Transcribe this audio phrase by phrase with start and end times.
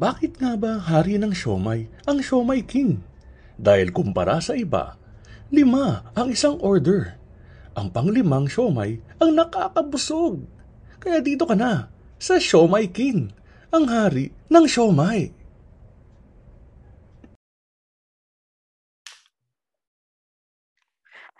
[0.00, 3.04] Bakit nga ba hari ng siomay ang siomay king?
[3.60, 4.96] Dahil kumpara sa iba,
[5.52, 7.20] lima ang isang order.
[7.76, 10.40] Ang panglimang siomay ang nakakabusog.
[11.04, 13.28] Kaya dito ka na, sa siomay king,
[13.68, 15.36] ang hari ng siomay.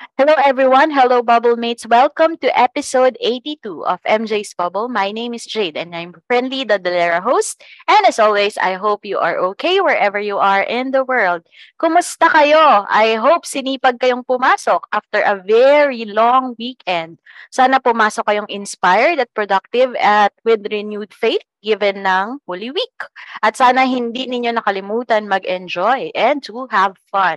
[0.01, 0.89] Hello, everyone.
[0.89, 1.85] Hello, Bubble Mates.
[1.85, 4.89] Welcome to episode 82 of MJ's Bubble.
[4.89, 7.61] My name is Jade, and I'm friendly the Dalera host.
[7.85, 11.45] And as always, I hope you are okay wherever you are in the world.
[11.77, 12.89] Kumusta kayo?
[12.89, 17.21] I hope sinipag kayong pumasok after a very long weekend.
[17.53, 22.99] Sana pumasok kayong inspired at productive at with renewed faith given ng Holy Week.
[23.45, 27.37] At sana hindi ninyo nakalimutan mag-enjoy and to have fun.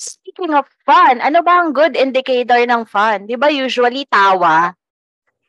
[0.00, 3.28] Speaking of fun, ano ba ang good indicator ng fun?
[3.28, 4.72] Di ba usually tawa?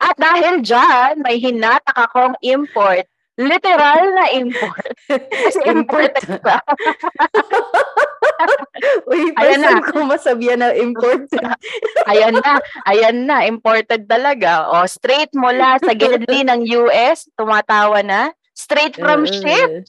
[0.04, 3.08] At dahil dyan, may hinatak akong import.
[3.40, 4.92] Literal na import.
[5.48, 6.60] Kasi imported ka.
[9.08, 9.80] Uy, Ayan na.
[9.88, 11.32] ko masabihan na import.
[12.12, 12.60] ayan na,
[12.92, 14.68] ayan na, imported talaga.
[14.68, 18.36] O, straight mula sa gilid ng US, tumatawa na.
[18.52, 19.88] Straight from ship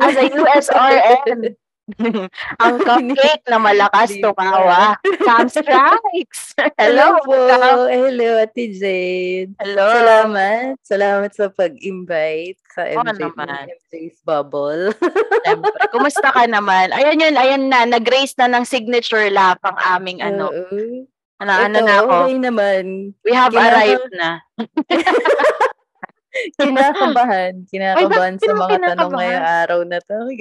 [0.00, 1.60] as a USRN.
[2.62, 4.22] ang cupcake na malakas ba?
[4.28, 4.80] tumawa.
[5.24, 6.52] Sam Strikes!
[6.80, 7.16] Hello!
[7.16, 7.34] Hello po.
[7.88, 9.52] Hello, Ate Jade.
[9.56, 9.88] Hello!
[9.88, 10.76] Salamat.
[10.84, 13.72] Salamat sa pag-invite sa MJ, naman.
[13.72, 14.92] MJ's Bubble.
[15.44, 15.80] Siyempre.
[15.94, 16.92] Kumusta ka naman?
[16.92, 17.88] Ayan yun, ayan na.
[17.88, 20.52] Nag-raise na ng signature lap ang aming ano.
[20.52, 21.08] Oo.
[21.38, 22.10] Ano, ano Ito, na ako?
[22.10, 22.82] okay naman.
[23.22, 24.30] We have Kinaka- arrived na.
[26.58, 27.52] Kinakabahan.
[27.66, 30.16] Kinakabahan bakit sa mga tanong ngayong araw na to.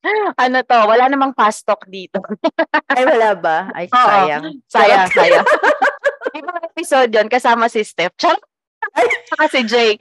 [0.40, 0.78] Ano to?
[0.88, 2.24] Wala namang fast talk dito.
[2.88, 3.68] Ay, wala ba?
[3.76, 4.00] Ay, Oo.
[4.00, 4.44] sayang.
[4.64, 5.46] Sayang, sayang.
[6.32, 8.16] Ibang episode yun, kasama si Steph.
[8.16, 8.40] Charot!
[9.28, 10.00] Saka si Jay.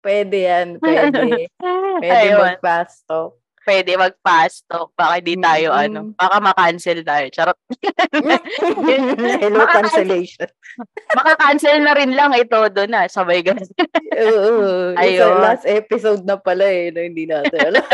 [0.00, 0.68] Pwede yan.
[0.80, 1.52] Pwede.
[2.00, 3.43] Pwede mag-fast talk.
[3.64, 4.92] Pwede mag-fast talk.
[4.92, 5.80] Baka di tayo, Mm.
[5.88, 7.26] ano, baka makancel tayo.
[7.32, 7.58] Charot.
[9.40, 10.46] Hello, cancellation.
[11.16, 13.08] Maka-cancel na rin lang ito doon na.
[13.08, 13.66] Sabay ganun.
[14.12, 14.92] Oo.
[15.00, 15.40] Ayun.
[15.40, 17.84] last episode na pala eh, na hindi natin alam.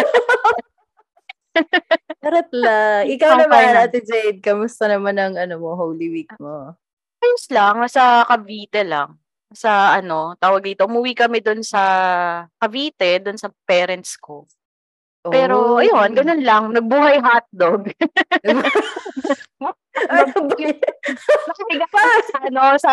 [2.21, 3.03] Charot lang.
[3.09, 3.81] Ikaw Okay naman, na.
[3.87, 6.75] Ate Jade, kamusta naman ang ano mo, Holy Week mo?
[7.21, 9.19] Ayos lang, nasa Cavite lang.
[9.51, 11.83] Sa ano, tawag dito, umuwi kami doon sa
[12.57, 14.47] Cavite, doon sa parents ko.
[15.21, 15.81] Pero, Oh.
[15.83, 16.73] ayun, ganun lang.
[16.73, 17.93] Nagbuhay hotdog.
[20.41, 22.93] Nakahiga ka sa, ano, sa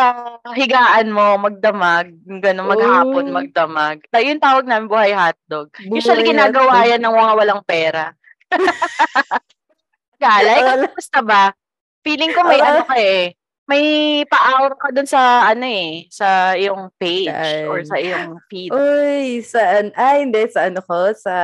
[0.52, 2.12] higaan mo, magdamag.
[2.26, 3.36] Ganun, maghapon, Oh.
[3.40, 4.04] magdamag.
[4.12, 5.72] Ta- Yung tawag namin, buhay hotdog.
[5.88, 6.90] Usually, Buhay ginagawa hotdog.
[6.92, 8.06] yan ng mga walang pera.
[10.20, 10.84] Gala, ikaw, Wala.
[10.90, 11.44] kamusta ba?
[12.02, 13.37] Feeling ko may ano ka eh.
[13.68, 13.84] May
[14.24, 17.68] pa-hour ka dun sa ano eh, sa iyong page Saan?
[17.68, 18.72] or sa iyong feed.
[18.72, 19.92] Uy, saan?
[19.92, 21.36] Ay, hindi, sa ano ko, sa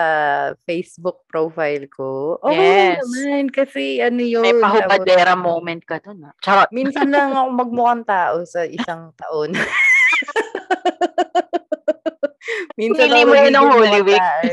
[0.63, 2.39] Facebook profile ko.
[2.39, 3.03] Okay Yes.
[3.03, 4.39] naman, kasi ano yun.
[4.39, 6.23] May pahubadera tawag- moment ka dun.
[6.23, 6.31] Ah.
[6.39, 6.71] Charot.
[6.71, 9.51] Minsan lang ako magmukhang tao sa isang taon.
[12.73, 14.17] Minsan Pinili mo yun ng Holy Week.
[14.17, 14.49] tao.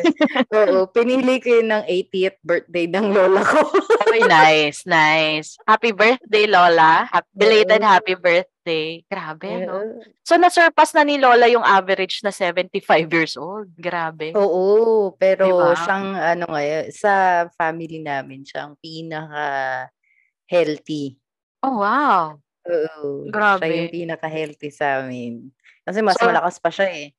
[0.52, 3.64] Oo, pinili ko yun ng 80th birthday ng lola ko.
[4.12, 5.56] Uy, nice, nice.
[5.64, 7.08] Happy birthday, Lola.
[7.08, 7.88] Happy, belated Oo.
[7.88, 9.00] happy birthday.
[9.08, 9.80] Grabe, no?
[9.80, 10.04] Oo.
[10.20, 13.72] So, na-surpass na ni Lola yung average na 75 years old.
[13.78, 14.34] Grabe.
[14.36, 15.72] Oo, pero Diba?
[15.78, 21.16] siyang ano ngayon, sa family namin, siyang pinaka-healthy.
[21.64, 22.36] Oh, wow.
[22.68, 23.24] Oo.
[23.32, 23.64] Grabe.
[23.64, 25.48] Siya yung pinaka-healthy sa amin.
[25.90, 27.10] Kasi mas So- malakas pa siya eh.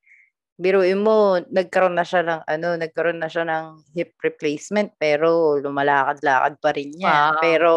[0.55, 6.55] Biruin mo, nagkaroon na siya ng ano, nagkaroon na siya ng hip replacement pero lumalakad-lakad
[6.61, 7.35] pa rin niya.
[7.35, 7.41] Wow.
[7.41, 7.71] Pero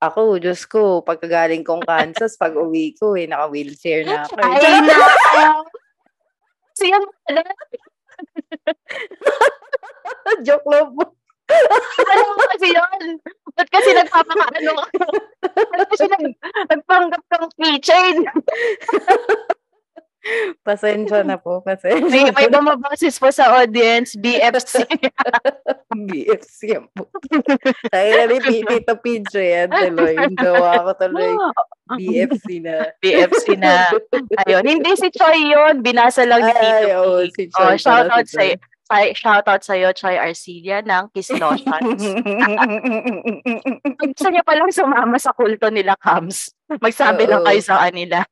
[0.00, 4.32] ako, Diyos ko, pagkagaling kong Kansas, pag uwi ko eh, naka-wheelchair na ako.
[4.32, 4.48] eh.
[4.48, 4.96] Ay, na!
[6.80, 7.42] Siya mo pala.
[10.48, 11.04] Joke lang po.
[12.00, 13.20] Ano mo kasi yun?
[13.52, 14.84] Ba't kasi nagpapakaano ka?
[15.52, 16.24] Ba't kasi nag,
[16.72, 18.24] nagpanggap kang keychain?
[20.66, 22.06] Pasensya na po, pasensya.
[22.06, 24.84] May, may bumaboses po sa audience, BFC.
[26.08, 27.08] BFC yan po.
[27.88, 30.14] Tayo na rin, Tito PJ yan tuloy.
[30.14, 31.32] Yung gawa ko tuloy,
[31.98, 32.92] BFC na.
[33.00, 33.88] BFC na.
[34.46, 34.64] Ayun.
[34.68, 35.80] Hindi si Choi yun.
[35.82, 37.32] Binasa lang ni Tito Ay, P.
[37.34, 38.68] si Oh, Choi shout pala, out si sa Choi.
[38.90, 42.02] Chai, shoutout sa'yo, Chai Arcilia ng Kiss Lotions.
[43.86, 47.46] Kung gusto niyo palang sumama sa kulto nila, Cams, magsabi lang Oo.
[47.46, 48.26] kayo sa kanila.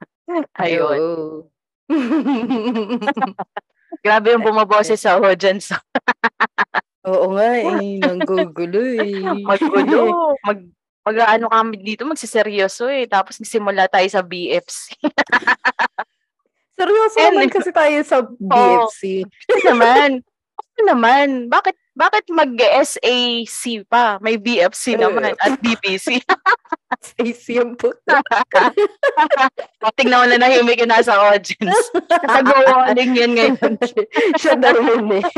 [0.58, 0.99] Ayun.
[0.99, 1.46] Oo.
[4.05, 5.73] Grabe yung bumaboses sa audience.
[7.08, 9.17] Oo nga eh, nanggugulo eh.
[9.40, 10.37] Maggulo.
[10.44, 10.58] Mag,
[11.02, 13.08] mag ano kami dito, magsiseryoso eh.
[13.08, 14.93] Tapos simula tayo sa BFC.
[16.79, 19.25] Seryoso And- naman kasi tayo sa BFC.
[19.25, 20.11] Ano naman?
[20.58, 21.50] Ano naman?
[21.50, 24.22] Bakit bakit mag-SAC pa?
[24.22, 26.22] May BFC naman at BPC.
[27.02, 27.99] Stacey yung puto.
[29.99, 31.90] Tingnan mo na nahimik yung nasa audience.
[32.22, 33.75] Nag-warning yan ngayon.
[34.40, 35.26] Siya daw yun eh.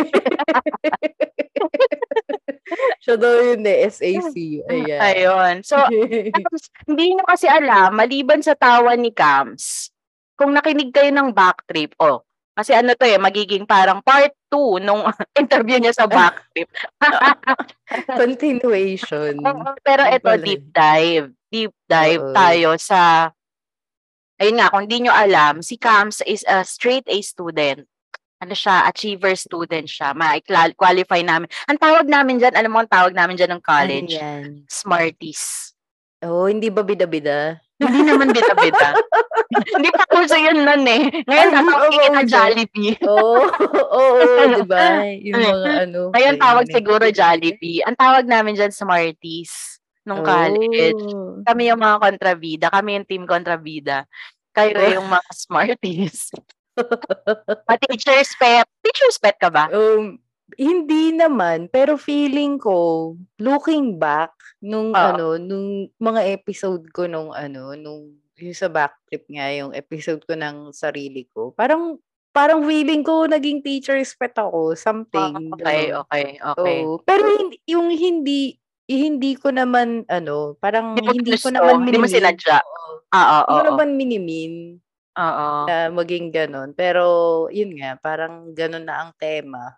[3.03, 4.37] Siya daw yun eh, SAC.
[4.69, 5.01] Ayan.
[5.01, 5.55] Ayun.
[5.65, 5.81] So,
[6.87, 9.89] hindi nyo kasi alam, maliban sa tawa ni Cams,
[10.37, 12.23] kung nakinig kayo ng backtrip, oh,
[12.55, 15.07] kasi ano to eh, magiging parang part 2 nung
[15.41, 16.69] interview niya sa backtrip.
[18.21, 19.39] Continuation.
[19.81, 21.31] Pero ito, deep dive.
[21.51, 22.35] Deep dive Oo.
[22.35, 23.31] tayo sa,
[24.39, 27.87] ayun nga, kung hindi nyo alam, si Cams is a straight A student.
[28.41, 30.17] Ano siya, achiever student siya.
[30.17, 31.45] Ma-qualify namin.
[31.69, 34.17] Ang tawag namin dyan, alam mo ang tawag namin dyan ng college?
[34.17, 34.65] Ano?
[34.65, 35.77] Smarties.
[36.25, 37.61] Oh, hindi ba bida-bida?
[37.81, 38.97] Hindi naman bita-bita.
[39.75, 41.11] Hindi pa kurso yun nun eh.
[41.27, 42.31] Ngayon, Ay, tatawag oo, kita oo.
[42.31, 42.95] Jollibee.
[43.11, 43.39] Oo,
[43.99, 44.11] oo,
[44.59, 44.85] di ba?
[45.11, 46.01] Yung mga ano.
[46.15, 47.83] Ngayon, ayun tawag siguro Jollibee.
[47.83, 51.03] Ang tawag namin dyan Smarties nung college.
[51.13, 51.43] Oh.
[51.45, 52.67] Kami yung mga kontrabida.
[52.71, 54.07] Kami yung team kontrabida.
[54.55, 54.93] Kayo Oh.
[55.03, 56.31] yung mga Smarties.
[57.67, 58.67] Pa teacher's pet.
[58.87, 59.67] Teacher's pet ka ba?
[59.75, 60.23] Um,
[60.59, 64.31] hindi naman, pero feeling ko, looking back,
[64.63, 64.99] nung Oo.
[64.99, 70.35] ano, nung mga episode ko nung ano, nung yung sa backtrip nga, yung episode ko
[70.35, 72.01] ng sarili ko, parang,
[72.31, 75.35] parang feeling ko naging teacher's pet ako, something.
[75.61, 76.01] Okay, ganun.
[76.07, 76.79] okay, okay.
[76.87, 77.03] Oo.
[77.05, 78.57] Pero hindi, yung hindi,
[78.91, 82.11] hindi ko naman, ano, parang Hindi hindi ko naman hindi mo minimin.
[82.11, 82.59] sinadya.
[82.63, 82.93] Oo.
[83.11, 84.55] Ah, oo, Hindi ko naman minimin
[85.19, 85.49] Oo.
[85.67, 86.71] na maging ganun.
[86.75, 87.05] Pero,
[87.51, 89.75] yun nga, parang ganun na ang tema.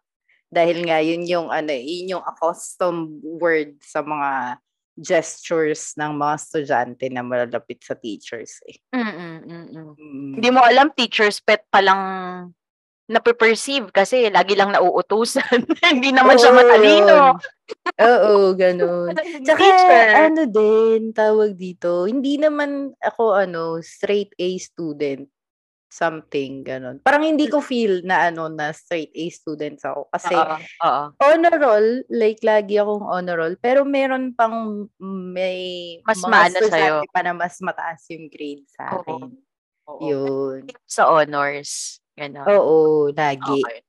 [0.52, 4.60] Dahil nga, yun yung, ano, yun yung accustomed word sa mga
[4.98, 8.76] gestures ng mga estudyante na malalapit sa teachers eh.
[8.92, 9.88] Mm-mm, mm-mm.
[9.96, 10.32] Mm.
[10.36, 12.00] Hindi mo alam, teacher's pet pa lang
[13.12, 15.66] nape-perceive kasi lagi lang nauutusan.
[15.92, 17.36] Hindi naman siya matalino.
[18.00, 19.12] Oo, ganun.
[19.44, 20.08] Tsaka, Teacher.
[20.32, 25.28] ano din, tawag dito, hindi naman ako, ano, straight A student.
[25.92, 27.04] Something, ganun.
[27.04, 30.08] Parang hindi ko feel na, ano, na straight A student ako.
[30.08, 30.56] Kasi, Oo,
[30.88, 31.02] oo.
[31.20, 37.04] honor roll, like lagi akong honor roll, pero meron pang may Mas maano sa'yo.
[37.12, 39.04] pa na mas mataas yung grade sa Oo.
[39.04, 39.22] akin.
[39.92, 40.00] Oo.
[40.00, 40.60] Yun.
[40.88, 42.00] Sa honors.
[42.16, 42.48] Ganon.
[42.48, 43.60] Oo, lagi.
[43.60, 43.84] Okay.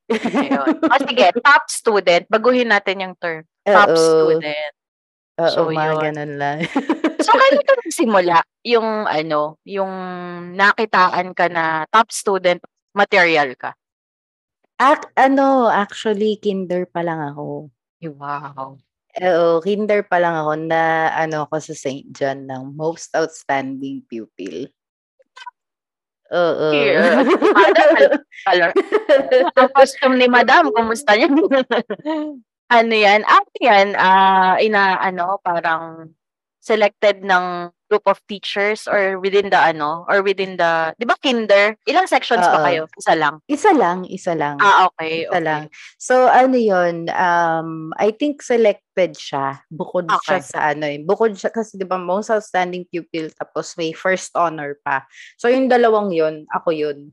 [0.52, 0.84] Ayun.
[0.84, 2.24] O sige, top student.
[2.28, 3.48] Baguhin natin yung term.
[3.64, 3.96] Top Oo.
[3.96, 4.76] student.
[5.42, 6.02] Oo, So, mga yun.
[6.12, 6.58] ganun lang.
[7.24, 9.94] So, kailan ka nagsimula yung ano, yung
[10.54, 12.62] nakitaan ka na top student
[12.94, 13.74] material ka?
[14.78, 17.70] Ac- ano, actually, kinder pa lang ako.
[18.04, 18.78] Wow.
[19.14, 22.10] Oo, kinder pa lang ako na ano ako sa St.
[22.12, 24.70] John ng most outstanding pupil.
[26.34, 26.68] Oo.
[26.74, 27.22] Yeah.
[28.50, 28.72] Color.
[29.62, 31.30] Ang costume ni Madam, kumusta niya?
[32.74, 33.22] Ano yan?
[33.22, 33.88] Ano yan?
[33.94, 36.10] Ah, ina, ano, parang
[36.64, 41.76] selected ng group of teachers or within the ano, or within the, di ba kinder?
[41.86, 42.66] Ilang sections ba Oo.
[42.66, 42.84] kayo?
[42.98, 43.44] Isa lang?
[43.46, 44.58] isa lang, isa lang.
[44.64, 45.28] Ah, okay.
[45.28, 45.44] Isa okay.
[45.44, 45.64] lang.
[46.00, 49.62] So, ano yun, um, I think selected siya.
[49.70, 50.50] Bukod siya Okay.
[50.50, 51.04] sa ano eh.
[51.04, 55.06] Bukod siya, kasi di ba, most outstanding pupil, tapos may first honor pa.
[55.38, 57.12] So, yung dalawang yun, ako yun.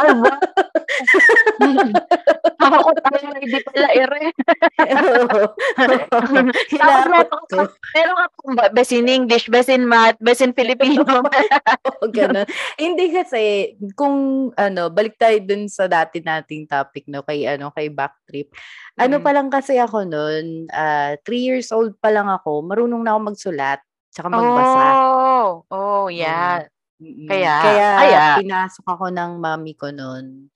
[0.00, 0.38] Ah, wow.
[2.66, 4.32] Ako tayo, hindi pala ere.
[6.72, 7.62] Hinakot ko.
[7.92, 11.04] Pero nga kung ba- best in English, best in math, best in Filipino.
[11.88, 12.46] Oo, ganun.
[12.74, 17.88] Hindi kasi, kung ano, balik tayo dun sa dati nating topic, no, kay ano, kay
[17.88, 18.50] backtrip.
[18.96, 19.22] Ano Mm.
[19.22, 23.30] pa lang kasi ako nun, ah, three years old pa lang ako, marunong na ako
[23.30, 24.84] magsulat, tsaka magbasa.
[24.96, 26.64] Oh, oh, yeah.
[26.96, 27.28] Mm-mm.
[27.28, 28.24] Kaya, Kaya, kaya.
[28.40, 30.48] pinasok ako ng mami ko nun,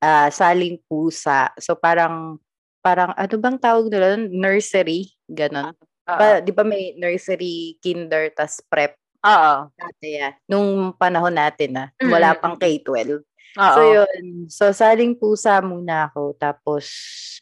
[0.00, 1.52] ah, saling pusa.
[1.60, 2.40] So, parang,
[2.80, 4.16] parang, ano bang tawag nila?
[4.18, 5.72] Nursery, ganon.
[6.06, 6.18] Oo.
[6.18, 8.94] Pa, di ba may nursery, kinder, tas prep?
[9.26, 9.54] Oo.
[9.74, 12.62] Dati, ah, nung panahon natin, ah, Mm, wala mm, pang mm.
[12.62, 13.26] K-12.
[13.56, 13.74] Oo.
[13.74, 14.24] So, yun.
[14.52, 16.36] So, saling pusa muna ako.
[16.36, 16.86] Tapos,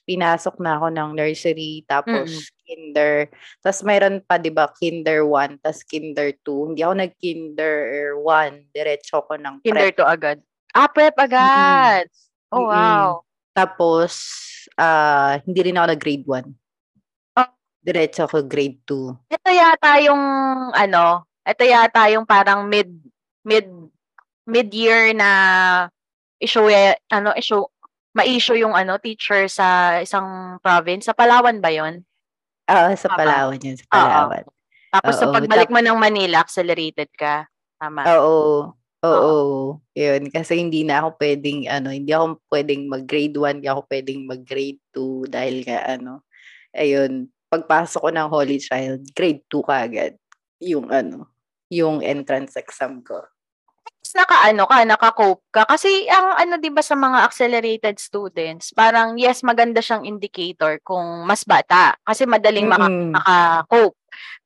[0.07, 1.83] pinasok na ako ng nursery.
[1.91, 3.29] Tapos, kinder.
[3.61, 6.71] Tapos, mayroon pa, di ba, kinder 1, tapos kinder 2.
[6.73, 7.77] Hindi ako nag-kinder
[8.23, 8.71] 1.
[8.73, 9.99] Diretso ko ng Kinder prep.
[9.99, 10.39] to agad.
[10.71, 12.07] Ah, prep agad.
[12.55, 13.09] Oh, wow.
[13.55, 14.13] Tapos,
[14.79, 16.47] ah hindi rin ako nag-grade 1.
[17.39, 17.51] Ah.
[17.83, 19.15] Diretso ako grade 2.
[19.31, 20.23] Ito yata yung
[20.75, 22.91] ano, ito yata yung parang mid
[23.43, 23.67] mid
[24.47, 25.31] mid-year na
[26.39, 27.63] issue ya- ano issue
[28.15, 31.11] ma-issue yung ano teacher sa isang province.
[31.11, 32.07] Sa Palawan ba 'yon?
[32.71, 33.19] Oo, sa Tama.
[33.19, 33.85] Palawan yun, sa.
[33.91, 34.45] Palawan.
[34.95, 37.51] Tapos sa Oo, pagbalik mo ng Manila, accelerated ka.
[37.83, 38.07] Tama.
[38.15, 38.73] Oo.
[39.05, 39.79] Oo.
[39.93, 40.33] Yun.
[40.33, 44.81] Kasi hindi na ako pwedeng, ano, hindi ako pwedeng mag-grade 1, hindi ako pwedeng mag-grade
[44.97, 46.25] 2 dahil nga, ano,
[46.73, 50.17] ayun, pagpasok ko ng Holy Child, grade 2 ka agad.
[50.65, 51.29] Yung, ano,
[51.69, 53.21] yung entrance exam ko.
[54.15, 55.63] Naka ano ka, naka-cope ka.
[55.67, 61.27] Kasi ang ano 'di ba sa mga accelerated students, parang yes, maganda siyang indicator kung
[61.27, 63.11] mas bata kasi madaling maka- Mm-mm.
[63.11, 63.99] maka-cope.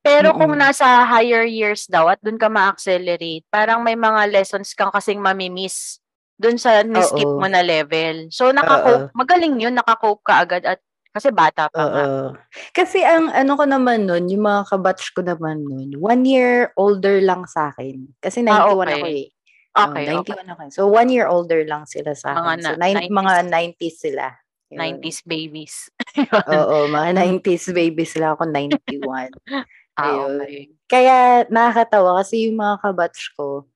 [0.08, 4.88] Pero kung nasa higher years daw at doon ka ma-accelerate, parang may mga lessons kang
[4.88, 6.00] kasing mamimiss
[6.34, 7.36] doon sa ni-skip Oo.
[7.36, 8.32] mo na level.
[8.32, 12.04] So naka-cope, magaling 'yun, naka-cope ka agad at kasi bata pa nga.
[12.70, 17.18] Kasi ang ano ko naman nun, yung mga kabatch ko naman nun, one year older
[17.18, 18.06] lang sa akin.
[18.22, 19.02] Kasi 91 Ah, ako okay.
[19.04, 19.26] eh.
[19.78, 20.60] Oh, Okay, 91 ako.
[20.62, 20.70] eh.
[20.74, 22.58] So, one year older lang sila sa Mga akin.
[22.58, 23.14] So, na- nine, 90s.
[23.14, 24.26] mga 90s sila.
[24.68, 24.78] Yun.
[25.00, 25.74] 90s babies.
[26.54, 29.32] Oo, mga 90s baby sila ako, 91.
[29.98, 30.32] ah, Ayun.
[30.40, 30.58] okay.
[30.88, 33.68] Kaya nakakatawa kasi yung mga kabatch ko,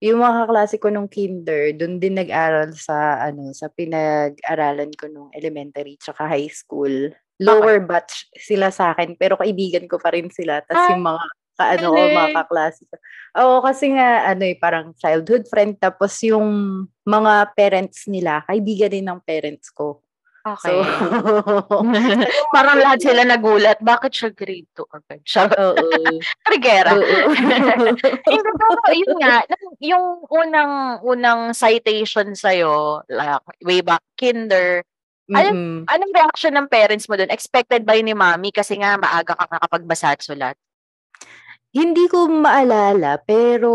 [0.00, 5.28] yung mga kaklase ko nung kinder, doon din nag-aral sa ano, sa pinag-aralan ko nung
[5.36, 7.12] elementary tsaka high school.
[7.40, 10.60] Lower batch sila sa akin, pero kaibigan ko pa rin sila.
[10.64, 11.24] Tapos Ay, yung mga
[11.60, 12.94] kaano ko, mga kaklase ko.
[13.40, 15.76] Oo, kasi nga, ano eh, parang childhood friend.
[15.76, 16.48] Tapos yung
[17.04, 20.00] mga parents nila, kaibigan din ng parents ko.
[20.40, 20.72] Okay.
[20.72, 20.80] So,
[22.56, 23.76] Parang lahat sila nagulat.
[23.84, 25.20] Bakit siya grade 2 agad?
[25.20, 25.84] Siya, oo.
[26.48, 26.96] trigera.
[26.96, 29.44] Hindi pero yun nga,
[29.84, 34.80] yung unang unang citation sa'yo, like, way back kinder,
[35.28, 35.84] Mm-mm.
[35.86, 37.30] anong reaction ng parents mo doon?
[37.30, 40.56] Expected ba yun ni mami kasi nga maaga ka nakapagbasa at sulat?
[41.70, 43.70] Hindi ko maalala, pero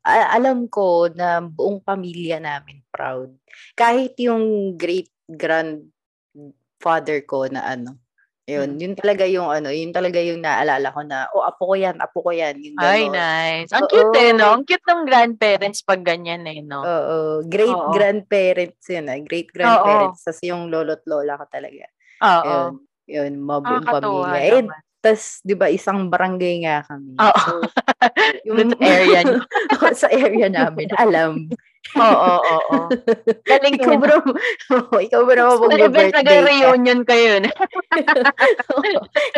[0.00, 3.36] a- alam ko na buong pamilya namin proud.
[3.76, 8.00] Kahit yung great grandfather ko na ano,
[8.48, 12.00] yun, yun talaga yung ano, yun talaga yung naalala ko na, oh, apo ko yan,
[12.00, 13.12] apo ko yan, yung Ay, gano'n.
[13.12, 13.70] nice.
[13.76, 13.92] Ang Oo.
[13.92, 14.48] cute eh, no?
[14.56, 16.80] Ang cute ng grandparents pag ganyan eh, no?
[16.88, 17.92] Oo, great Oo.
[17.92, 21.84] grandparents yun, ah, great grandparents, tas yung lolo't lola ko talaga.
[22.24, 22.48] Oo.
[22.48, 22.72] Yun,
[23.04, 24.40] yun, mabuong Nakakatuwa pamilya.
[24.48, 24.64] Eh,
[24.98, 27.14] tas, di ba, isang barangay nga kami.
[27.20, 27.30] Oo.
[27.44, 27.52] So,
[28.80, 29.40] sa area niyo.
[30.00, 31.52] sa area namin, alam.
[31.96, 32.78] Oo, oo, oo.
[33.48, 34.18] Galing ikaw bro,
[34.92, 36.20] oh, ikaw bro Sa mag event, birthday ka.
[36.20, 37.32] nag-reunion kayo.
[37.44, 37.50] no?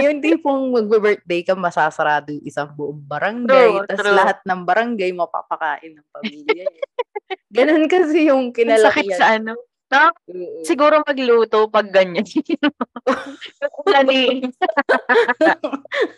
[0.02, 3.86] yung tipong mag-birthday ka, masasarado yung isang buong barangay.
[3.86, 6.66] Tapos lahat ng barangay mapapakain ng pamilya.
[7.52, 9.18] Ganon kasi yung Ang sakit kinalakihan.
[9.18, 9.54] sa ano.
[9.90, 10.14] No?
[10.30, 10.62] Oo.
[10.62, 12.22] Siguro magluto pag ganyan.
[13.92, 14.46] Lani.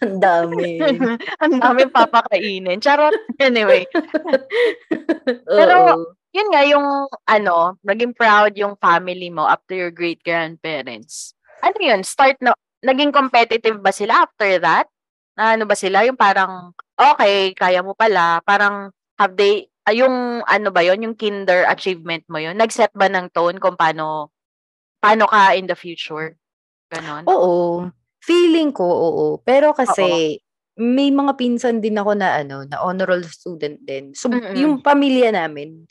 [0.04, 0.76] Ang dami.
[1.40, 2.84] Ang dami papakainin.
[2.84, 3.16] Charot.
[3.40, 3.88] Anyway.
[5.48, 5.76] Pero.
[6.32, 6.88] Yun nga, yung
[7.28, 11.36] ano, naging proud yung family mo to your great-grandparents.
[11.60, 12.00] Ano yun?
[12.00, 14.88] Start na, naging competitive ba sila after that?
[15.36, 16.08] Na ano ba sila?
[16.08, 18.40] Yung parang, okay, kaya mo pala.
[18.48, 18.88] Parang,
[19.20, 21.02] have they, ah, yung ano ba yun?
[21.02, 22.54] Yung kinder achievement mo yun?
[22.58, 24.30] Nag-set ba ng tone kung paano,
[25.02, 26.38] paano ka in the future?
[26.92, 27.26] Ganon.
[27.26, 27.88] Oo.
[28.22, 29.26] Feeling ko, oo.
[29.42, 30.38] Pero kasi,
[30.78, 34.14] may mga pinsan din ako na ano, na honor roll student din.
[34.14, 34.54] So, Mm-mm.
[34.56, 35.84] yung pamilya namin,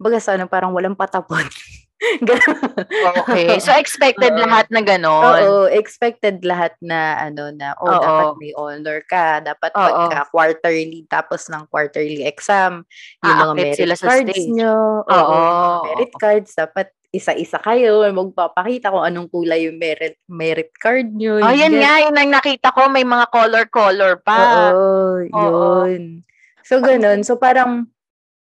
[0.00, 1.44] baga sa ano, parang walang patapon.
[3.24, 3.58] Okay.
[3.62, 4.42] So, expected Oo.
[4.44, 5.22] lahat na ganon.
[5.24, 8.02] Oo, expected lahat na ano na oh Oo.
[8.02, 9.80] dapat may honor ka, dapat Oo.
[9.80, 12.84] pagka quarterly tapos ng quarterly exam,
[13.22, 14.50] yung mga Aakyat merit sila sa cards stage.
[14.52, 15.14] nyo, Oo.
[15.14, 15.40] oo,
[15.88, 21.38] merit cards dapat isa-isa kayo, magpapakita kung anong kulay yung merit merit card nyo.
[21.38, 24.74] Oh, yung yan gan- nga, yun ang nakita ko, may mga color-color pa.
[24.74, 26.26] Oo, yun.
[26.66, 27.22] So, ganun.
[27.22, 27.86] So, parang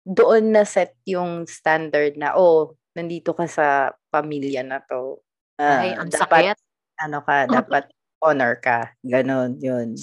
[0.02, 5.20] doon na set yung standard na, oh, nandito ka sa pamilya na to.
[5.60, 6.58] Ah, Ay, ang dapat, sakit.
[7.04, 7.84] ano ka, dapat
[8.24, 8.96] honor ka.
[9.04, 9.96] Ganon, yun.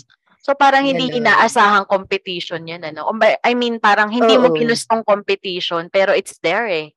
[0.43, 1.23] So parang hindi Ganun.
[1.25, 3.09] inaasahang competition yan, ano?
[3.43, 4.57] I mean, parang hindi mo Oo.
[4.57, 6.93] ginustong competition, pero it's there eh.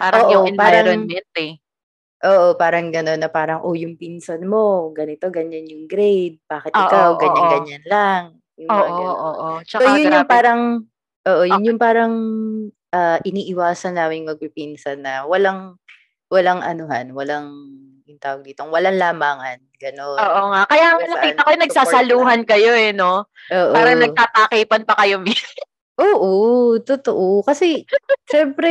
[0.00, 1.60] Parang Oo, yung parang- environment eh.
[2.20, 6.36] Oo, parang gano'n na parang, oh, yung pinsan mo, ganito, ganyan yung grade.
[6.44, 8.22] Bakit Oo, ikaw, oo, ganyan-ganyan lang.
[8.60, 9.48] Yung Oo, oo, oo.
[9.64, 10.28] So, yun yung grabe.
[10.28, 10.60] parang,
[11.24, 11.68] oo, yun Okay.
[11.72, 12.12] yung parang
[12.94, 15.78] ah, iniiwasan namin magpipinsan na walang,
[16.30, 17.50] walang anuhan, walang,
[18.06, 19.62] yung tawag dito, walang lamangan.
[19.80, 20.18] Gano'n.
[20.18, 20.62] Oo nga.
[20.68, 23.24] Kaya nga nakita ko yung nagsasaluhan kayo eh, no?
[23.48, 23.72] Oo.
[23.72, 25.22] Parang nagtatakipan pa kayo.
[26.00, 26.32] Oo,
[26.80, 27.44] totoo.
[27.44, 27.84] Kasi,
[28.24, 28.70] syempre,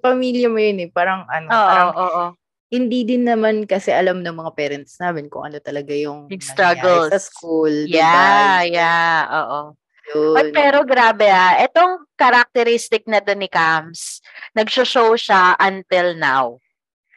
[0.00, 0.88] pamilya mo yun eh.
[0.88, 2.24] Parang, ano, Oo, parang, oo, oo.
[2.72, 7.12] hindi din naman kasi alam ng mga parents namin kung ano talaga yung struggles.
[7.12, 7.72] sa school.
[7.84, 8.68] Yeah, ba?
[8.68, 9.60] yeah, oo.
[10.10, 10.34] Yun.
[10.34, 14.20] But pero grabe ah, itong characteristic na to ni Cams,
[14.58, 16.58] nagsho-show siya until now.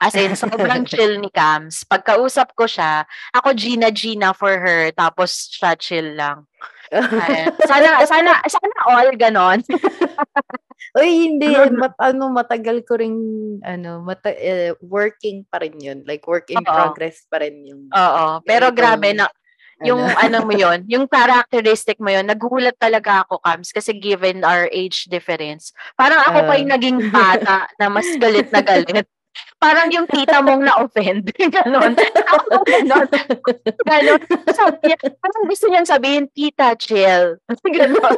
[0.04, 1.88] As in, sobrang chill ni Cams.
[1.88, 6.44] Pagkausap ko siya, ako Gina Gina for her, tapos siya chill lang.
[6.92, 7.56] Ayan.
[7.70, 9.64] Sana, sana, sana all ganon.
[11.00, 11.50] Uy, hindi.
[11.74, 13.18] Mat, ano, matagal ko ring,
[13.66, 16.06] ano, mata, eh, working pa rin yun.
[16.06, 16.70] Like, work in Oo.
[16.70, 18.44] progress pa rin yung, Oo.
[18.46, 19.26] Pero grabe na,
[19.84, 20.16] yung ano.
[20.18, 25.06] ano mo yon yung characteristic mo yon nagulat talaga ako, Cams, kasi given our age
[25.08, 26.60] difference, parang ako pa Ah.
[26.60, 29.06] yung naging bata na mas galit na galit.
[29.58, 31.26] Parang yung tita mong na-offend.
[31.56, 31.98] Ganon.
[31.98, 33.08] Ako ganon.
[33.82, 34.22] Ganon.
[34.48, 37.42] Sabi niya, parang gusto niyang sabihin, tita, chill.
[37.66, 38.14] Ganon.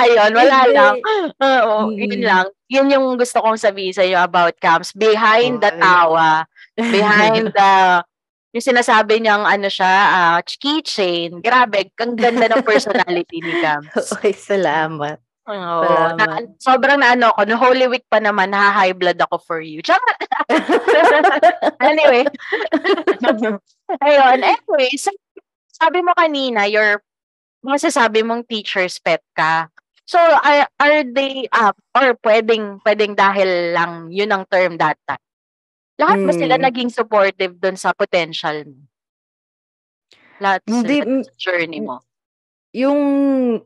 [0.00, 0.74] Ayun, wala Hindi.
[0.74, 0.94] lang.
[1.38, 2.24] Oo, yun Mm.
[2.24, 2.46] lang.
[2.66, 4.90] Yun yung gusto kong sabihin sa iyo about Cams.
[4.90, 5.78] Behind the Okay.
[5.78, 6.30] tawa,
[6.76, 7.72] behind the
[8.52, 11.40] yung sinasabi niyang ano siya, ah, keychain.
[11.40, 13.88] Grabe, ang ganda ng personality ni Cams.
[14.12, 15.16] okay, salamat.
[15.42, 16.16] Oo, Salamat.
[16.22, 16.26] na,
[16.62, 19.82] sobrang na ano ko, no Holy Week pa naman, na-high blood ako for you.
[19.82, 20.06] Tsaka,
[21.90, 22.22] anyway.
[24.06, 25.16] Ayun, anyway, sa-
[25.72, 27.02] sabi mo kanina, your,
[27.64, 29.66] masasabi mong teacher's pet ka.
[30.06, 31.74] So, are, are they up?
[31.96, 35.18] Or pwedeng, pwedeng dahil lang yun ang term that time?
[36.00, 36.64] Lahat ba sila Hmm.
[36.64, 38.80] naging supportive dun sa potential mo?
[40.40, 42.00] Lahat Hindi, sa journey mo?
[42.72, 43.00] yung,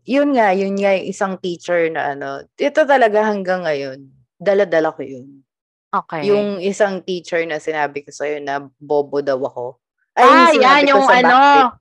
[0.03, 5.07] yun nga, yun nga yung isang teacher na ano, ito talaga hanggang ngayon, dala-dala ko
[5.07, 5.47] yun.
[5.95, 6.27] Okay.
[6.29, 9.79] Yung isang teacher na sinabi ko sa'yo na bobo daw ako.
[10.19, 11.39] ah, yung sinabi yan yung ano.
[11.39, 11.73] backflip.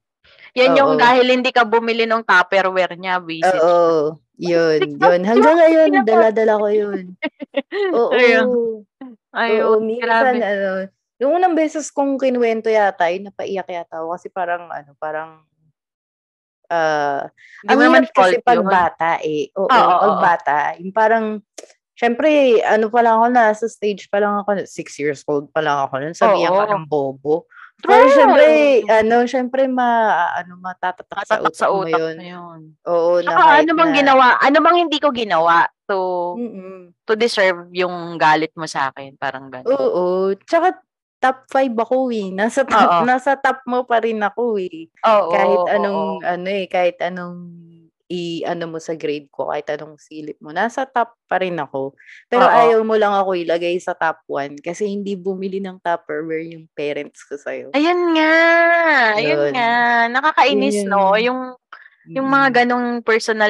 [0.55, 1.01] Yan yung Oo.
[1.01, 3.59] dahil hindi ka bumili ng Tupperware niya, visit.
[3.59, 5.19] Oo, yun, yun.
[5.25, 7.03] Hanggang ngayon, dala-dala ko yun.
[7.97, 8.85] Oo.
[9.35, 9.59] Ayun.
[9.67, 10.39] Oo, Ayun, minsan, grabe.
[10.39, 10.69] ano,
[11.19, 15.43] yung unang beses kong kinuwento yata, yun, napaiyak yata ako kasi parang, ano, parang,
[16.71, 17.27] ah,
[17.63, 18.67] Hindi ang mo naman hirap kasi pag yun.
[18.71, 19.51] bata eh.
[19.59, 20.21] Oo, Oo, pag oo.
[20.23, 20.57] bata.
[20.79, 21.25] Yung parang,
[21.99, 25.77] syempre, ano pa lang ako, nasa stage pa lang ako, six years old pa lang
[25.87, 26.59] ako, nun sabihan Oo.
[26.63, 27.35] ka ng bobo.
[27.83, 28.47] Pero syempre,
[28.87, 32.15] ano, syempre, ma, ano, matatatak sa Matatak utak, sa mo utak yun.
[32.17, 32.59] na yun.
[32.87, 34.27] Oo, na Saka kahit ano bang na, ginawa?
[34.39, 36.93] Ano bang hindi ko ginawa to Mm-mm.
[37.05, 39.15] to deserve yung galit mo sa akin?
[39.17, 39.69] Parang gano'n.
[39.69, 40.33] Oo.
[40.45, 40.77] Tsaka,
[41.21, 42.29] top 5 ako eh.
[42.29, 43.03] Nasa top, Oo.
[43.07, 44.89] nasa top mo pa rin ako eh.
[45.05, 45.31] Oo.
[45.33, 46.25] kahit oo, anong, oo.
[46.25, 47.39] ano eh, kahit anong
[48.05, 51.97] i ano mo sa grade ko, kahit anong silip mo, nasa top pa rin ako.
[52.29, 52.53] Pero Oo.
[52.53, 57.25] ayaw mo lang ako ilagay sa top 1 kasi hindi bumili ng Tupperware yung parents
[57.25, 57.73] ko sa'yo.
[57.73, 58.33] Ayun nga.
[59.17, 59.51] Ayun Yun.
[59.57, 59.71] nga.
[60.13, 61.17] Nakakainis, Yun no?
[61.17, 61.25] yun.
[61.25, 61.41] Yung,
[62.13, 63.49] yung mga ganong personal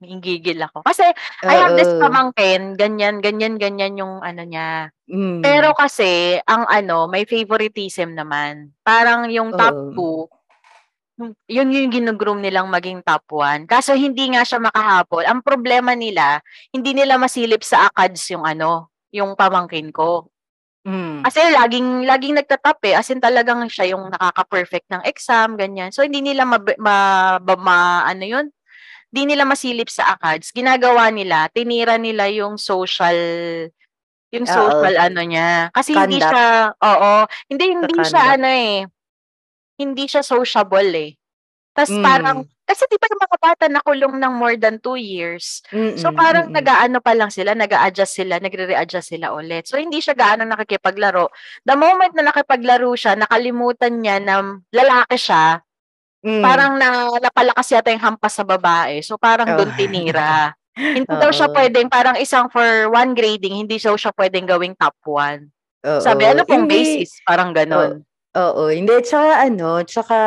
[0.00, 0.86] gigil ako.
[0.86, 1.02] Kasi
[1.42, 4.94] I have this pamangkin, ganyan, ganyan, ganyan yung ano niya.
[5.10, 5.42] Mm.
[5.42, 8.70] Pero kasi, ang ano, may favoritism naman.
[8.86, 10.30] Parang yung top Oo.
[11.18, 13.66] 2, yun yung ginugroom nilang maging top 1.
[13.66, 15.26] Kaso hindi nga siya makahabol.
[15.26, 16.38] Ang problema nila,
[16.70, 20.30] hindi nila masilip sa ACADS yung ano, yung pamangkin ko.
[20.86, 21.26] Mm.
[21.26, 22.94] Kasi laging laging nagtatap eh.
[22.94, 25.90] As in talagang siya yung nakaka-perfect ng exam, ganyan.
[25.90, 26.96] So hindi nila ma, ma,
[27.42, 28.46] ma- ma- ano yun?
[29.08, 30.52] Hindi nila masilip sa ACADS.
[30.52, 33.16] Ginagawa nila, tinira nila yung social
[34.28, 34.52] yung Oo.
[34.52, 35.72] social ano niya.
[35.72, 36.28] Kasi hindi Conduct.
[36.36, 37.12] siya, oo,
[37.48, 38.36] hindi hindi siya conduct.
[38.36, 38.74] ano eh.
[39.80, 41.10] Hindi siya sociable eh.
[41.72, 42.04] Tapos Mm.
[42.04, 45.64] parang kasi di ba yung mga bata nakulong ng more than two years.
[45.96, 46.58] So Mm-mm, parang mm-mm.
[46.60, 49.64] nag-aano pa lang sila, nag-a-adjust sila, nagre-readjust sila ulit.
[49.64, 51.32] So hindi siya gaano nakikipaglaro.
[51.64, 55.64] The moment na nakipaglaro siya, nakalimutan niya na lalaki siya,
[56.18, 56.42] Mm.
[56.42, 56.88] parang na
[57.22, 58.98] napalakas yata yung hampas sa babae.
[59.06, 59.56] So parang Oh.
[59.62, 60.52] doon tinira.
[60.78, 64.94] hindi daw siya pwedeng, parang isang for one grading, hindi daw siya pwedeng gawing top
[65.02, 65.50] one.
[65.82, 65.98] Oo.
[65.98, 67.18] Sabi, ano pong Hindi- basis?
[67.26, 68.02] Parang ganon.
[68.38, 68.92] Oo, hindi.
[69.02, 70.18] Tsaka ano, tsaka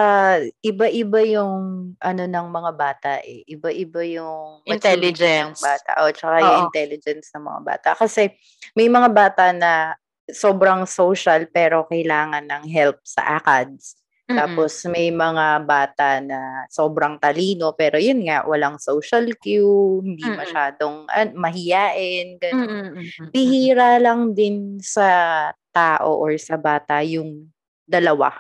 [0.59, 1.53] iba-iba yung
[1.95, 3.47] ano ng mga bata eh.
[3.47, 5.59] Iba-iba yung maturity ng Intelligence.
[5.63, 5.91] bata.
[6.03, 6.63] O, tsaka yung Oo.
[6.67, 7.89] intelligence ng mga bata.
[7.95, 8.33] Kasi
[8.75, 9.95] may mga bata na
[10.27, 14.00] sobrang social pero kailangan ng help sa ACADS.
[14.31, 14.39] Mm-mm.
[14.39, 20.39] Tapos may mga bata na sobrang talino pero yun nga, walang social cue, hindi Mm-mm.
[20.39, 22.67] masyadong an, mahiyain, ganun.
[22.67, 27.51] Mm-mm, mm-mm, Bihira lang din sa tao or sa bata yung
[27.87, 28.31] dalawa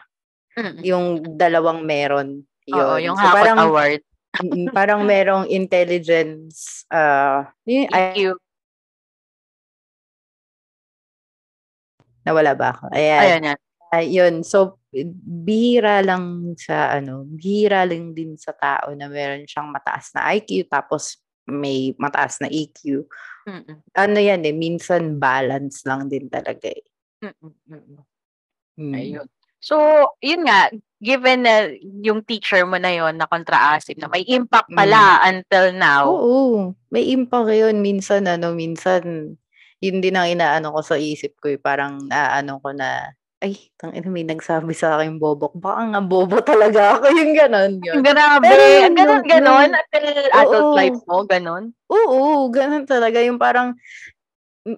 [0.57, 0.81] mm-mm.
[0.83, 1.05] yung
[1.37, 2.43] dalawang meron.
[2.71, 3.11] Oo, Yun.
[3.11, 4.01] yung So, Hakot parang, Award.
[4.39, 8.35] mm, parang merong intelligence, uh, yun, EQ.
[12.21, 12.93] nawala ba ako?
[12.93, 13.21] Ayan.
[13.21, 13.59] Ayan yan.
[13.91, 14.45] Ay, yun.
[14.45, 14.77] So,
[15.23, 20.67] bihira lang sa, ano, bihira lang din sa tao na meron siyang mataas na IQ,
[20.67, 23.07] tapos may mataas na EQ.
[23.47, 23.77] Mm-mm.
[23.97, 26.85] Ano yan eh, minsan balance lang din talaga eh.
[27.23, 27.53] Mm-mm.
[27.71, 28.01] Mm-mm.
[28.77, 28.93] Mm.
[28.95, 29.27] Ayun.
[29.61, 29.77] So,
[30.25, 31.69] yun nga, given na
[32.01, 36.09] yung teacher mo na yon na kontra-asip na may impact pala until now.
[36.09, 37.77] Oo, may impact yun.
[37.85, 39.37] Minsan, ano, minsan,
[39.77, 41.61] yun din ang inaano ko sa isip ko eh.
[41.61, 45.49] Parang naano ko na, ay, tang ina, may nagsabi sa akin bobo.
[45.49, 45.57] ko.
[45.57, 47.09] Baka nga bobo talaga ako.
[47.19, 48.05] Yung ganon yun.
[48.05, 48.45] Grabe.
[48.45, 49.69] Pero yun, ganon, ganon.
[49.73, 50.77] Until adult Oo.
[50.77, 51.63] life mo, ganon.
[51.89, 53.17] Oo, ganun talaga.
[53.25, 53.73] Yung parang,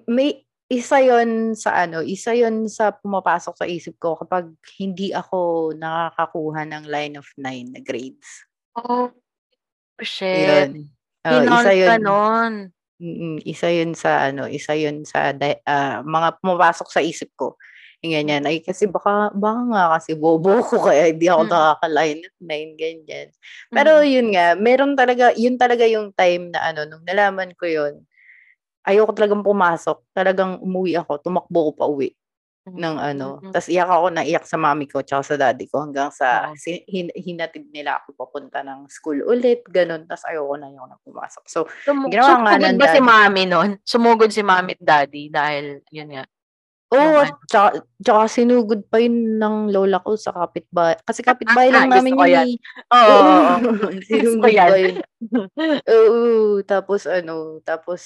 [0.07, 4.49] may, isa yon sa ano, isa yon sa pumapasok sa isip ko kapag
[4.79, 8.47] hindi ako nakakakuha ng line of nine na grades.
[8.73, 9.11] Oh,
[10.01, 10.49] shit.
[10.49, 10.89] Yun.
[11.27, 11.99] Oh, isa yun.
[12.01, 12.53] nun.
[13.03, 15.35] Mm, isa yun sa ano, isa yun sa
[15.67, 17.59] ah, mga pumapasok sa isip ko.
[18.03, 18.43] Yung ganyan.
[18.43, 21.51] Ay, kasi baka, baka nga kasi bobo ko kaya hindi ako Mm.
[21.55, 23.27] nakaka-line of nine, ganyan.
[23.71, 24.07] Pero Mm.
[24.11, 28.03] yun nga, meron talaga, yun talaga yung time na ano, nung nalaman ko yun,
[28.83, 30.03] ayoko talagang pumasok.
[30.11, 32.11] Talagang umuwi ako, tumakbo ko pa uwi
[32.65, 33.39] ng ano.
[33.39, 33.51] Mm.
[33.51, 36.55] Tapos iyak ako, naiyak sa mami ko tsaka sa daddy ko hanggang sa Oo.
[36.55, 40.03] si, hin- hinatid nila ako papunta ng school ulit, ganun.
[40.03, 41.43] Tapos ayoko na ayoko na pumasok.
[41.47, 43.07] So, Sum- Ginawa nga sumugod ng ba si daddy.
[43.07, 43.69] mami nun?
[43.83, 46.23] Sumugod si mami at daddy dahil, yun nga.
[46.93, 50.93] Oo, oh, tsaka, tsaka sinugod pa yun ng lola ko sa kapitbahay.
[51.01, 52.53] Kasi kapitbahay lang Gusto namin yun eh.
[52.93, 53.57] Oo.
[54.05, 55.01] Sinugod pa yun.
[55.89, 58.01] Oo, tapos ano, tapos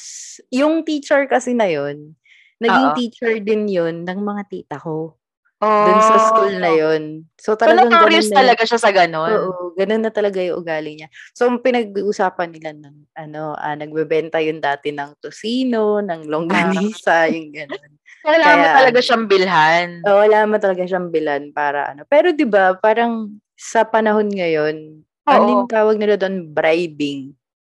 [0.53, 2.15] yung teacher kasi na yun,
[2.63, 2.95] naging Oo.
[2.95, 5.17] teacher din yun ng mga tita ko.
[5.61, 5.67] Oh.
[5.85, 7.27] Dun sa school na yun.
[7.41, 9.49] So So, talagang notorious ganun na, talaga siya sa ganon.
[9.49, 11.09] Oo, ganun na talaga yung ugali niya.
[11.33, 17.96] So, pinag-uusapan nila ng, ano, ah, nagbebenta yun dati ng tosino, ng longganisa, yung ganun.
[18.27, 19.89] Kailangan mo Kaya, talaga ano, siyang bilhan.
[20.03, 22.03] Oh, wala mo talaga siyang bilan para ano.
[22.11, 24.99] Pero 'di ba, parang sa panahon ngayon,
[25.31, 25.47] Oo.
[25.47, 26.51] yung tawag nila doon?
[26.51, 27.31] Bribing.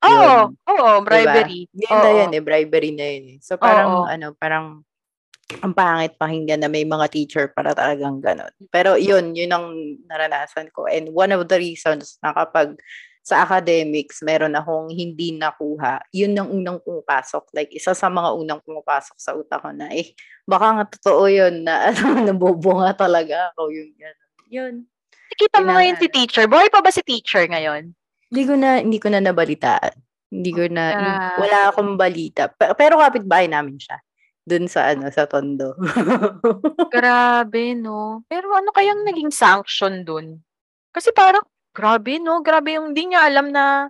[0.08, 1.68] Oo, oo, bribery.
[1.76, 2.18] Yun na Oo.
[2.24, 3.38] yun eh, bribery na yun eh.
[3.44, 4.08] So parang Oo.
[4.08, 4.80] ano, parang
[5.64, 8.52] ang pangit pakinggan na may mga teacher para talagang ganon.
[8.72, 9.66] Pero yun, yun ang
[10.08, 10.88] naranasan ko.
[10.88, 12.76] And one of the reasons na kapag
[13.28, 17.52] sa academics, meron akong hindi nakuha, yun ang unang pumapasok.
[17.52, 20.16] Like, isa sa mga unang pumapasok sa utak ko na, eh,
[20.48, 24.30] baka nga totoo yun na, ano, nabobo nga talaga ako yung gano'n.
[24.48, 24.74] Yun.
[25.28, 26.44] Nakita mo Yun ngayon si teacher.
[26.48, 27.92] Buhay pa ba si teacher ngayon?
[28.32, 29.92] Hindi ko na, hindi ko na nabalitaan.
[30.32, 31.36] Hindi ko na, Ah.
[31.36, 32.48] wala akong balita.
[32.48, 34.00] Pe- Pero kapitbahay namin siya.
[34.48, 35.76] Dun sa, ano, sa Tondo.
[36.94, 38.24] Grabe, no?
[38.28, 40.40] Pero ano kayang naging sanction dun?
[40.92, 41.44] Kasi parang,
[41.78, 42.42] grabe, no?
[42.42, 43.86] Grabe yung hindi niya alam na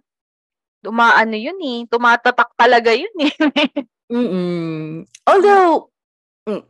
[0.84, 1.88] umaano yun eh.
[1.88, 3.32] Tumatatak talaga yun eh.
[4.08, 5.04] Mm.
[5.28, 5.92] Although,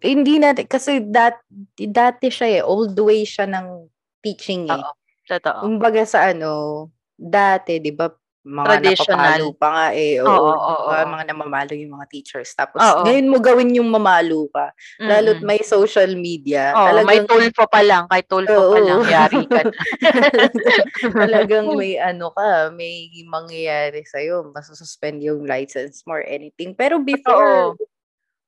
[0.02, 1.38] hindi natin, kasi dat,
[1.78, 3.87] dati siya eh, old way siya ng
[4.26, 4.74] teaching eh.
[4.74, 4.90] Oo.
[5.22, 5.62] Totoo.
[5.62, 8.11] Kumbaga sa ano, dati, di ba,
[8.46, 10.22] mga napapalo pa nga eh.
[10.22, 11.07] Oo, Oo, oo, oo.
[11.11, 12.55] mga namamalo yung mga teachers.
[12.55, 13.03] Tapos, Oo.
[13.05, 14.70] ngayon mo gawin yung mamalo ka.
[15.07, 15.46] Lalo't Mm-mm.
[15.46, 16.74] may social media.
[16.77, 18.05] Oo, may talagang, tulfo pa lang.
[18.12, 18.85] Kay tulfo pa Oo.
[18.85, 19.72] lang, yari ka na.
[21.22, 24.53] talagang may ano ka, may mangyayari sa'yo.
[24.55, 26.77] Masususpend yung license mo or anything.
[26.77, 27.74] Pero before,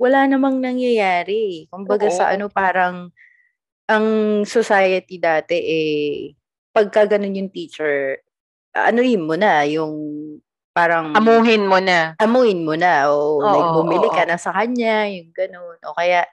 [0.00, 1.68] wala namang nangyayari.
[1.72, 2.14] Kumbaga Oo.
[2.14, 3.10] sa ano, parang,
[3.90, 4.06] ang
[4.48, 6.32] society dati eh,
[6.72, 8.22] pagka ganun yung teacher,
[8.76, 9.94] anuin mo na, yung
[10.74, 12.14] parang, Amuhin mo na.
[12.22, 14.14] amuin mo na, o like Oo, bumili oo.
[14.14, 15.76] ka na sa kanya, yung ganun.
[15.86, 16.24] O kaya,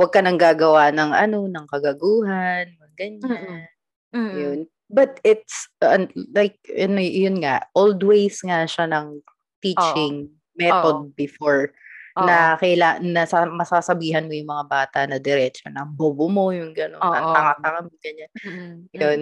[0.00, 3.66] wag ka nang gagawa ng ano, ng kagaguhan, ganyan.
[4.14, 4.32] Mm-mm.
[4.36, 4.60] Yun.
[4.90, 9.20] But it's, uh, like, yun, yun nga, old ways nga siya ng
[9.64, 11.72] teaching method before
[12.16, 12.24] Oo.
[12.28, 16.72] na kaila na sa, masasabihan mo yung mga bata na diretso na bobo mo yung
[16.72, 17.12] gano'n, Oo.
[17.12, 18.30] ang tanga-tanga mo ganyan.
[18.46, 18.74] Mm-mm.
[18.96, 19.20] Yun.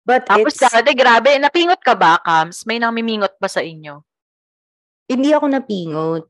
[0.00, 2.64] But Tapos it's, dati, grabe, napingot ka ba, Kams?
[2.64, 4.00] May namimingot ba sa inyo?
[5.10, 6.24] hindi ako napingot.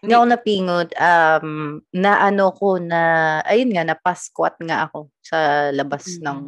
[0.00, 0.88] Hindi ako napingot.
[0.96, 1.48] Um,
[1.92, 3.00] na ano ko na,
[3.44, 6.24] ayun nga, napasquat nga ako sa labas Mm.
[6.24, 6.38] ng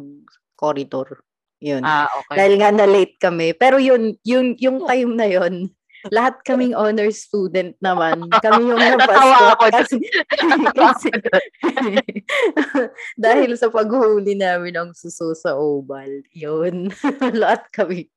[0.57, 1.21] corridor.
[1.61, 1.85] Yun.
[1.85, 2.41] Ah, okay.
[2.41, 3.53] Dahil nga na-late kami.
[3.53, 5.69] Pero yun, yun yung time na yun,
[6.13, 8.29] lahat kaming honor student naman.
[8.29, 9.55] Kami yung napasquat.
[9.57, 9.73] ako dun.
[9.73, 9.95] Kasi,
[10.75, 11.09] kasi,
[13.23, 16.91] dahil sa paghuli namin ng suso sa oval, yun.
[17.41, 18.09] lahat kami.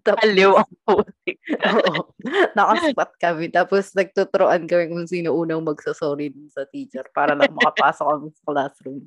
[0.00, 1.36] Tapos, Aliw ang putik.
[1.68, 2.16] Oo.
[2.56, 3.52] Nakaspat kami.
[3.52, 9.04] Tapos nagtuturoan kami kung sino unang magsasorry sa teacher para lang makapasok kami sa classroom.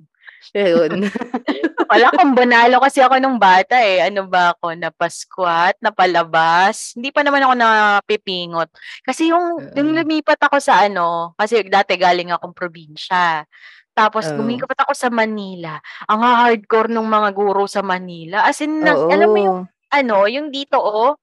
[0.52, 1.08] Yun.
[1.92, 4.04] Wala kung banalo kasi ako nung bata eh.
[4.04, 4.76] Ano ba ako?
[4.76, 6.92] Napasquat, napalabas.
[7.00, 8.70] Hindi pa naman ako napipingot.
[9.08, 9.72] Kasi yung, Oo.
[9.80, 13.48] yung lumipat ako sa ano, kasi dati galing akong probinsya.
[13.94, 14.42] Tapos Oo.
[14.42, 15.80] lumipat ako sa Manila.
[16.10, 18.44] Ang hardcore nung mga guro sa Manila.
[18.44, 19.60] As in, nag- alam mo yung,
[19.94, 21.16] ano, yung dito oh,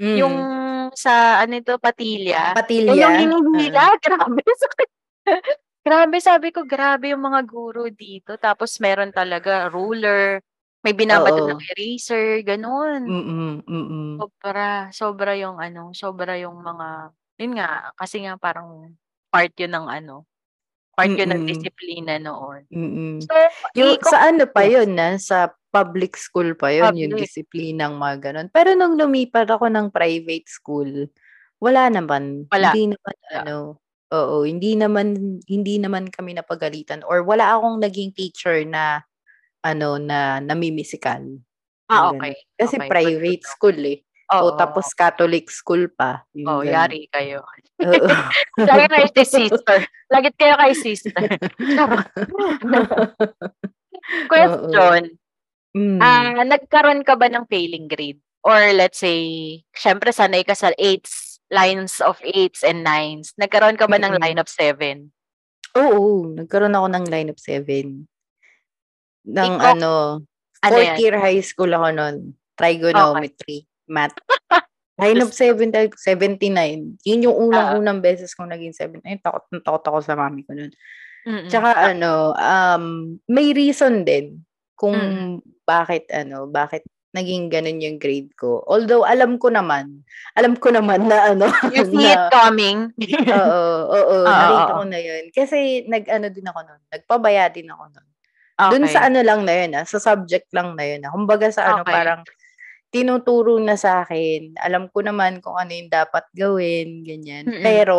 [0.00, 0.16] Mm.
[0.16, 0.36] yung
[0.96, 2.56] sa, ano ito, patilya.
[2.56, 2.96] Patilya.
[2.96, 4.40] Yung hinihila, grabe.
[5.84, 8.36] Grabe, sabi ko, grabe yung mga guro dito.
[8.36, 10.40] Tapos meron talaga ruler,
[10.80, 13.04] may binabato ng eraser, ganun.
[13.04, 14.10] Mm-mm, mm-mm.
[14.16, 18.96] Sobra, sobra yung ano, sobra yung mga, yun nga, kasi nga parang
[19.28, 20.24] part yun ng ano,
[20.96, 22.64] part yun ng disiplina noon.
[22.72, 23.20] Mm-mm.
[23.24, 23.32] So,
[23.76, 25.16] Yung, iko- sa ano pa yun, na?
[25.20, 27.28] Sa public school pa yun, yung Public.
[27.28, 28.48] disiplinang mga ganun.
[28.50, 31.08] Pero nung lumipat ako ng private school,
[31.60, 32.48] wala naman.
[32.50, 32.72] Wala.
[32.72, 33.36] Hindi naman, Wala.
[33.44, 33.56] ano,
[34.10, 37.06] oo, hindi naman, hindi naman kami napagalitan.
[37.06, 39.02] Or wala akong naging teacher na,
[39.62, 41.22] ano, na namimisikal.
[41.90, 42.34] ah, okay.
[42.54, 43.50] Kasi okay, private know.
[43.50, 43.98] school eh.
[44.30, 44.54] Oo.
[44.54, 46.22] O tapos Catholic school pa.
[46.38, 46.70] Yung Oh, ganun.
[46.70, 47.42] yari kayo.
[47.82, 48.06] Oo.
[48.62, 49.78] Lagi kayo kay sister.
[50.06, 51.18] Lagit kayo kay sister.
[54.30, 55.18] Question.
[55.70, 55.98] Mm.
[56.02, 58.18] Ah, nagkaroon ka ba ng failing grade?
[58.42, 63.34] Or let's say, syempre sanay ka sa eights, lines of eights and nines.
[63.36, 64.22] Nagkaroon ka ba ng Mm-mm.
[64.22, 65.10] line of seven?
[65.74, 68.06] Oo, nagkaroon ako ng line of seven.
[69.26, 69.92] Ng Ikaw- ano,
[70.60, 70.98] Ano fourth yan?
[70.98, 72.16] year high school ako nun.
[72.54, 74.14] Trigonometry, math.
[75.00, 77.00] Line of seven, like 79.
[77.00, 79.00] Yun yung unang-unang beses kong naging seven.
[79.00, 80.68] Ay, takot na takot ako sa mami ko nun.
[81.24, 81.48] Mm-mm.
[81.48, 82.84] Tsaka ano, um,
[83.24, 84.44] may reason din
[84.76, 85.32] kung Mm.
[85.64, 88.62] bakit ano, bakit naging ganun yung grade ko.
[88.70, 90.06] Although alam ko naman,
[90.38, 92.94] alam ko naman na ano, you see it na, coming.
[93.34, 95.24] oo, oo, Oo, nakita ko na yun.
[95.34, 95.58] Kasi
[95.90, 98.06] nag-ano din ako nun, nagpabaya din ako nun.
[98.54, 98.70] okay.
[98.70, 101.02] Doon sa ano lang na yun, ah, sa subject lang na yun.
[101.02, 101.10] Ah.
[101.10, 101.94] Kumbaga sa ano, Okay.
[101.94, 102.22] parang
[102.90, 104.54] tinuturo na sa akin.
[104.58, 107.46] Alam ko naman kung ano yung dapat gawin, ganyan.
[107.46, 107.62] Mm-mm.
[107.62, 107.98] Pero,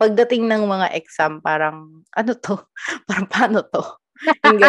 [0.00, 2.56] pagdating ng mga exam, parang, ano to?
[3.08, 3.84] parang paano to?
[4.48, 4.60] Yung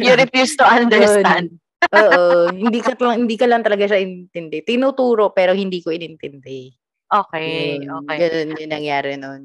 [0.00, 1.52] you refuse to understand.
[1.52, 1.65] Yun.
[1.92, 4.64] Oo, hindi ka lang hindi ka lang talaga siya intindi.
[4.64, 6.72] Tinuturo pero hindi ko inintindi.
[7.06, 8.18] Okay, Yun, okay.
[8.18, 9.42] Ganun yung nangyari nun.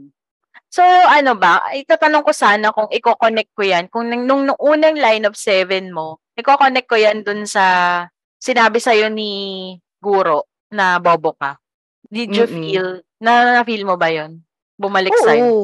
[0.71, 5.27] So, ano ba, itatanong ko sana kung i-connect ko yan, kung nung, nung, unang line
[5.27, 8.07] of seven mo, i-connect ko yan dun sa
[8.39, 11.59] sinabi sa'yo ni Guro na bobo ka.
[12.07, 12.55] Did you Mm-mm.
[12.65, 12.87] feel,
[13.21, 14.41] na, na-feel mo ba yon
[14.79, 15.45] Bumalik sa'yo?
[15.45, 15.63] Oo.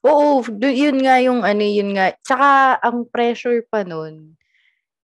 [0.00, 2.16] Oo, yun nga yung ano, yun nga.
[2.24, 4.39] Tsaka ang pressure pa nun,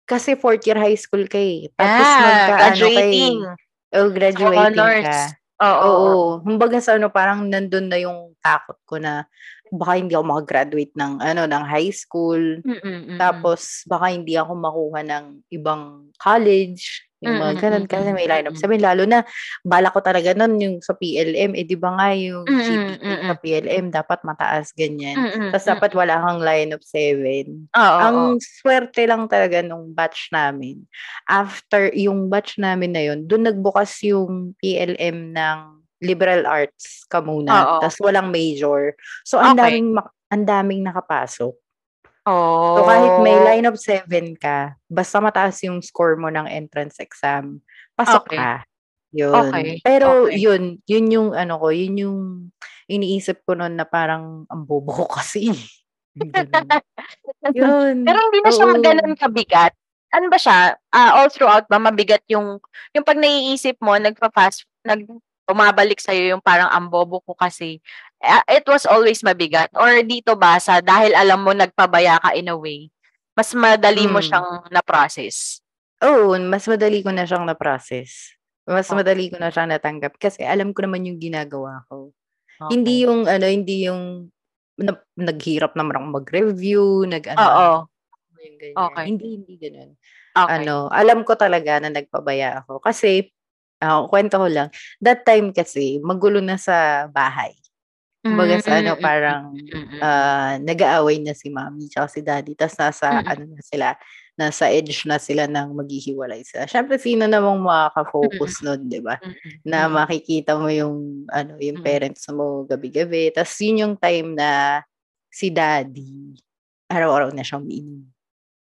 [0.04, 1.72] kasi fourth year high school ka eh.
[1.76, 2.60] Tapos ah, magka, ano eh.
[2.60, 3.38] graduating.
[3.94, 5.06] Oh, graduating honors.
[5.06, 5.18] ka.
[5.64, 5.90] Oo.
[5.90, 6.24] Oo.
[6.44, 9.30] Humbaga sa ano, parang nandun na yung takot ko na
[9.74, 12.62] baka hindi ako makagraduate ng ano ng high school.
[12.62, 13.18] Mm-mm, mm-mm.
[13.18, 17.08] Tapos baka hindi ako makuha ng ibang college.
[17.24, 17.84] Yung mga Mm, ganun.
[17.88, 18.56] mm, Kasi mm, may line up.
[18.56, 18.62] mm.
[18.62, 19.20] Sabi, lalo na,
[19.64, 21.56] bala ko talaga nun yung sa PLM.
[21.56, 25.16] Eh, di ba nga yung GPA mm, sa PLM, dapat mataas ganyan.
[25.50, 27.72] Tapos dapat wala kang line of seven.
[27.72, 28.44] Oo, Ang oo.
[28.44, 30.84] swerte lang talaga nung batch namin.
[31.26, 35.60] After yung batch namin na yun, doon nagbukas yung PLM ng
[36.04, 37.64] liberal arts ka muna.
[37.64, 37.80] Oo.
[37.80, 38.92] Tapos walang major.
[39.24, 39.80] So, ang Okay.
[39.80, 39.96] daming,
[40.28, 41.56] ang daming nakapasok.
[42.24, 42.80] Oh.
[42.80, 47.60] So, kahit may line of seven ka, basta mataas yung score mo ng entrance exam,
[48.00, 48.40] pasok Okay.
[48.40, 48.52] ka.
[49.14, 49.34] Yun.
[49.54, 50.42] Okay, Pero okay.
[50.42, 52.20] yun, yun yung ano ko, yun yung
[52.90, 55.54] iniisip ko noon na parang ang bobo ko kasi.
[57.58, 58.06] Yun.
[58.06, 59.74] Pero hindi na siya ganun kabigat.
[60.14, 60.78] Ano ba siya?
[60.94, 62.62] Ah, all throughout ba mabigat yung
[62.94, 65.10] yung pag naiisip mo, nagpa-fast nag
[65.50, 67.84] umabalik sa yung parang ang bobo ko kasi
[68.48, 72.56] it was always mabigat or dito ba sa dahil alam mo nagpabaya ka in a
[72.56, 72.88] way
[73.34, 74.26] mas madali mo Mm.
[74.30, 75.58] siyang na-process.
[76.06, 78.38] Oo, mas madali ko na siyang na-process.
[78.64, 78.98] Mas Okay.
[79.02, 82.14] madali ko na siyang natanggap kasi alam ko naman yung ginagawa ko.
[82.62, 82.70] Okay.
[82.78, 84.30] Hindi yung ano, hindi yung
[84.78, 87.70] na, naghirap naman ako mag-review, nag ano, Oo.
[88.38, 88.78] yung ganyan.
[88.78, 89.04] Okay.
[89.10, 89.92] Hindi hindi ganoon.
[90.34, 90.54] Okay.
[90.62, 93.34] Ano, alam ko talaga na nagpabaya ako kasi
[93.82, 94.70] ah, kwento ko lang.
[95.02, 97.58] That time kasi magulo na sa bahay.
[98.28, 99.68] Kumbaga sa ano, parang
[100.00, 102.56] ah, nag-aaway na si mami tsaka si daddy.
[102.56, 103.28] Tapos nasa, Mm.
[103.28, 103.88] ano na sila,
[104.40, 106.64] nasa edge na sila ng maghihiwalay sila.
[106.68, 109.20] Siyempre, sino namang makaka-focus nun, di ba?
[109.68, 113.32] Na makikita mo yung, ano, yung parents mo gabi-gabi.
[113.36, 114.82] Tapos yun yung time na
[115.28, 116.40] si daddy,
[116.92, 118.14] araw-araw na siyang umiinom.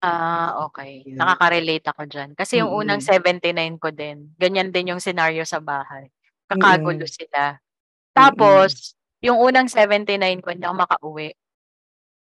[0.01, 1.05] Ah, okay.
[1.13, 2.33] Nakaka-relate ako dyan.
[2.33, 3.05] Kasi yung unang Mm.
[3.05, 6.09] 79 ko din, ganyan din yung scenario sa bahay.
[6.49, 7.05] Kakagulo Mm.
[7.05, 7.61] sila.
[8.15, 11.29] Tapos, yung unang 79 ko, hindi ako makauwi.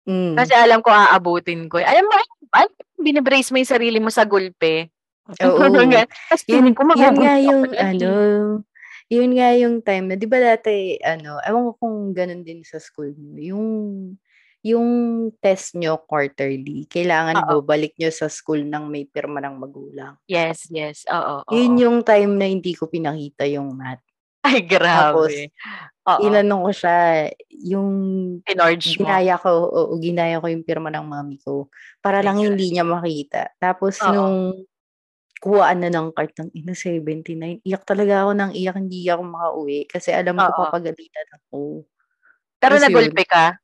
[0.08, 0.36] Mm.
[0.36, 1.80] Kasi alam ko aabutin ko.
[1.80, 2.14] Alam mo,
[2.56, 2.68] ay,
[3.00, 4.92] binibrace mo yung sarili mo sa gulpe.
[5.30, 5.60] Oo.
[6.30, 7.94] Tapos yun, ko yun nga yung, eh.
[7.94, 8.12] ano,
[9.10, 12.82] yun nga yung time na, di ba dati, ano, ewan ko kung ganun din sa
[12.82, 13.68] school mo, yung,
[14.66, 14.90] yung
[15.40, 17.62] test nyo quarterly, kailangan Oo.
[17.62, 20.18] bumalik nyo sa school ng may pirma ng magulang.
[20.26, 21.06] Yes, yes.
[21.08, 21.52] Oo, oo.
[21.54, 24.04] Yun yung time na hindi ko pinakita yung math.
[24.43, 25.52] Ay, grabe.
[26.08, 26.19] Oo.
[26.23, 27.89] Inano ko siya, yung
[28.47, 29.06] Pinorge mo.
[29.06, 31.67] ginaya ko, oo, ginaya ko yung pirma ng mami ko.
[31.99, 33.52] Para lang hindi niya makita.
[33.60, 34.12] Tapos Oo.
[34.15, 34.38] nung
[35.43, 39.80] kuhaan na ng card ng ina 79, iyak talaga ako ng iyak, hindi ako makauwi.
[39.91, 40.58] Kasi alam ko Oo.
[40.67, 41.60] papagalitan ako.
[42.62, 43.60] Pero Tapos yun, nagulpe ka?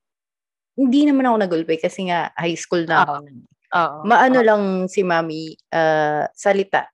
[0.80, 3.16] hindi naman ako nagulpe kasi nga high school na ako.
[3.76, 3.98] Oo.
[4.08, 4.48] Maano Oo.
[4.48, 6.90] lang si mami, ah, salita.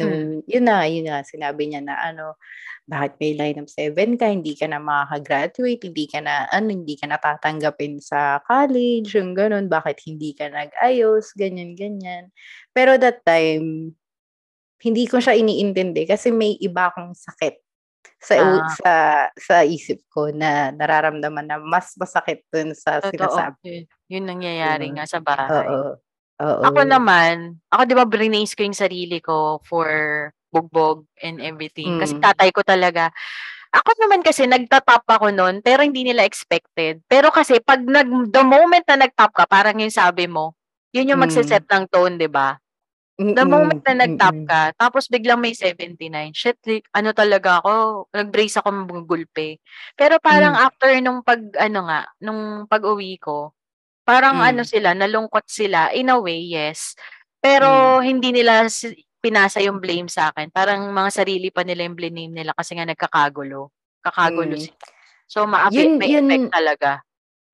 [0.02, 2.36] Nung, yun na, yun na, sinabi niya na ano,
[2.86, 6.94] bakit may line of seven ka, hindi ka na makaka-graduate, hindi ka na, ano, hindi
[6.98, 12.30] ka na tatanggapin sa college, yung ganun, bakit hindi ka nag-ayos, ganyan, ganyan.
[12.74, 13.94] Pero that time,
[14.84, 17.58] hindi ko siya iniintindi kasi may iba akong sakit
[18.22, 18.64] sa Ah.
[18.80, 18.94] sa
[19.36, 23.12] sa isip ko na nararamdaman na mas masakit dun sa Totoo.
[23.12, 23.86] sinasabi.
[24.10, 24.96] Yun, yun nangyayari Yun.
[24.98, 25.68] nga sa bahay.
[25.68, 25.98] Oo.
[26.42, 26.62] Oo.
[26.68, 29.88] Ako naman, ako 'di ba brinace ko yung sarili ko for
[30.56, 31.96] bugbog and everything.
[32.00, 32.20] Kasi Mm.
[32.20, 33.12] tatay ko talaga.
[33.74, 37.02] Ako naman kasi nagtatap ako noon, pero hindi nila expected.
[37.10, 40.56] Pero kasi pag nag the moment na nagtap ka, parang yung sabi mo,
[40.96, 41.22] yun yung Mm.
[41.22, 42.56] magse-set ng tone, 'di ba?
[43.34, 48.06] The Mm-mm, moment na nag-tap ka, tapos biglang may 79, shit, like, ano talaga ako,
[48.14, 49.60] nag-brace ako magulpe.
[49.98, 50.58] Pero parang Mm.
[50.58, 53.52] after nung pag, ano nga, nung pag-uwi ko,
[54.06, 54.44] parang Mm.
[54.44, 56.94] ano sila, nalungkot sila, in a way, yes.
[57.60, 57.96] Mm.
[57.96, 58.66] Pero hindi nila
[59.26, 60.54] pinasa yung blame sa akin.
[60.54, 63.74] Parang mga sarili pa nila yung blame nila kasi nga nagkakagulo.
[63.98, 64.62] Kakagulo Mm.
[64.62, 64.78] sila.
[65.26, 66.90] So, ma Yun- may yun- effect talaga.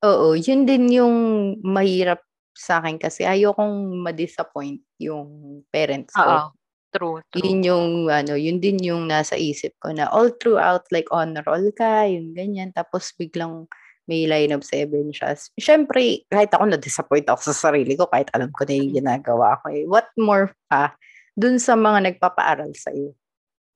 [0.04, 1.16] Oo, yun din yung
[1.64, 2.20] mahirap
[2.52, 5.24] sa akin kasi ayokong ma-disappoint yung
[5.72, 6.20] parents ko.
[6.20, 6.44] Oo.
[6.92, 7.40] True, true.
[7.40, 11.72] Yun yung ano, yun din yung nasa isip ko na all throughout like on roll
[11.72, 12.68] ka, yung ganyan.
[12.76, 13.64] Tapos biglang
[14.04, 15.32] may line of seven siya.
[15.56, 19.72] Siyempre, kahit ako na-disappoint ako sa sarili ko, kahit alam ko na yung ginagawa ko.
[19.72, 19.88] Eh.
[19.88, 20.92] What more pa
[21.33, 23.12] dun sa mga nagpapaaral sa iyo.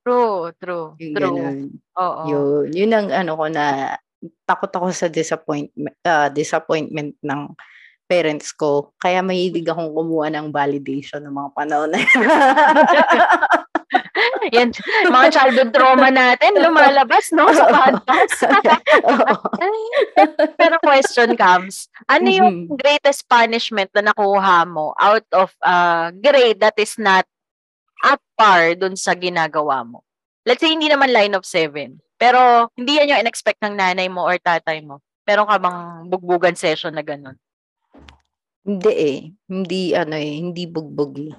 [0.03, 1.35] True, true, Yung true.
[1.35, 1.59] ganun.
[1.99, 2.23] Oo.
[2.31, 3.95] Yun, yun ang ano ko na
[4.47, 7.41] takot ako sa disappointment ah, disappointment ng
[8.07, 8.95] parents ko.
[8.97, 12.23] Kaya mahilig akong kumuha ng validation ng mga panahon na yun.
[14.55, 14.71] Yan,
[15.11, 18.39] mga childhood trauma natin, lumalabas, no, sa podcast.
[20.59, 22.79] Pero question comes, ano yung Mhm.
[22.79, 27.27] greatest punishment na nakuha mo out of uh, grade that is not
[28.05, 30.05] up par dun sa ginagawa mo?
[30.47, 31.99] Let's say, hindi naman line of seven.
[32.17, 35.05] Pero, hindi yan yung in-expect ng nanay mo or tatay mo.
[35.27, 37.35] Meron ka bang bugbugan session na ganun?
[38.67, 39.19] Hindi eh.
[39.47, 41.35] Hindi ano eh, hindi bugbog eh.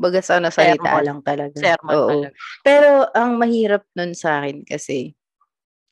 [0.00, 1.04] Baga sa salita Sermon.
[1.04, 1.56] lang talaga.
[1.58, 2.08] Sermon Oo.
[2.08, 2.28] talaga.
[2.62, 5.14] Pero ang mahirap nun sa akin kasi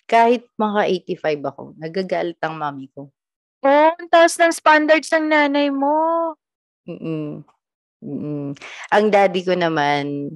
[0.08, 3.12] kahit mga 85 ako, nagagalit ang mami ko.
[3.60, 6.32] Oh, ang taas ng standards ng nanay mo.
[6.88, 7.44] Mm.
[8.02, 8.54] Mm.
[8.94, 10.30] Ang daddy ko naman,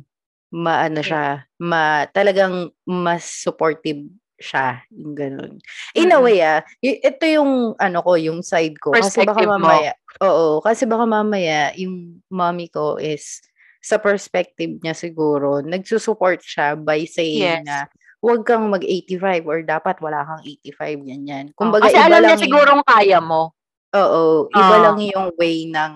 [0.51, 5.53] maano siya, ma, talagang mas supportive siya, yung ganun.
[5.95, 8.91] In a way, ah, y- ito yung, ano ko, yung side ko.
[8.91, 9.55] Kasi baka Perspective mo.
[9.63, 13.39] mamaya, oo, kasi baka mamaya, yung mommy ko is,
[13.79, 17.67] sa perspective niya siguro, nagsusupport siya by saying Yes.
[17.67, 17.79] na,
[18.19, 21.51] huwag kang mag-85 or dapat wala kang 85, ganyan.
[21.55, 23.55] Oh, Kumbaga, Kasi iba alam niya sigurong kaya mo.
[23.95, 24.83] Oo, iba Ah.
[24.91, 25.93] lang yung way ng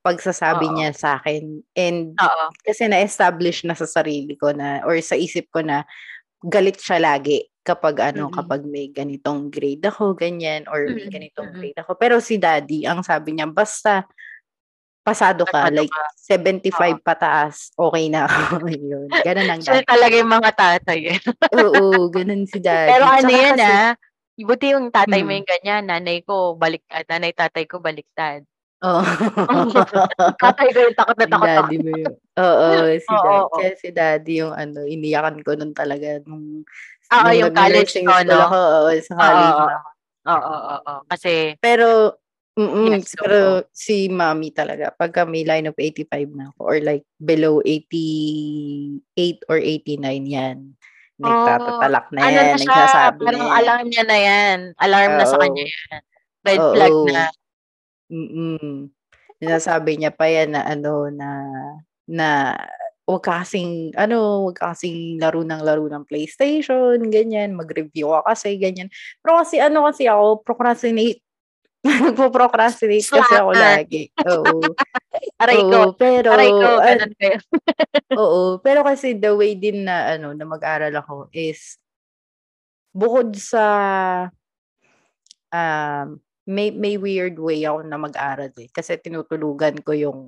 [0.00, 0.74] pagsasabi Oo.
[0.74, 1.60] niya sa akin.
[1.76, 2.44] And Oo.
[2.62, 5.84] kasi na-establish na sa sarili ko na, or sa isip ko na,
[6.40, 8.34] galit siya lagi kapag ano, Mm-mm.
[8.34, 11.58] kapag may ganitong grade ako, ganyan, or may ganitong mm-mm.
[11.62, 11.94] grade ako.
[11.94, 14.02] Pero si daddy, ang sabi niya, basta
[15.02, 16.04] pasado ka, Pasado like ka.
[16.14, 18.66] 75 pataas, okay na ako.
[18.70, 19.06] Yun.
[19.10, 20.98] Ganun ang Siya talaga yung mga tatay.
[21.14, 21.18] eh.
[21.58, 22.90] Oo, ganun si daddy.
[22.90, 23.92] Pero ano Tsaka yan kasi- ah.
[24.42, 25.38] Buti yung tatay mo Mm.
[25.38, 25.82] yung ganyan.
[25.86, 27.04] Nanay ko, baliktad.
[27.06, 28.42] Nanay, tatay ko, baliktad.
[28.82, 29.02] Oo.
[30.42, 31.54] Tatay ko yung takot na Si takot ako.
[31.62, 32.14] daddy mo yun.
[32.34, 32.68] Oo,
[32.98, 33.42] si Oo, daddy.
[33.46, 33.56] oo.
[33.56, 36.66] Kaya si daddy yung ano, iniyakan ko nun talaga nung
[37.12, 38.38] Oo, nung yung college ko, no?
[38.48, 39.76] ako, oo, sa college Oo, na.
[40.32, 40.94] Oo, oo.
[41.10, 42.18] Kasi, Pero,
[42.58, 43.70] mm Yes, pero oo.
[43.72, 49.56] si mami talaga, pagka may line of 85 na ako, or like below 88 or
[49.62, 50.58] 89 yan,
[51.22, 53.56] nagtatatalak na ano yan, na siya, nagsasabi na parang yan.
[53.62, 54.58] alarm niya na yan.
[54.82, 56.02] Alarm na sa kanya yan.
[56.42, 57.06] Red flag Oo.
[57.06, 57.24] na.
[58.12, 58.92] Mm-mm.
[59.40, 61.28] Sinasabi niya pa yan na ano, na,
[62.04, 62.28] na,
[63.08, 68.36] wag ka kasing, ano, wag ka kasing laro ng laro ng PlayStation, ganyan, mag-review ka
[68.36, 68.92] kasi, ganyan.
[69.24, 71.18] Pero kasi, ano kasi ako, procrastinate.
[71.82, 74.06] Nagpo-procrastinate kasi ako lagi.
[74.22, 74.62] Oo.
[75.42, 75.78] Aray ko.
[75.90, 77.38] Oo, pero, Aray ko, ganun kayo.
[78.22, 81.80] oo, pero kasi the way din na, ano, na mag-aral ako is,
[82.94, 83.64] bukod sa,
[85.50, 88.68] um, may, may weird way ako na mag-aral eh.
[88.68, 90.18] Kasi tinutulugan ko yung,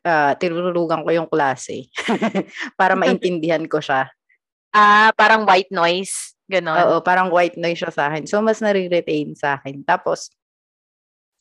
[0.00, 1.92] ah tinutulugan ko yung klase
[2.80, 4.08] para maintindihan ko siya.
[4.70, 6.32] Ah, parang white noise.
[6.46, 6.74] Ganon.
[6.74, 8.26] Oo, parang white noise siya sa akin.
[8.26, 9.82] So, mas nare-retain sa akin.
[9.82, 10.30] Tapos,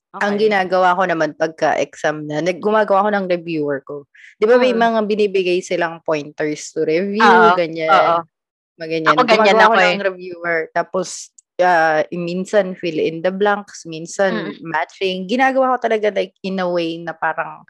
[0.10, 0.50] ang Okay.
[0.50, 4.10] ginagawa ko naman pagka-exam na, nag- gumagawa ko ng reviewer ko.
[4.42, 4.82] Di ba may Mm.
[4.82, 7.90] mga binibigay silang pointers to review, Oo, ganyan.
[7.90, 8.18] Oo.
[8.82, 9.10] Mga ganyan.
[9.14, 9.94] Ako ganyan Gumagawa ako ko eh.
[9.94, 10.60] ng reviewer.
[10.74, 11.08] Tapos,
[11.60, 14.64] ah, minsan fill in the blanks, minsan Mm.
[14.64, 15.18] matching.
[15.28, 17.64] Ginagawa ko talaga like in a way na parang,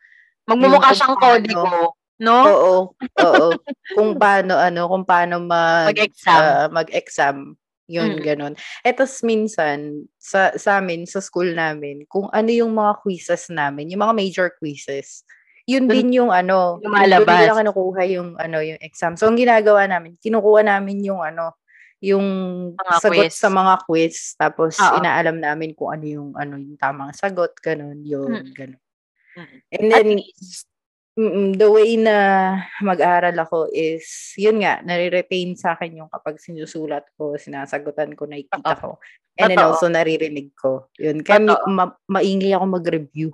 [0.49, 1.93] Magmumukha siyang kodigo.
[2.19, 2.37] No?
[2.43, 2.73] oo,
[3.21, 3.47] oo,
[3.95, 6.35] kung paano, ano, kung paano mag, Mag-exam.
[6.35, 7.55] ah, mag-exam.
[7.89, 8.21] Yun, Mm.
[8.21, 8.53] ganun.
[8.85, 14.01] Etos minsan, sa, sa amin, sa school namin, kung ano yung mga quizzes namin, yung
[14.03, 15.25] mga major quizzes,
[15.65, 17.25] yun Dun- din yung ano, lumalabas.
[17.25, 19.13] doon nila kinukuha yung, ano, yung exam.
[19.17, 21.53] So, ang ginagawa namin, kinukuha namin yung, ano,
[21.99, 22.27] yung
[22.79, 23.35] Mga sagot quiz.
[23.35, 24.97] sa mga quiz, tapos Oo.
[24.99, 28.53] inaalam namin kung ano yung, ano, yung tamang sagot, ganun, yun, Mm.
[28.55, 28.81] ganun.
[29.35, 29.57] Mm.
[29.69, 30.09] And then,
[31.55, 32.15] the way na
[32.79, 34.07] mag-aaral ako is,
[34.39, 38.99] yun nga, nare-retain sa akin yung kapag sinusulat ko, sinasagutan ko, nakikita ko.
[39.35, 39.71] And then Totoo.
[39.71, 40.87] also naririnig ko.
[40.99, 41.23] Yun.
[41.23, 43.29] Kaya ma- maingay ako mag-review.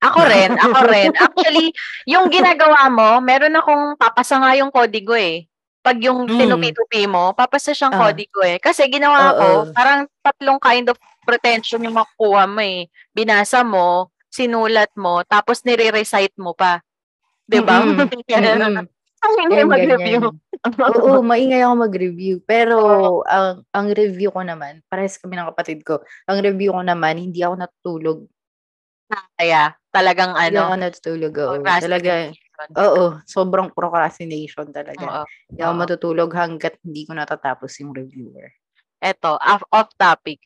[0.00, 1.12] Ako rin, ako rin.
[1.12, 1.68] Actually,
[2.08, 5.44] yung ginagawa mo, meron akong papasa nga yung kodigo eh.
[5.84, 6.36] Pag yung Mm.
[6.44, 8.12] tinupi-tupi mo, papasa siyang Ah.
[8.12, 8.60] kodigo eh.
[8.60, 9.72] Kasi ginawa ko, Oo.
[9.72, 12.84] parang tatlong kind of pretension yung makukuha mo eh.
[13.16, 16.84] Binasa mo, sinulat mo, tapos nire-recite mo pa.
[17.48, 17.82] 'Di ba?
[17.84, 17.96] Mm-mm.
[18.30, 18.86] Mm-mm.
[19.20, 20.32] Ang hindi mag-review.
[20.80, 22.36] Oo, maingay ako mag-review.
[22.44, 22.76] Pero,
[23.28, 27.40] ang, ang review ko naman, parehas kami ng kapatid ko, ang review ko naman, hindi
[27.44, 28.18] ako natutulog.
[29.36, 31.32] Kaya, talagang Hindi ano, ako natutulog.
[31.34, 31.84] Procrastination.
[31.86, 32.12] Talaga,
[32.68, 35.22] oo, sobrang procrastination talaga.
[35.22, 35.24] Oo.
[35.50, 38.52] Hindi ako matutulog hanggat hindi ko natatapos yung reviewer.
[39.00, 40.44] Eto, off, off topic.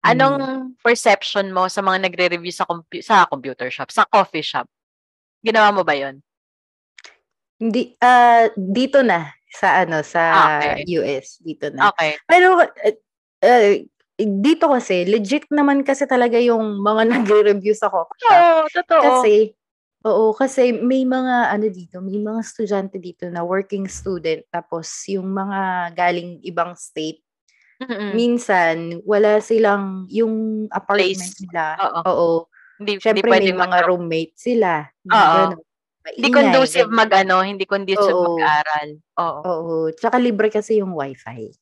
[0.00, 4.64] Anong perception mo sa mga nagre-review sa compu- sa computer shop, sa coffee shop?
[5.44, 6.24] Ginawa mo ba 'yon?
[7.60, 10.22] Hindi, ah, dito na sa ano, sa
[10.56, 10.88] Okay.
[10.96, 11.92] US, dito na.
[11.92, 12.16] Okay.
[12.24, 12.96] Pero, eh,
[13.44, 13.84] eh,
[14.16, 18.40] dito kasi, legit naman kasi talaga yung mga nagre-review sa coffee shop.
[18.40, 19.02] Oo, totoo.
[19.04, 19.52] Kasi,
[20.02, 25.28] oo, kasi may mga ano dito, may mga estudyante dito na working student, tapos yung
[25.28, 27.20] mga galing ibang state,
[27.80, 28.12] Mm-mm.
[28.12, 31.40] minsan, wala silang, yung apartment Place.
[31.40, 32.00] nila, Oo.
[32.04, 32.28] oo,
[32.76, 34.72] Hindi, hindi syempre may pwedeng mga mag- roommate sila.
[35.06, 35.36] Oo.
[35.52, 35.60] ganun.
[36.16, 36.96] hindi conducive ganyan.
[36.96, 38.36] mag ano, hindi conducive Oo.
[38.36, 38.88] mag-aral.
[39.16, 39.40] Oo.
[39.44, 39.74] Oo.
[39.92, 41.52] Tsaka libre kasi yung wifi.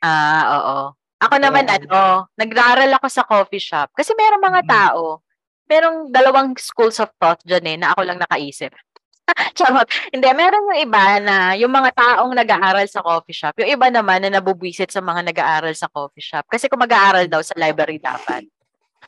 [0.00, 0.76] Ah, oo.
[1.20, 5.20] Ako naman Kaya- ano, nag-aaral ako sa coffee shop kasi merong mga tao,
[5.72, 8.76] merong dalawang schools of thought dyan eh, na ako lang nakaisip.
[9.56, 9.88] Charot.
[10.12, 14.20] Hindi, meron yung iba na yung mga taong nag-aaral sa coffee shop, yung iba naman
[14.20, 16.44] na nabubwisit sa mga nag-aaral sa coffee shop.
[16.52, 18.44] Kasi kung mag-aaral daw sa library dapat.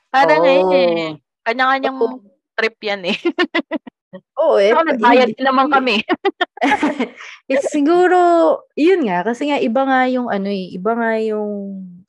[0.09, 0.73] Parang Oo.
[0.73, 2.23] eh, kanya-kanyang Oo.
[2.57, 3.19] trip yan eh.
[4.41, 4.71] Oo eh.
[4.71, 5.99] Ako, nagbayad naman kami.
[7.51, 8.19] eh, siguro,
[8.79, 11.51] yun nga, kasi nga iba nga yung ano eh, iba nga yung,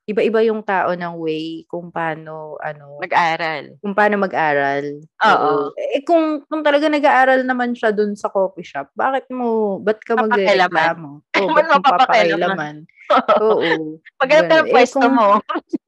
[0.06, 3.74] iba-iba yung tao ng way kung paano, ano, Mag-aral.
[3.82, 5.01] kung paano mag-aral.
[5.01, 5.74] Oo.
[5.76, 10.14] Eh kung, kung talaga nag-aaral naman siya dun sa coffee shop, bakit mo, ba't ka
[10.14, 11.26] magreklamo?
[11.26, 12.76] Oo, Ba't mo papakailaman?
[13.41, 13.97] Oo.
[14.22, 14.66] Maganda Ganun.
[14.66, 15.28] ng Eh, pwesto kung- mo.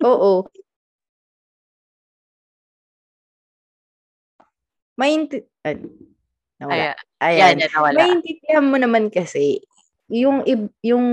[0.01, 0.31] Oo.
[4.97, 5.37] Mainti...
[5.61, 5.77] Ay,
[6.57, 6.73] nawala.
[6.73, 6.95] Ayan.
[7.21, 7.37] Ayan.
[7.37, 7.97] Yan, yan, nawala.
[8.01, 9.61] Maintindihan mo naman kasi,
[10.07, 10.43] yung,
[10.79, 11.05] yung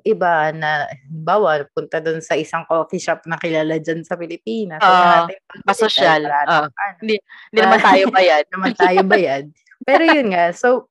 [0.00, 4.78] iba na, bawa, punta doon sa isang coffee shop na kilala dyan sa Pilipinas.
[4.78, 4.86] Oo.
[4.86, 6.22] Huwag natin Pasosyal.
[6.24, 6.30] Oo.
[6.30, 7.16] namang ano, Hindi
[7.52, 8.44] naman tayo bayad.
[8.54, 9.44] naman tayo bayad.
[9.82, 10.86] Pero yun nga, so,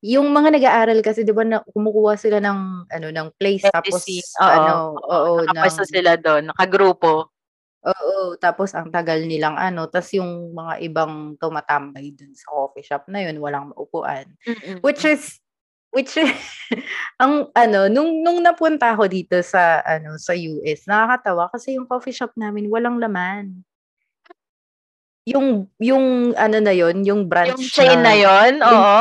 [0.00, 4.24] yung mga nag-aaral kasi, di ba, na, kumukuha sila ng, ano, ng place, tapos, SEC.
[4.40, 4.48] Oo.
[4.48, 7.28] ano, oo, Nakapwesto ng- sila doon, nakagrupo.
[7.80, 13.08] Oo, tapos ang tagal nilang ano, tas yung mga ibang tumatambay dun sa coffee shop
[13.08, 14.28] na yun, walang maupuan.
[14.84, 15.40] Which is,
[15.90, 16.18] which
[17.22, 22.14] ang ano, nung, nung napunta ako dito sa, ano, sa US, nakakatawa kasi yung coffee
[22.14, 23.62] shop namin walang laman.
[25.28, 29.00] Yung, yung, ano na yun, yung branch Yung chain na yon, yung- oo.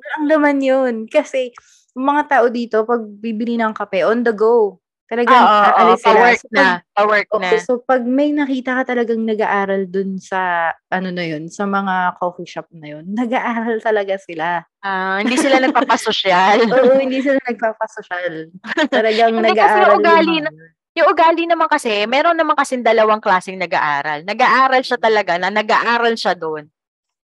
[0.00, 0.94] Walang laman yun.
[1.06, 1.52] Kasi,
[1.94, 4.79] mga tao dito, pag bibili ng kape, on the go.
[5.10, 6.06] Talagang Oo, oo, aalis sila.
[6.06, 6.66] pa-work So, na.
[6.94, 7.36] Pa-work na.
[7.42, 12.14] Okay, so pag may nakita ka talagang nag-aaral dun sa, ano na yun, sa mga
[12.22, 14.62] coffee shop na yun, nag-aaral talaga sila.
[14.86, 16.62] Ah, hindi sila nagpapasosyal.
[16.78, 18.54] Oo, hindi sila nagpapasosyal.
[18.94, 23.22] Talagang Hindi kasi nag-aaral ugali yung na- Yung ugali naman kasi, meron naman kasi dalawang
[23.22, 24.26] klaseng nag-aaral.
[24.26, 26.66] Nag-aaral siya talaga na nag-aaral siya doon.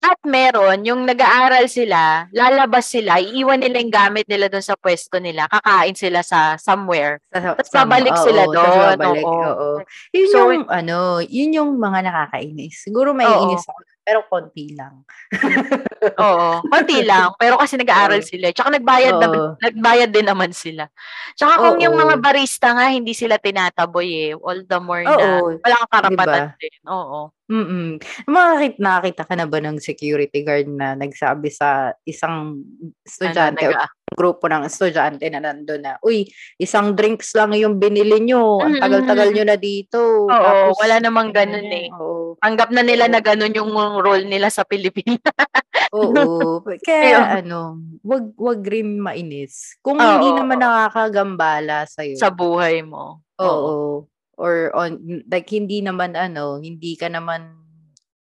[0.02, 5.22] At meron, yung nag-aaral sila, lalabas sila, iiwan nila yung gamit nila doon sa pwesto
[5.22, 7.22] nila, kakain sila sa somewhere.
[7.30, 9.46] sa- Tapos sa- babalik oo, sila doon, babalik, oo.
[9.46, 9.70] oo.
[10.10, 12.82] Yun So, yung, ano, yun yung mga nakakainis.
[12.82, 13.80] Siguro maiinis ako.
[14.12, 15.08] Pero konti lang.
[16.20, 17.32] Oo, konti lang.
[17.40, 18.52] Pero kasi nag-aaral sila.
[18.52, 20.92] Tsaka nagbayad, na, nagbayad din naman sila.
[21.40, 22.02] Tsaka kung yung Oo.
[22.04, 24.32] mga barista nga, hindi sila tinataboy eh.
[24.36, 26.60] All the more na Oo, wala kang karapatan diba?
[26.60, 26.80] din.
[26.92, 27.32] Oo.
[27.48, 28.04] Mm.
[28.28, 32.60] Makakita, nakakita ka na ba ng security guard na nagsabi sa isang
[33.08, 36.28] estudyante Ano, naga- grupo ng estudyante na nandun na, uy,
[36.60, 38.60] isang drinks lang yung binili nyo.
[38.60, 40.28] Ang tagal-tagal nyo na dito.
[40.28, 41.88] Oo, wala namang ganun eh.
[41.96, 42.36] Oo.
[42.44, 43.14] Tanggap na nila Oo.
[43.16, 43.72] na ganun yung
[44.04, 45.24] role nila sa Pilipinas.
[45.96, 46.64] Oo.
[46.84, 49.80] Kaya ano, wag wag rin mainis.
[49.80, 50.04] Kung Oo.
[50.04, 53.24] hindi naman nakakagambala sa sa buhay mo.
[53.40, 54.08] Oo.
[54.42, 57.61] Or on like hindi naman ano, hindi ka naman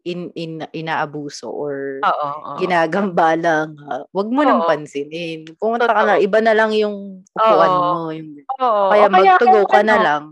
[0.06, 2.26] in, in inaabuso or Oo.
[2.30, 2.52] oo.
[2.62, 4.06] ginagambala nga.
[4.14, 4.70] Wag mo nang Oo.
[4.70, 5.50] pansinin.
[5.58, 6.24] Pumunta ka na, Totoo.
[6.24, 7.82] iba na lang yung upuan Oo.
[7.82, 8.00] mo.
[8.14, 8.30] Yung,
[8.62, 8.82] Oo.
[8.94, 10.24] kaya O magtugo ka na ano, lang.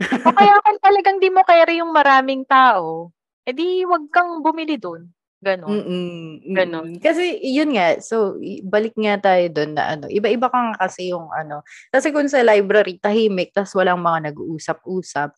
[0.00, 3.12] O kaya kung talagang di mo carry yung maraming tao,
[3.44, 5.12] edi wag kang bumili doon.
[5.38, 5.70] Ganon.
[5.70, 6.88] Mm-mm, Ganon.
[6.98, 11.14] Kasi yun nga, so i- balik nga tayo doon na ano, iba-iba ka nga kasi
[11.14, 11.62] yung ano.
[11.94, 15.30] Kasi kung sa library, tahimik, tas walang mga nag-uusap-usap.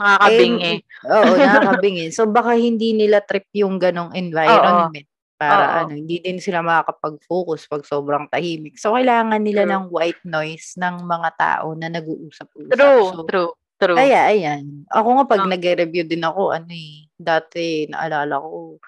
[0.00, 0.74] Nakakabingi.
[1.04, 2.04] Oo, nakakabingi.
[2.14, 5.04] So baka hindi nila trip yung ganong environment.
[5.36, 5.76] Para Oo.
[5.90, 8.78] ano, hindi din sila makakapag-focus pag sobrang tahimik.
[8.78, 9.72] So kailangan nila True.
[9.74, 12.70] ng white noise ng mga tao na nag-uusap-usap.
[12.78, 13.50] True, So, true,
[13.82, 13.98] true.
[13.98, 14.86] kaya, ayan.
[14.86, 15.50] Ako nga pag Ah.
[15.50, 18.78] nag-review din ako, ano eh, dati naalala ko,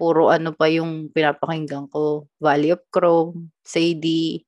[0.00, 2.24] puro ano pa yung pinapakinggan ko.
[2.40, 4.47] Valley of Chrome, Sadie,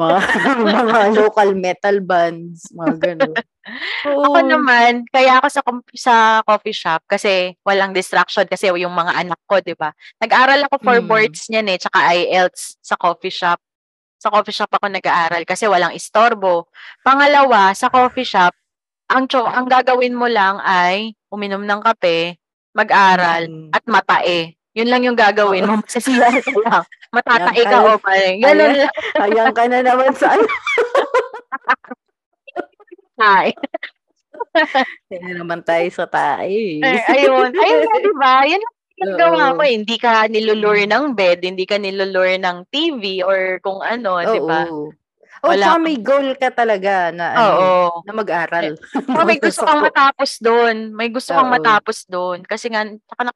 [0.00, 0.18] mga,
[0.88, 3.36] mga local metal bands, mga ganun.
[4.08, 5.60] Ako naman, kaya ako sa
[5.92, 9.92] sa coffee shop kasi walang distraction kasi yung mga anak ko, 'di ba?
[10.16, 11.06] Nag-aral ako for Mm.
[11.06, 13.60] boards niyan eh, tsaka IELTS sa coffee shop.
[14.16, 16.72] Sa coffee shop ako nag-aaral kasi walang istorbo.
[17.04, 18.56] Pangalawa, sa coffee shop,
[19.08, 22.40] ang cho- ang gagawin mo lang ay uminom ng kape,
[22.72, 23.70] mag-aral Mm.
[23.76, 24.56] at matae.
[24.80, 25.76] Yun lang yung gagawin mo.
[25.84, 26.84] Masasiyahan ka lang.
[27.12, 28.12] Matatae Yan ka o pa.
[28.16, 28.92] Ganun lang.
[29.20, 30.44] Ayan ka na naman sa ano.
[33.20, 33.52] Ay,
[35.06, 36.80] Kaya naman tayo sa tayo eh.
[36.80, 37.52] ay, ayun.
[37.52, 38.34] Ayun nga, di ba?
[38.48, 38.62] Yan
[39.00, 39.56] ang Oo.
[39.56, 39.62] mo.
[39.64, 39.76] eh.
[39.76, 44.68] Hindi ka nilulure ng bed, hindi ka nilulure ng TV or kung ano, di ba?
[44.68, 44.92] Oo.
[45.40, 47.80] O, Wala tsaka may goal ka talaga na, ano, Oo.
[48.04, 48.76] na mag-aral.
[49.08, 50.92] Oh, may gusto kang matapos doon.
[50.92, 52.44] May gusto kang matapos doon.
[52.44, 53.32] Kasi nga, saka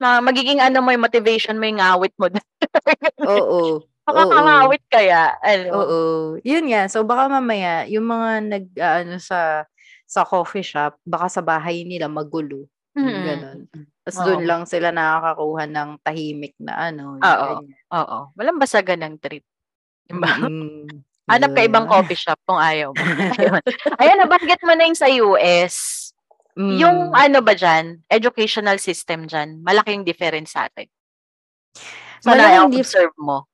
[0.00, 2.26] na, ma- magiging ano mo yung motivation mo yung ngawit mo.
[3.26, 3.82] Oo.
[4.06, 5.34] Makakangawit kaya.
[5.42, 5.68] Ano?
[5.74, 5.98] Oo.
[6.46, 6.86] Yun nga.
[6.86, 9.66] So, baka mamaya, yung mga nag, ah, ano, sa,
[10.06, 12.70] sa coffee shop, baka sa bahay nila magulo.
[12.94, 13.24] Yung Mm.
[13.28, 13.60] Ganon.
[14.06, 14.26] Tapos Oo.
[14.30, 17.18] doon lang sila nakakakuha ng tahimik na ano.
[17.20, 17.50] Oo.
[17.92, 18.18] Oo.
[18.38, 19.42] Walang basagan ng trip.
[20.06, 20.30] Diba?
[20.46, 20.86] Mm,
[21.26, 23.02] Hanap ka ibang coffee shop kung ayaw mo.
[23.42, 23.62] Ayun.
[23.98, 26.05] Ayun, nabanggit mo na yung sa US.
[26.56, 26.76] Mm.
[26.80, 30.88] Yung ano ba dyan, educational system dyan, malaking difference sa atin.
[32.24, 33.44] Sa Malaking dif- na-observe mo.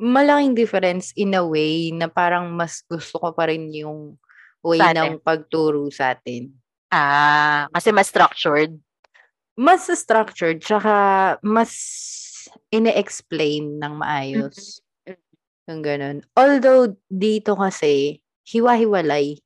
[0.00, 4.16] malaking difference in a way na parang mas gusto ko pa rin yung
[4.64, 6.50] way Sa ng pagturo sa atin.
[6.90, 8.74] Ah, kasi mas structured.
[9.54, 11.70] Mas structured, tsaka mas
[12.72, 14.80] ine-explain ng maayos.
[15.68, 16.24] Yung ganun.
[16.34, 19.38] Although, dito kasi, hiwa-hiwalay.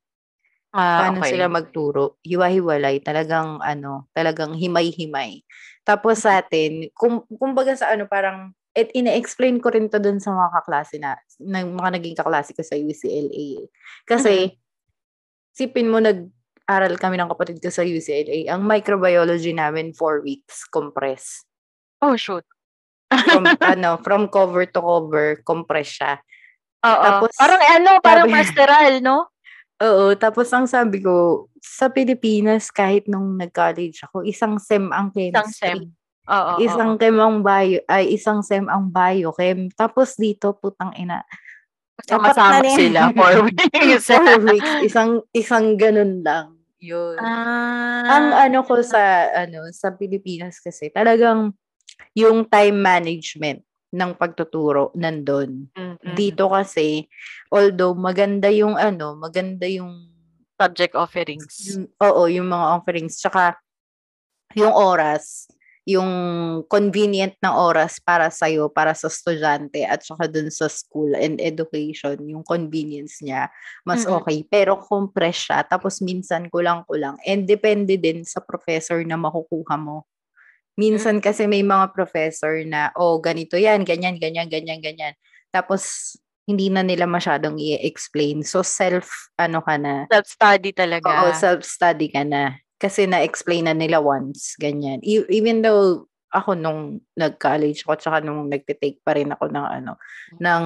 [0.75, 1.31] Ah, Paano okay.
[1.31, 2.19] sila magturo?
[2.27, 2.99] Hiwa-hiwalay.
[2.99, 5.39] Talagang, ano, talagang himay-himay.
[5.87, 10.35] Tapos sa atin, kum, kumbaga sa ano, parang, at ine-explain ko rin to dun sa
[10.35, 13.63] mga kaklase na, ng mga naging kaklase ko sa UCLA.
[14.03, 14.51] Kasi,
[15.55, 18.51] sipin mo, nag-aral kami ng kapatid ko sa UCLA.
[18.51, 21.47] Ang microbiology namin, four weeks, compress.
[22.03, 22.43] Oh, shoot.
[23.07, 26.19] From, ano, from cover to cover, compress siya.
[26.83, 26.99] Oo.
[26.99, 29.31] Tapos, parang ano, parang sabi- pastoral, no?
[29.83, 35.51] Oo, tapos ang sabi ko, sa Pilipinas, kahit nung nag-college ako, isang SEM ang Isang
[35.51, 35.51] chemistry.
[35.51, 35.79] sem.
[36.25, 36.99] Oo, Isang oo.
[37.01, 39.67] chem ang bio, ay isang SEM ang biochem.
[39.75, 41.27] Tapos dito, putang ina.
[42.07, 44.07] Sama-sama na sila for weeks.
[44.07, 46.55] Four weeks, isang, isang ganun lang.
[46.79, 47.17] Yun.
[47.17, 48.03] ah.
[48.05, 51.51] ang ano ko sa, ano, sa Pilipinas kasi, talagang
[52.15, 53.65] yung time management
[53.95, 55.71] ng pagtuturo nandun.
[55.71, 56.15] Mm, mm.
[56.19, 57.07] Dito kasi,
[57.47, 60.11] although maganda yung ano, maganda yung
[60.59, 61.71] subject offerings.
[61.71, 63.15] Yung- oo, yung mga offerings.
[63.19, 63.55] Tsaka,
[64.55, 65.47] yung oras,
[65.85, 66.09] yung
[66.65, 72.17] convenient na oras para sa'yo, para sa estudyante, at saka dun sa school and education,
[72.25, 73.53] yung convenience niya,
[73.85, 74.17] mas Mm-mm.
[74.17, 74.41] okay.
[74.49, 77.21] Pero compress siya, tapos minsan kulang-kulang.
[77.21, 80.09] And depende din sa professor na makukuha mo.
[80.75, 85.13] Minsan kasi may mga professor na, oh, ganito yan, ganyan, ganyan, ganyan, ganyan.
[85.51, 86.13] Tapos,
[86.45, 88.43] hindi na nila masyadong i-explain.
[88.43, 91.07] So, self, ano ka na, Self-study talaga.
[91.07, 92.59] Oo, self-study ka na.
[92.75, 94.99] Kasi na-explain na nila once, ganyan.
[95.01, 96.05] E- even though
[96.35, 99.95] ako nung nag-college ako tsaka nung nagte-take pa rin ako ng ano
[100.43, 100.63] ng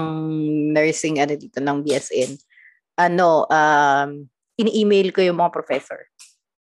[0.73, 2.33] nursing ano dito ng BSN.
[2.97, 4.25] Ano um
[4.57, 6.09] ini-email ko yung mga professor.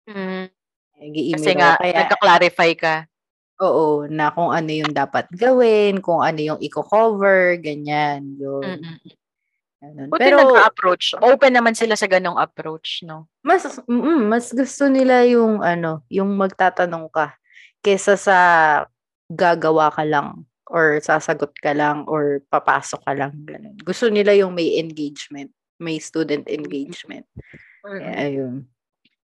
[0.09, 0.49] Mm.
[0.97, 1.81] Nag-email Kasi nga, ako.
[1.85, 2.95] Kaya, nagka-clarify ka.
[3.57, 8.81] Oo, na kung ano yung dapat gawin, kung ano yung i-cover, ganyan, yun.
[8.81, 8.97] Mm-mm.
[9.77, 10.09] Ganun.
[10.09, 11.13] Buti Pero, nag-approach.
[11.21, 13.29] Open naman sila sa ganong approach, no?
[13.45, 17.37] mas, mm, mas gusto nila yung, ano, yung magtatanong ka,
[17.85, 18.39] kesa sa
[19.29, 23.77] gagawa ka lang, or sasagot ka lang, or papasok ka lang, ganun.
[23.85, 27.23] Gusto nila yung may engagement, may student engagement.
[27.85, 28.65] Kaya, ayun.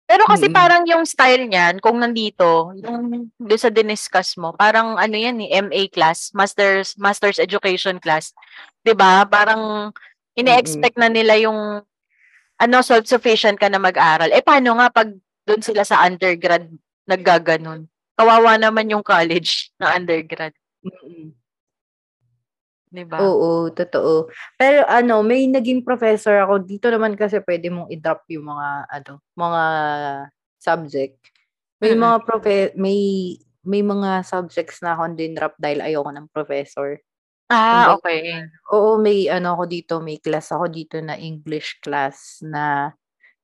[0.09, 0.57] Pero kasi Mm.
[0.57, 5.61] parang yung style niyan, kung nandito, yung doon sa diniscuss mo, parang ano yan eh,
[5.61, 8.33] MA class, Master's, Master's Education class.
[8.81, 9.93] 'Di ba Parang
[10.33, 11.85] ine-expect na nila yung
[12.59, 14.33] ano, self-sufficient ka na mag-aral.
[14.35, 15.11] Eh, paano nga pag
[15.47, 16.67] doon sila sa undergrad
[17.07, 17.87] naggaganon?
[18.19, 20.51] Kawawa naman yung college na undergrad.
[20.83, 21.31] Mm-mm.
[22.93, 23.21] 'Di ba?
[23.25, 24.31] Oo, totoo.
[24.57, 26.65] Pero ano, may naging professor ako.
[26.65, 29.63] Dito naman kasi pwede mong i-drop yung mga ano, mga
[30.59, 31.19] subject.
[31.79, 33.01] May mga profe may
[33.69, 36.97] may mga subjects na ako din drop dahil ayoko ng professor.
[37.49, 38.25] Ah, Kumbaga, okay.
[38.73, 42.93] Oo, may ano ako dito, may class ako dito na English class na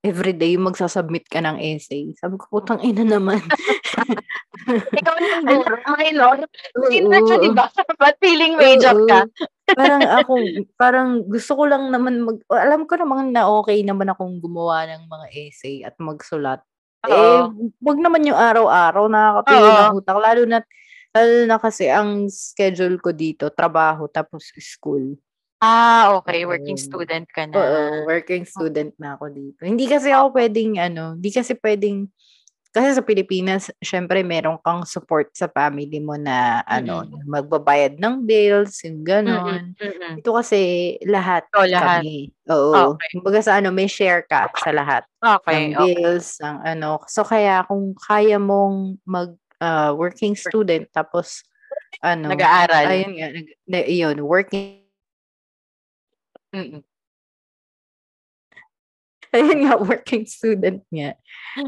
[0.04, 2.12] everyday magsasubmit ka ng essay.
[2.16, 3.40] Sabi ko, putang ina naman.
[4.98, 6.40] Ikaw yung guru, my lord.
[6.76, 7.10] Hindi Oo.
[7.10, 7.66] na siya, di ba?
[8.00, 9.28] Ba't feeling may job ka?
[9.72, 10.32] parang ako,
[10.76, 15.08] parang gusto ko lang naman mag, alam ko naman na okay naman akong gumawa ng
[15.08, 16.60] mga essay at magsulat.
[17.04, 17.72] Eh, Oo.
[17.84, 19.76] wag naman yung araw-araw, nakakapili Oo.
[19.76, 20.16] ng utak.
[20.16, 20.58] Lalo na,
[21.12, 25.16] lalo na kasi ang schedule ko dito, trabaho tapos school.
[25.64, 26.44] Ah, okay.
[26.44, 27.56] Working student ka na.
[27.56, 29.64] Oo, working student na ako dito.
[29.64, 32.04] Hindi kasi ako pwedeng, ano, hindi kasi pwedeng,
[32.74, 38.82] kasi sa Pilipinas, syempre, meron kang support sa family mo na, ano, magbabayad ng bills,
[38.82, 39.78] yung ganon.
[39.78, 40.18] Mm-mm.
[40.18, 40.60] Ito kasi
[41.06, 42.02] lahat So, lahat.
[42.02, 42.34] kami.
[42.50, 42.98] Oo.
[42.98, 43.08] Okay.
[43.14, 45.06] Kumbaga sa ano, may share ka sa lahat.
[45.22, 45.70] Okay.
[45.70, 45.94] ng okay.
[45.94, 46.98] bills, ng ano.
[47.06, 49.30] So kaya kung kaya mong mag
[49.62, 51.46] ah, working student tapos
[52.02, 52.90] ano, Nag-aaral.
[52.90, 54.82] ayun nga, nag, na, yun, working
[56.54, 56.82] Mm-mm.
[59.34, 61.18] Ayun nga, working student nga.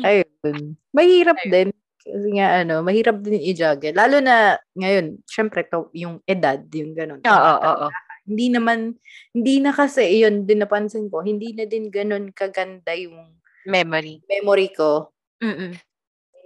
[0.06, 0.78] Ayun.
[0.94, 1.52] Mahirap Ayun.
[1.52, 1.68] din.
[2.06, 3.90] Kasi nga, ano, mahirap din i-juggle.
[3.90, 7.18] Lalo na, ngayon, syempre, to, yung edad, yung ganun.
[7.26, 7.86] Oo, oo.
[8.26, 8.94] Hindi naman,
[9.34, 13.34] hindi na kasi, yun, din napansin ko, hindi na din ganun kaganda yung
[13.66, 14.22] Memory.
[14.30, 15.10] memory ko.
[15.42, 15.74] Mm-mm.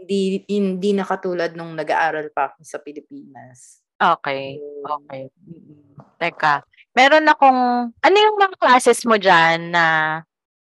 [0.01, 3.85] Hindi, hindi na katulad nung nag-aaral pa ako sa Pilipinas.
[4.01, 4.57] Okay.
[4.81, 5.29] Okay.
[6.17, 6.65] Teka.
[6.97, 9.85] Meron akong, ano yung mga classes mo dyan na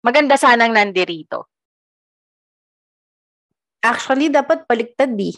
[0.04, 1.48] maganda sanang nandirito?
[3.80, 5.36] Actually, dapat baliktad eh.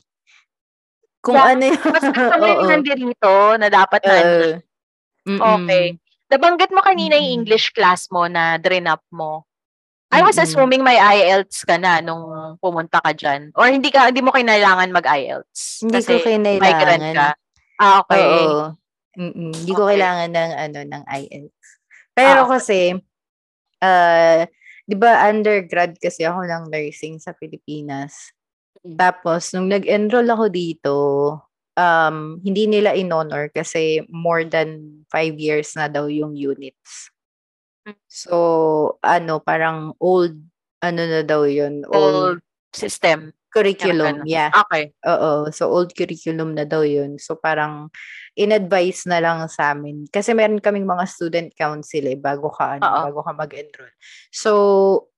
[1.19, 1.83] Kung Yeah, ano yung...
[1.83, 2.71] Mas gusto mo yung Oo.
[2.71, 4.01] nandirito na dapat.
[4.07, 4.63] Uh,
[5.27, 5.41] mm-mm.
[5.67, 5.99] Okay.
[6.31, 7.43] Nabanggit mo kanina yung.
[7.43, 9.43] English class mo na drain up mo.
[10.07, 12.31] I was assuming may IELTS ka na nung
[12.63, 13.51] pumunta ka dyan.
[13.59, 15.83] Or hindi ka hindi mo kailangan mag-IELTS.
[15.83, 17.11] Hindi ko migrant kinailangan.
[17.11, 17.29] ka.
[17.83, 18.23] Ah, okay.
[18.23, 18.65] Oo.
[19.19, 19.99] Hindi ko Okay.
[19.99, 21.67] kailangan ng ano ng IELTS.
[22.15, 22.53] Pero Ah, okay.
[22.55, 22.79] kasi
[23.87, 24.43] uh,
[24.87, 28.35] 'di ba undergrad kasi ako ng nursing sa Pilipinas.
[28.83, 28.99] Mm.
[28.99, 30.95] Tapos nung nag-enroll ako dito,
[31.77, 37.11] um hindi nila in-honor kasi more than five years na daw yung units.
[37.87, 37.99] Mm.
[38.11, 38.37] So,
[39.03, 40.35] ano, parang old
[40.83, 42.41] ano na daw yun, old Old
[42.75, 43.33] system.
[43.57, 44.21] Curriculum.
[44.21, 44.29] Ganun.
[44.29, 44.53] Yeah.
[44.53, 44.93] Okay.
[45.09, 45.49] Oo.
[45.49, 47.17] So, old curriculum na daw yun.
[47.17, 47.89] So, parang
[48.37, 50.05] in-advise na lang sa amin.
[50.13, 53.89] Kasi meron kaming mga student council eh, bago ka, ano, bago ka mag-enroll.
[54.29, 54.53] So,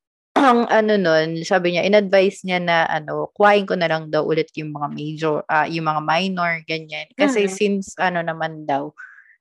[0.39, 4.55] ang ano nun, sabi niya, in-advise niya na, ano, kuhain ko na lang daw ulit
[4.55, 7.11] yung mga major, ah, yung mga minor, ganyan.
[7.19, 7.53] Kasi Mhm.
[7.53, 8.95] since, ano naman daw,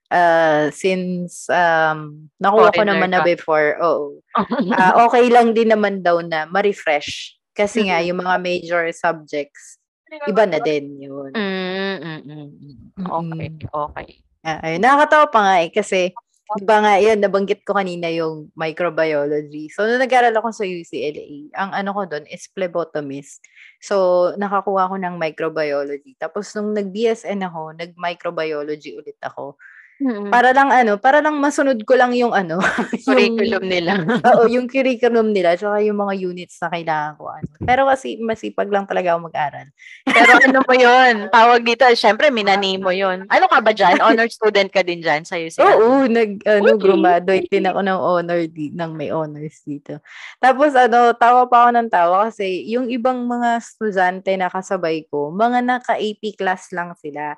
[0.10, 3.30] uh, since, um, nakuha ko Foreigner naman na ka.
[3.30, 4.18] before, oo.
[4.74, 7.37] Ah, okay lang din naman daw na ma-refresh.
[7.58, 9.82] Kasi nga, yung mga major subjects,
[10.30, 11.34] iba na din yun.
[11.34, 12.54] Mm.
[13.02, 13.50] Okay.
[13.66, 14.10] Okay.
[14.46, 14.80] Ah, ayun.
[14.80, 16.14] Nakakatawa pa nga eh, kasi,
[16.56, 19.68] di ba nga, yun, nabanggit ko kanina yung microbiology.
[19.74, 23.44] So, nung nag-aral ako sa UCLA, ang ano ko doon is phlebotomist.
[23.84, 26.16] So, nakakuha ko ng microbiology.
[26.16, 29.60] Tapos, nung nag-BSN ako, nag-microbiology ulit ako.
[29.98, 30.30] Mm.
[30.30, 32.62] Para lang ano, para lang masunod ko lang yung ano,
[33.08, 33.98] curriculum nila.
[34.30, 37.34] Oo, yung curriculum nila, tsaka yung mga units na kailangan ko.
[37.34, 37.50] Ano.
[37.66, 39.68] Pero kasi masipag lang talaga ako mag-aral.
[40.06, 41.34] Pero ano mo yun?
[41.34, 43.26] Tawag dito, syempre, minani mo yun.
[43.26, 43.98] Ano ka ba dyan?
[43.98, 45.66] Honor student ka din dyan sa UCL?
[45.66, 46.94] Oo, nag, ano, Okay.
[46.94, 49.98] graduate din ako ng honor, di, ng may honors dito.
[50.38, 55.34] Tapos, ano, tawa pa ako ng tawa kasi yung ibang mga estudyante na kasabay ko,
[55.34, 57.34] mga naka-AP class lang sila.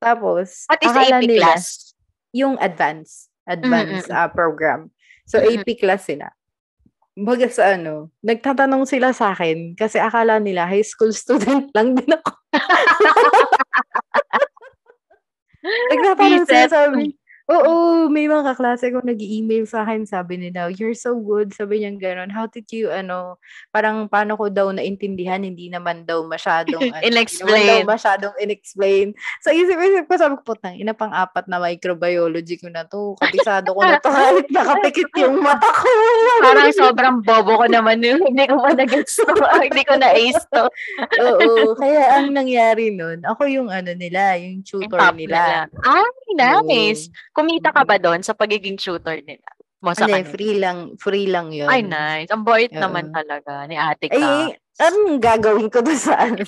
[0.00, 1.94] Tapos, What is akala AP nila, class?
[2.32, 4.18] Yung advanced, advanced Mm-mm.
[4.18, 4.90] ah, program.
[5.28, 5.62] So, Mm-mm.
[5.62, 6.32] AP class sila.
[7.12, 12.08] Baga sa ano, nagtatanong sila sa akin kasi akala nila high school student lang din
[12.08, 12.32] ako.
[15.92, 17.14] Nagtatanong sila sabi,
[17.50, 21.94] oo, may mga kaklase ko nag-email sa akin, sabi nila, you're so good, sabi niya
[21.98, 23.38] gano'n, how did you, ano,
[23.74, 27.82] parang paano ko daw naintindihan, hindi naman daw masyadong, ano, In-explain.
[27.82, 29.16] daw masyadong in-explain.
[29.42, 33.74] So, isip-isip ko, sabi ko, putang, ina pang apat na microbiology ko na to, kabisado
[33.74, 35.88] ko na to, kahit nakapikit yung mata ko.
[36.42, 38.22] Parang sobrang bobo ko naman yun.
[38.28, 39.34] Hindi ko pa nag-ace to.
[39.62, 40.64] Hindi ko na-ace to.
[41.22, 45.68] Oo, kaya ang nangyari nun, ako yung ano nila, yung tutor nila.
[45.68, 45.80] nila.
[45.86, 47.08] Ay, nice.
[47.08, 47.31] Oo.
[47.32, 49.44] Kumita ka ba doon sa pagiging tutor nila?
[49.82, 50.30] Mo sa Hindi, kanila?
[50.30, 51.66] free lang, free lang yun.
[51.66, 52.30] Ay, nice.
[52.30, 52.78] Ang bait Oo.
[52.78, 54.14] naman talaga ni ate ka.
[54.14, 56.38] Ay, anong gagawin ko doon sa ano?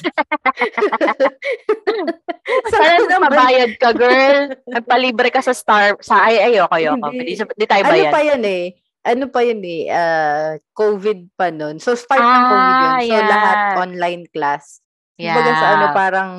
[2.71, 3.27] Sana naman?
[3.27, 4.55] mabayad ka, girl.
[4.69, 5.99] Nagpalibre ka sa Star.
[5.99, 7.07] Sa ay, ayoko, ayoko.
[7.11, 7.35] Hindi.
[7.35, 8.13] Di, di tayo ano bayad.
[8.13, 8.65] pa yan eh?
[9.05, 9.83] Ano pa yun eh?
[9.91, 11.77] ah, COVID pa nun.
[11.77, 12.89] So, start ng COVID yun.
[12.89, 13.27] Ah, So, yeah.
[13.27, 14.65] lahat online class.
[15.15, 15.35] Yeah.
[15.35, 16.31] Kumbaga sa ano, parang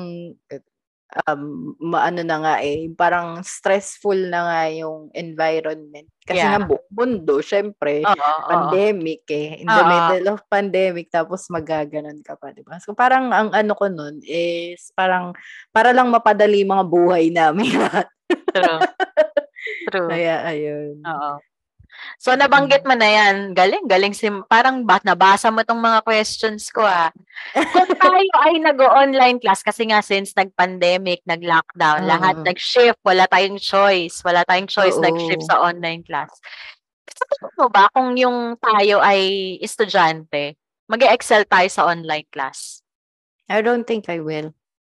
[1.24, 6.08] um, maano na nga eh, parang stressful na nga yung environment.
[6.26, 6.58] Kasi Yeah.
[6.58, 8.44] nga buong mundo, syempre, oo.
[8.50, 9.62] pandemic eh.
[9.62, 9.88] In the Oo.
[9.88, 12.76] middle of pandemic, tapos magaganon ka pa, di ba?
[12.82, 15.32] So, parang ang ano ko nun is, parang,
[15.70, 18.08] para lang mapadali mga buhay namin lahat.
[18.52, 18.80] True.
[19.90, 20.08] True.
[20.10, 21.02] Kaya, ayun.
[21.06, 21.34] Oo.
[22.16, 23.52] So, nabanggit mo na yan.
[23.52, 24.16] Galing, galing.
[24.16, 27.12] Sim parang ba, nabasa mo tong mga questions ko ah.
[27.52, 32.08] Kung tayo ay nag-online class, kasi nga since nag-pandemic, nag-lockdown, Oo.
[32.08, 34.24] lahat nag-shift, wala tayong choice.
[34.24, 35.04] Wala tayong choice, Oo.
[35.04, 36.32] nag-shift sa online class.
[37.12, 40.56] Sa tingin mo ba, kung yung tayo ay estudyante,
[40.88, 42.80] mag excel tayo sa online class?
[43.46, 44.56] I don't think I will.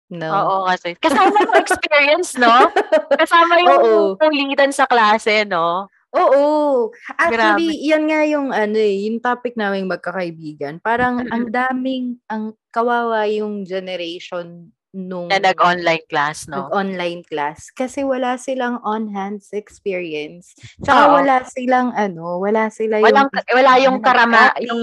[0.08, 0.32] No.
[0.32, 0.96] Oo, kasi.
[0.96, 2.72] Kasama yung experience, no?
[3.22, 4.16] Kasama yung Oo.
[4.16, 5.92] kulitan sa klase, no?
[6.16, 6.88] Oo.
[7.20, 7.84] Actually, Grabe.
[7.84, 10.80] yan nga yung ano eh, yung topic namin magkakaibigan.
[10.80, 16.64] Parang ang daming, ang kawawa yung generation nung Na nag-online class, no?
[16.72, 20.56] nag-online class kasi wala silang on-hands experience.
[20.82, 21.14] Tsaka Oo.
[21.22, 24.82] wala silang ano, wala sila yung Walang, wala yung karama, yung,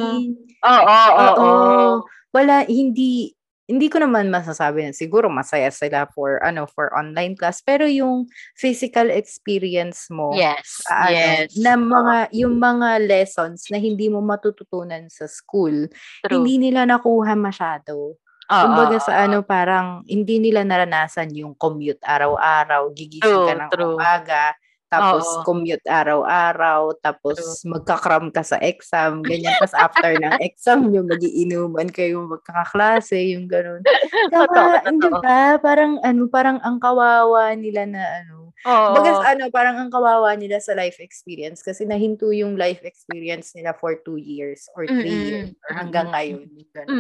[0.61, 1.93] oo, oo, oo.
[2.35, 3.34] Wala, hindi,
[3.65, 7.65] hindi ko naman masasabi na siguro masaya sila for, ano, for online class.
[7.65, 11.57] Pero yung physical experience mo, Yes, sa ano, yes.
[11.57, 15.89] na mga, yung mga lessons na hindi mo matututunan sa school,
[16.21, 16.45] True.
[16.45, 18.21] hindi nila nakuha masyado.
[18.45, 23.71] Oo, Kumbaga sa ano, parang hindi nila naranasan yung commute araw-araw, gigising ka True, ng
[23.73, 23.97] true.
[23.97, 24.53] umaga,
[24.95, 25.43] tapos Oo.
[25.43, 29.55] commute araw-araw, tapos magkakram ka sa exam, ganyan.
[29.59, 33.83] Tapos after ng exam nyo, magiinuman kayo magkakaklase, yung ganun.
[34.31, 35.59] Kaya, hindi ba?
[35.59, 38.97] Parang ano, parang ang kawawa nila na ano, Oo.
[38.97, 43.77] Bagas ano, parang ang kawawa nila sa life experience kasi nahinto yung life experience nila
[43.77, 45.29] for two years or three Mm-mm.
[45.29, 46.49] years or hanggang ngayon.
[46.49, 46.97] yung ganun.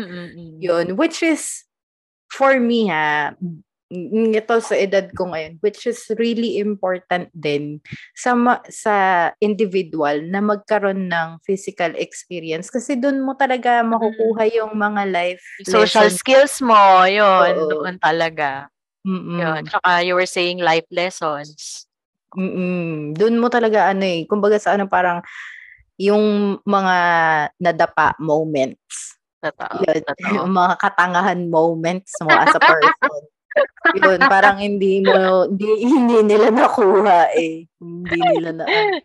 [0.61, 1.65] Yun, which is,
[2.29, 3.33] for me ha,
[3.93, 7.83] n- ito sa edad ko ngayon, which is really important din
[8.17, 14.73] sa ma- sa individual na magkaroon ng physical experience kasi doon mo talaga makukuha yung
[14.77, 16.21] mga life Social lessons.
[16.25, 17.85] skills mo, Oo.
[17.85, 18.73] doon talaga.
[19.05, 19.37] Mm-mm.
[19.37, 19.63] Yun.
[19.69, 21.85] Tsaka you were saying life lessons.
[22.35, 23.15] Mm.
[23.15, 25.21] Doon mo talaga ano eh, kumbaga sa ano parang
[26.01, 26.97] yung mga
[27.61, 29.21] nadapa moments.
[29.45, 29.85] Totoo.
[29.85, 30.33] Yun, Totoo.
[30.41, 33.23] yung mga katangahan moments mo as a person.
[33.95, 37.69] Yun, parang hindi mo, hindi, hindi nila nakuha eh.
[37.79, 38.97] Hindi nila na, ano.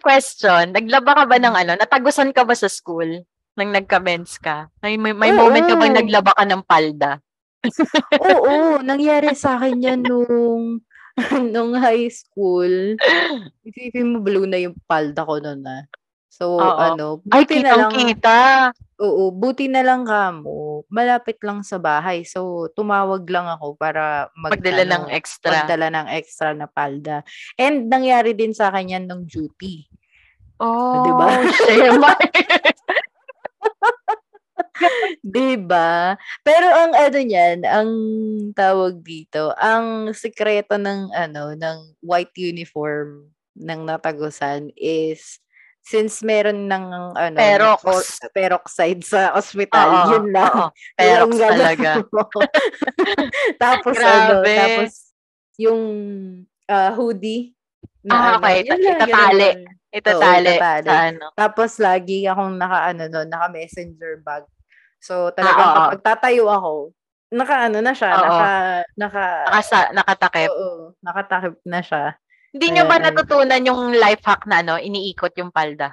[0.00, 1.72] Question, naglaba ka ba ng ano?
[1.76, 3.20] Natagusan ka ba sa school?
[3.56, 4.72] Nang nagka-mens ka?
[4.80, 5.48] May, may, may Oo.
[5.48, 7.20] moment ka bang naglaba ka ng palda?
[8.20, 8.52] Oo,
[8.88, 10.80] nangyari sa akin yan nung,
[11.52, 12.96] nung high school.
[13.64, 15.84] Isipin mo, blue na yung palda ko noon na.
[16.36, 16.76] So, Oo.
[16.76, 18.38] ano, Ay, buti na lang, kitang-kita.
[19.00, 20.84] Oo, buti na lang kamo.
[20.92, 22.28] Malapit lang sa bahay.
[22.28, 25.64] So, tumawag lang ako para mag, Magdala ng ano, extra.
[25.64, 27.24] magdala ng extra na palda.
[27.56, 29.88] And nangyari din sa akin yan ng duty.
[30.60, 31.28] Oh, Di ba?
[32.04, 32.32] my-
[35.24, 36.20] diba?
[36.44, 37.90] Pero ang ano niyan, ang
[38.52, 45.40] tawag dito, ang sikreto ng ano, ng white uniform ng natagusan is
[45.86, 46.84] since meron ng
[47.14, 48.18] ano Perox.
[48.34, 50.50] peroxide sa ospital, Oo, yun lang.
[50.50, 50.68] oo.
[50.98, 51.90] Perox Yung talaga.
[53.62, 54.54] tapos ano, Grabe.
[54.58, 54.90] tapos
[55.56, 55.82] yung
[56.66, 57.54] ah, hoodie
[58.06, 58.62] Ah, ano, okay.
[58.66, 59.48] yun lang, Itatali.
[59.50, 59.76] yun lang.
[59.90, 60.50] Itatali.
[60.54, 60.86] itatali.
[60.90, 61.26] Sa ano.
[61.34, 64.42] Tapos lagi akong naka ano no, naka messenger bag.
[65.02, 65.78] So talagang Ah, oo.
[65.90, 66.72] kapag tatayo ako,
[67.34, 68.22] naka ano na siya, Oo.
[68.26, 68.48] naka
[68.94, 70.50] naka Nakasa, nakatakip.
[70.54, 72.04] Oo, nakatakip na siya.
[72.56, 75.92] Hindi nyo ba natutunan yung life hack na ano, iniikot yung palda?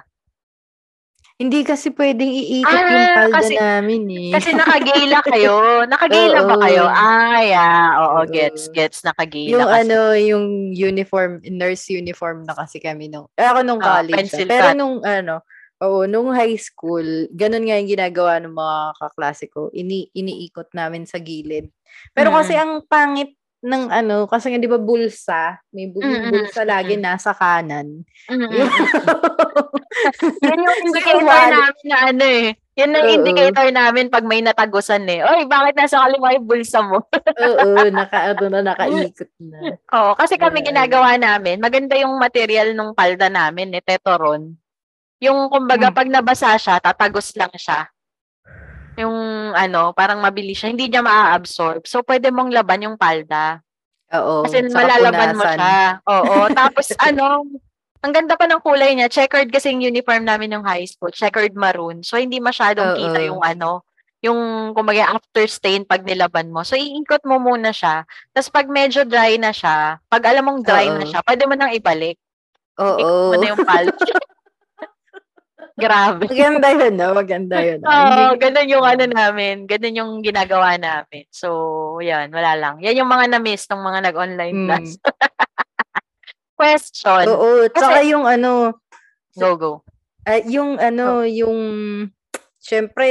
[1.34, 4.30] Hindi kasi pwedeng iikot Ah, yung palda kasi- namin eh.
[4.32, 5.54] Kasi nakagayla kayo.
[5.84, 6.84] Nakagayla ba kayo?
[6.86, 7.84] Ah, yeah.
[8.00, 8.30] Oo, Oo.
[8.30, 8.70] gets.
[8.70, 9.02] Gets.
[9.02, 9.78] Nakagayla yung kasi.
[9.82, 14.30] ano, yung uniform, nurse uniform na kasi kami nung, eh, ako nung Ah, college.
[14.32, 14.46] ah.
[14.46, 14.78] Pero cut.
[14.78, 15.34] nung ano,
[15.82, 19.68] oo, nung high school, ganun nga yung ginagawa ng mga kaklase ko.
[19.68, 21.66] Ini, iniikot namin sa gilid.
[22.14, 22.36] Pero Mm.
[22.38, 23.34] kasi ang pangit
[23.64, 28.04] ng ano, kasi nga di ba bulsa, may bu- yung Mm, bulsa lagi nasa kanan.
[28.28, 28.28] Yung-
[30.44, 32.46] Yan yung indicator namin na ano eh.
[32.74, 33.14] Yan ang Oo.
[33.14, 35.22] indicator namin pag may natagusan eh.
[35.22, 36.98] Oy, bakit nasa kaliwa yung bulsa mo?
[37.40, 39.78] Oo, naka, ano na, nakaikot na.
[39.94, 40.66] Oo, kasi kami Ayan.
[40.68, 44.52] ginagawa namin, maganda yung material ng palda namin, eh, Tetoron.
[45.22, 45.96] Yung, kumbaga, Hmm.
[45.96, 47.88] pag nabasa siya, tatagos lang siya.
[48.94, 49.16] Yung,
[49.54, 50.70] ano, parang mabilis siya.
[50.70, 51.86] Hindi niya maa-absorb.
[51.86, 53.58] So, pwede mong laban yung palda.
[54.14, 54.46] Oo.
[54.46, 55.58] Kasi malalaban mo punasan.
[55.58, 55.78] siya.
[56.06, 56.36] Oo.
[56.54, 57.42] Tapos, ano,
[58.04, 59.10] ang ganda pa ng kulay niya.
[59.10, 61.10] Checkered kasi yung uniform namin ng high school.
[61.10, 62.06] Checkered maroon.
[62.06, 62.98] So, hindi masyadong Oo.
[63.00, 63.82] kita yung ano,
[64.24, 66.64] yung, kumbaga, after stain pag nilaban mo.
[66.64, 68.08] So, iikot mo muna siya.
[68.32, 71.10] Tapos, pag medyo dry na siya, pag alam mong dry na Oo.
[71.10, 72.16] siya, pwede mo nang ibalik.
[72.78, 73.32] Ikot Oo.
[73.32, 73.92] mo na yung palda.
[75.74, 76.30] Grabe.
[76.30, 77.08] Maganda yun, no?
[77.18, 77.82] Maganda yun.
[77.82, 79.54] Oo, Hindi- ganun yung ano namin.
[79.66, 81.26] Ganun yung ginagawa namin.
[81.34, 81.50] So,
[81.98, 82.74] yan, wala lang.
[82.78, 84.66] Yan yung mga na-miss ng mga nag-online Mm.
[84.70, 84.90] class.
[86.58, 87.24] Question.
[87.26, 88.78] Oo, tsaka yung ano,
[89.34, 89.72] Go, go.
[90.22, 91.58] ah, yung ano, yung,
[92.62, 93.06] syempre,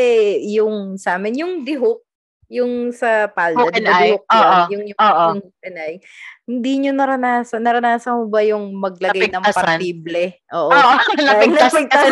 [0.47, 1.99] yung sa amin, yung dihook,
[2.47, 3.87] yung sa palda, Hook and?
[3.91, 4.59] Oo.
[4.71, 5.99] Yung, yung, yung hook and eye.
[6.47, 10.43] Hindi nyo naranasan, naranasan mo ba yung maglagay ng partible?
[10.51, 10.75] Oo.
[10.75, 10.91] Oo,
[11.23, 12.03] napigtas napigtas.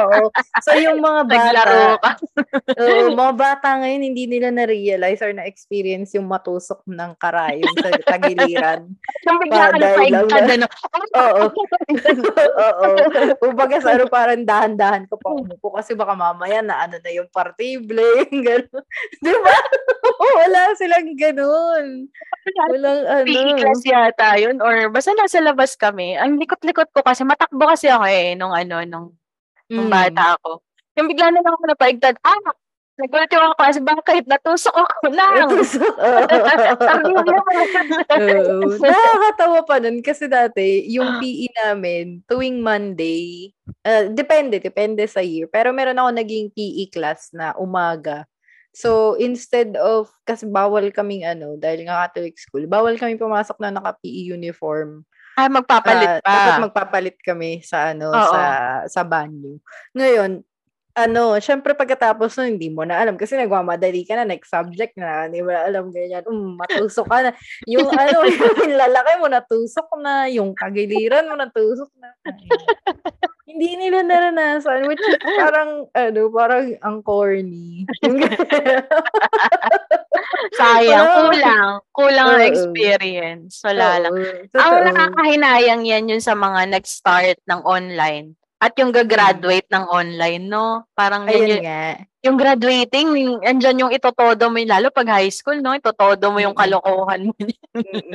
[0.00, 0.30] Oo.
[0.64, 2.10] So, yung mga Naglaro bata, ka.
[2.80, 8.86] Oo, mga bata ngayon, hindi nila na-realize or na-experience yung matusok ng karayom sa tagiliran.
[9.30, 9.88] Yung bigla ka na.
[10.56, 10.66] ano.
[11.20, 11.44] Oo.
[12.66, 12.88] Oo.
[13.38, 17.28] Kumbaga sa ano, parang dahan-dahan ko pa umupo kasi baka mamaya na ano na yung
[17.30, 18.84] partible, yung gano'n.
[19.20, 19.56] Di ba?
[20.40, 21.86] Wala silang gano'n.
[22.72, 23.26] Walang ano.
[23.28, 26.16] PE class yata yun or basta nasa labas kami.
[26.16, 29.06] Ang likot-likot ko kasi matakbo kasi ako eh nung ano nung,
[29.70, 29.94] nung Mm.
[29.94, 30.60] bata ako.
[30.98, 32.16] Yung bigla na lang ako napaigtad.
[32.26, 32.38] Ah!
[33.00, 35.48] Nagulat yung ako kasi bakit natusok ako lang.
[36.84, 37.32] Sabi ko,
[38.12, 38.76] Oo.
[38.84, 43.56] Nakakatawa pa nun kasi dati, yung PE namin, tuwing Monday,
[43.88, 45.48] ah, depende, depende sa year.
[45.48, 48.28] Pero meron ako naging PE class na umaga.
[48.76, 53.72] So, instead of, kasi bawal kaming ano, dahil nga Catholic school, bawal kami pumasok na
[53.74, 55.02] naka-PE uniform.
[55.38, 56.32] Ah, magpapalit Ah, pa.
[56.34, 58.32] Dapat magpapalit kami sa ano, Oo.
[58.32, 58.42] sa
[58.90, 59.58] sa banyo.
[59.94, 60.42] Ngayon,
[60.94, 65.30] ano, syempre pagkatapos nun, hindi mo na alam kasi nagmamadali ka na, next subject na,
[65.30, 67.30] hindi mo na alam ganyan, um, matusok ka na.
[67.70, 72.10] Yung ano, yung lalaki mo natusok na, yung kagiliran mo natusok na.
[73.50, 77.86] hindi nila naranasan, which is parang, ano, parang ang corny.
[80.58, 81.70] Sayang, kulang.
[81.90, 83.60] Kulang ang experience.
[83.66, 84.14] Wala lang.
[84.54, 88.39] Ang nakakahinayang yan yun sa mga nag-start ng online.
[88.60, 90.84] At yung gagraduate ng online, no?
[90.92, 91.96] Parang Ayun yung, nga.
[92.20, 95.72] yung graduating, yung, andyan yung itotodo mo, yun, lalo pag high school, no?
[95.72, 97.32] Itotodo mo yung kalokohan mo.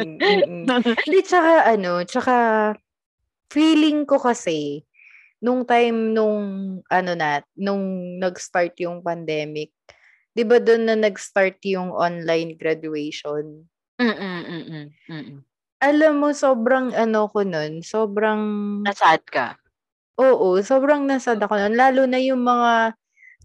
[1.02, 2.36] Hindi, tsaka ano, tsaka
[3.50, 4.86] feeling ko kasi,
[5.42, 6.38] nung time nung,
[6.94, 9.74] ano na, nung nag-start yung pandemic,
[10.38, 13.66] di ba doon na nag-start yung online graduation?
[13.98, 15.40] Mm-mm, mm-mm, mm-mm.
[15.82, 18.42] Alam mo, sobrang ano ko nun, sobrang,
[18.86, 19.58] Nasad ka.
[20.20, 21.76] Oo, sobrang nasad ako nun.
[21.76, 22.96] Lalo na yung mga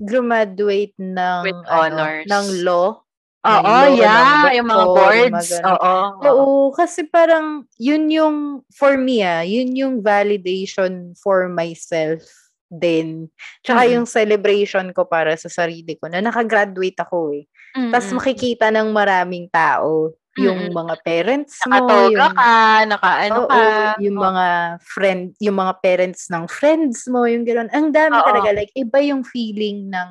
[0.01, 2.27] graduate ng, With ano, honors.
[2.29, 3.05] ng law.
[3.41, 4.53] Oo, law, ng yeah.
[4.57, 5.49] Yung mga boards.
[5.65, 5.95] Oo.
[6.25, 8.37] Oo, kasi parang yun yung,
[8.73, 12.21] for me ah, yun yung validation for myself
[12.69, 13.27] din.
[13.65, 13.93] Tsaka Mm.
[13.99, 17.45] yung celebration ko para sa sarili ko na nakagraduate ako eh.
[17.91, 18.19] Tapos Mm-mm.
[18.23, 20.75] makikita ng maraming tao yung Mm-mm.
[20.75, 22.53] mga parents mo, Nakatoga yung, ka,
[22.89, 24.01] naka-ano Oo, ka.
[24.01, 24.47] yung mga
[24.83, 27.71] friend, yung mga parents ng friends mo, yung gano'n.
[27.75, 28.25] Ang dami Oo.
[28.25, 30.11] talaga, like, iba yung feeling ng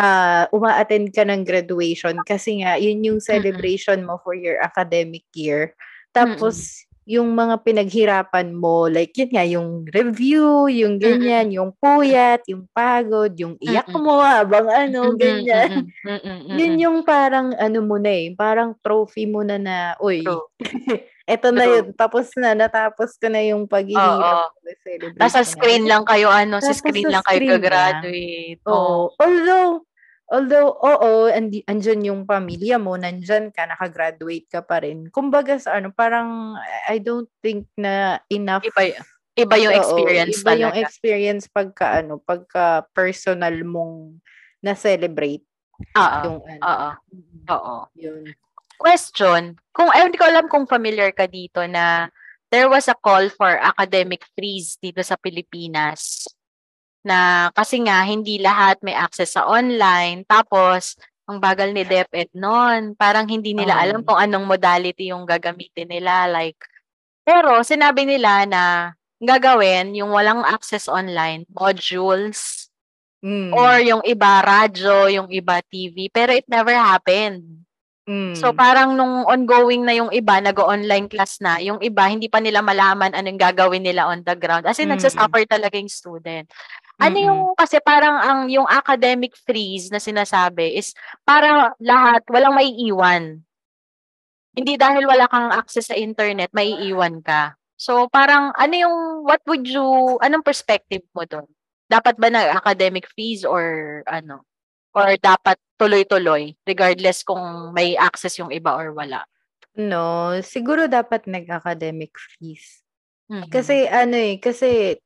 [0.00, 5.76] ah uma-attend ka ng graduation kasi nga yun yung celebration mo for your academic year.
[6.16, 12.70] Tapos yung mga pinaghirapan mo, like yun nga, yung review, yung ganyan, yung puyat, yung
[12.70, 14.02] pagod, yung iyak Mm-mm.
[14.06, 15.70] mo habang ano, Mm-mm, ganyan.
[16.06, 16.82] mm-mm, mm-mm, Yun mm-mm.
[16.86, 20.22] yung parang ano mo na eh, parang trophy mo na na, uy,
[21.26, 24.54] eto na yun, tapos na, natapos ko na yung paghihirap.
[25.18, 25.50] Nasa ko na.
[25.50, 27.62] screen lang kayo, ano, sa Tapos screen sa lang kayo screen lang.
[27.66, 28.60] gagraduate.
[28.70, 29.10] Oo.
[29.18, 29.82] Although,
[30.32, 35.12] although, oo, andi, andyan yung pamilya mo, nandyan ka, nakagraduate ka pa rin.
[35.12, 36.56] Kumbaga sa ano, parang,
[36.88, 38.64] I don't think na enough.
[38.64, 38.96] Iba,
[39.36, 40.84] iba yung Oo, experience iba yung talaga.
[40.88, 44.16] experience pagka, ano, pagka personal mong
[44.64, 45.44] na-celebrate
[46.00, 46.20] Oo.
[46.24, 46.62] yung ano.
[46.64, 46.90] Oo.
[47.52, 47.76] Oo.
[48.00, 48.32] Yun.
[48.80, 49.60] Question.
[49.76, 52.08] Kung, ay, hindi ko alam kung familiar ka dito na
[52.50, 56.24] there was a call for academic freeze dito sa Pilipinas.
[57.02, 60.22] Na kasi nga, hindi lahat may access sa online.
[60.26, 60.94] Tapos,
[61.26, 62.94] ang bagal ni DepEd noon.
[62.94, 66.26] Parang hindi nila alam kung anong modality yung gagamitin nila.
[66.26, 66.58] Like,
[67.22, 68.62] pero sinabi nila na
[69.22, 72.66] gagawin yung walang access online, modules,
[73.22, 76.10] Mm, or yung iba radyo, yung iba TV.
[76.10, 77.62] Pero it never happened.
[78.02, 82.42] mm, So parang nung ongoing na yung iba, nag-online class na, yung iba hindi pa
[82.42, 84.66] nila malaman anong gagawin nila on the ground.
[84.66, 84.98] As in, Mm.
[84.98, 86.50] nagsasuffer talaga yung student.
[87.02, 87.26] Ano Mm-mm.
[87.26, 90.94] yung, kasi parang ang yung academic freeze na sinasabi is
[91.26, 93.42] para lahat, walang may iwan.
[94.54, 97.58] Hindi dahil wala kang access sa internet, may iwan ka.
[97.74, 98.96] So parang ano yung,
[99.26, 99.82] what would you,
[100.22, 101.48] anong perspective mo doon?
[101.90, 104.46] Dapat ba na academic freeze or ano?
[104.94, 109.26] Or dapat tuloy-tuloy regardless kung may access yung iba or wala?
[109.76, 112.84] no, siguro dapat nag-academic freeze.
[113.32, 113.48] Mhm.
[113.48, 115.00] Kasi ano eh, kasi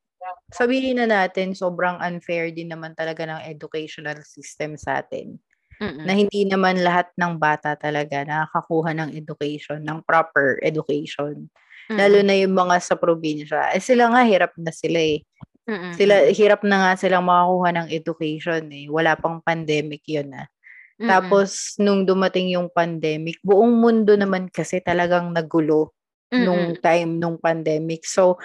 [0.53, 5.37] sabihin na natin sobrang unfair din naman talaga ng educational system sa atin.
[5.77, 6.05] Mm-mm.
[6.05, 11.45] Na hindi naman lahat ng bata talaga nakakakuha ng education, ng proper education.
[11.87, 13.71] Lalo na yung mga sa probinsya.
[13.71, 15.23] Eh sila nga hirap na sila eh.
[15.67, 15.93] Mm-mm.
[15.95, 18.87] Sila hirap na nga silang makakuha ng education eh.
[18.91, 20.47] Wala pang pandemic 'yun ah.
[20.97, 21.07] Mm-mm.
[21.07, 25.93] Tapos nung dumating yung pandemic, buong mundo naman kasi talagang nagulo
[26.33, 26.81] nung Mm-mm.
[26.83, 28.03] time nung pandemic.
[28.03, 28.35] So,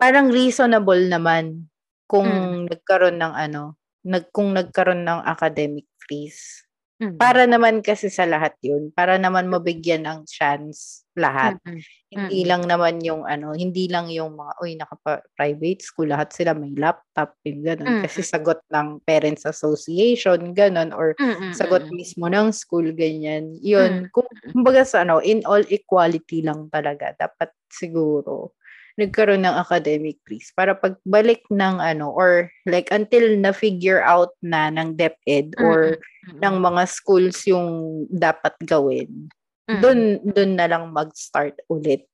[0.00, 1.68] parang reasonable naman
[2.08, 2.66] kung Mm.
[2.72, 3.76] nagkaroon ng ano,
[4.08, 6.64] nag kung nagkaroon ng academic freeze.
[7.00, 7.16] Mm.
[7.20, 11.56] Para naman kasi sa lahat 'yun, para naman mabigyan ng chance lahat.
[11.64, 11.84] Mm-mm.
[12.12, 12.48] Hindi Mm.
[12.48, 17.36] lang naman yung ano, hindi lang yung mga uy naka-private school lahat sila may laptop,
[17.46, 17.94] yung ganun.
[18.00, 18.26] Kasi Mm.
[18.26, 21.52] sagot ng parents association, ganun or Mm-mm.
[21.52, 23.54] sagot mismo ng school, ganyan.
[23.62, 24.52] Yun, kung, Mm.
[24.54, 27.14] kumbaga sa ano, in all equality lang talaga.
[27.18, 28.54] Dapat siguro
[28.98, 34.98] nagkaroon ng academic freeze para pagbalik ng ano, or like until na-figure out na ng
[34.98, 36.40] DepEd or Mm-mm.
[36.42, 37.68] ng mga schools yung
[38.10, 39.30] dapat gawin,
[39.70, 39.80] Mm-mm.
[39.82, 40.00] doon
[40.34, 42.08] doon na lang mag-start ulit.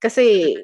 [0.00, 0.56] Kasi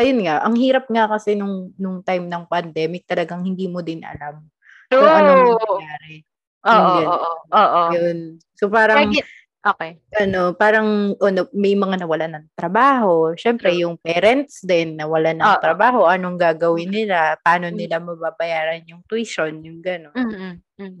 [0.00, 4.00] ayun nga, ang hirap nga kasi nung nung time ng pandemic, talagang hindi mo din
[4.00, 4.46] alam
[4.90, 5.58] kung anong True.
[5.60, 6.14] nangyari.
[6.60, 7.82] Oo, oo, oo.
[7.96, 8.18] Yun.
[8.52, 9.24] So Kaya parang gi-
[9.60, 10.00] Okay.
[10.16, 13.36] ano, parang ano, may mga nawalan ng trabaho.
[13.36, 13.84] Syempre, True.
[13.84, 15.60] yung parents din nawalan ng Oo.
[15.60, 16.00] trabaho.
[16.08, 17.36] Anong gagawin nila?
[17.44, 17.76] Paano Mm.
[17.76, 19.60] nila mababayaran yung tuition?
[19.60, 20.16] Yung gano'n.
[20.16, 20.54] Mm-mm.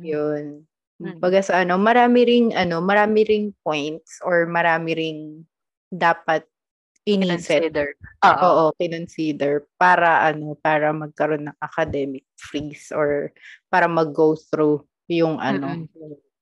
[0.04, 0.68] Yun.
[1.00, 1.16] Mm.
[1.16, 5.20] Baga sa ano, marami ring ano, marami ring points or marami ring
[5.88, 6.44] dapat
[7.08, 7.64] inisip.
[7.72, 7.88] Consider.
[8.28, 8.44] Oo.
[8.44, 13.32] Oo, kinonsider para ano, para magkaroon ng academic freeze or
[13.72, 15.88] para mag-go through yung ano.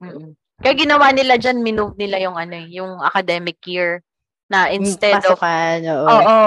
[0.02, 0.34] Mm-mm.
[0.58, 4.02] Kaya ginawa nila dyan, minove nila yung ano, eh, yung academic year
[4.48, 6.08] na instead of pasukan, oo.
[6.08, 6.38] Oo.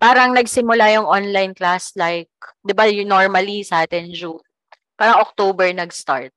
[0.00, 2.30] Parang nagsimula yung online class like,
[2.64, 4.40] 'di ba, yung normally sa atin June.
[4.96, 6.32] Parang October nag-start.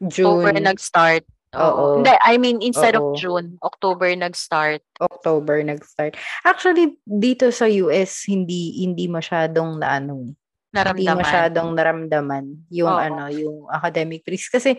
[0.00, 1.26] October June, nag-start.
[1.58, 1.98] Oo.
[2.00, 3.12] Hindi, I mean instead Oo.
[3.12, 4.80] of June, October nag-start.
[5.02, 6.14] October nag-start.
[6.46, 10.30] Actually, dito sa US, hindi hindi masyadong na ano, eh.
[10.30, 11.18] hindi Naramdaman.
[11.18, 13.02] masyadong naramdaman yung Oo.
[13.02, 14.78] ano, yung academic freeze kasi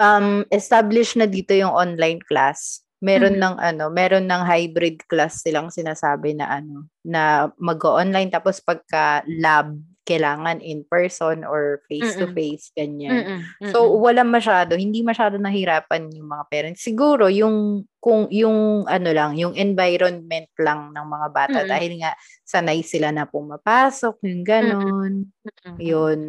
[0.00, 2.82] um established na dito yung online class.
[2.98, 3.42] Meron Mhm.
[3.42, 9.74] ng ano, meron ng hybrid class silang sinasabi na ano, na mag-online tapos pagka lab
[10.08, 13.28] kailangan in person or face to face ganyan.
[13.28, 13.40] Mm-mm.
[13.68, 14.00] So Mm-mm.
[14.00, 16.80] wala masyado, hindi masyado nahirapan yung mga parents.
[16.80, 21.70] Siguro yung kung yung ano lang, yung environment lang ng mga bata Mm-mm.
[21.70, 25.12] dahil nga sanay sila na pumapasok, yung ganon.
[25.44, 25.76] Mm-mm.
[25.76, 26.20] Yun.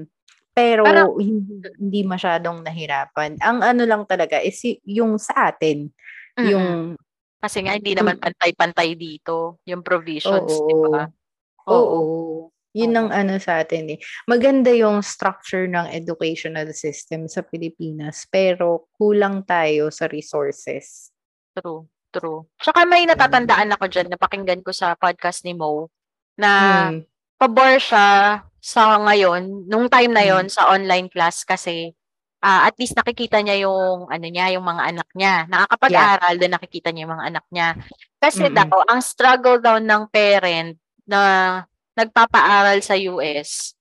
[0.60, 3.39] Pero Parang- hindi, hindi masyadong nahirapan.
[3.39, 5.88] Ang ano lang talaga is yung sa atin,
[6.36, 6.49] Mm-mm.
[6.51, 6.68] yung
[7.39, 10.68] kasi nga hindi naman pantay-pantay dito yung provisions, Oo.
[10.68, 11.03] di ba?
[11.72, 11.99] oo.
[12.76, 12.99] Yun Oo.
[12.99, 13.99] ang ano sa atin eh.
[14.28, 21.16] Maganda yung structure ng educational system sa Pilipinas, pero kulang tayo sa resources.
[21.55, 21.88] True.
[22.10, 22.49] True.
[22.57, 25.93] Tsaka may natatandaan ako dyan, napakinggan ko sa podcast ni Mo,
[26.36, 26.49] na
[26.89, 27.05] Mm.
[27.38, 30.51] pabor siya sa ngayon, nung time na yon Mm.
[30.51, 31.93] sa online class kasi
[32.43, 35.47] ah, at least nakikita niya yung ano niya, yung mga anak niya.
[35.51, 37.70] Nakakapag-aral din nakikita niya yung mga anak niya.
[38.22, 38.55] Kasi Mm-mm.
[38.55, 40.76] daw, ang struggle daw ng parent
[41.07, 41.22] na
[41.99, 43.76] nagpapaaral sa US,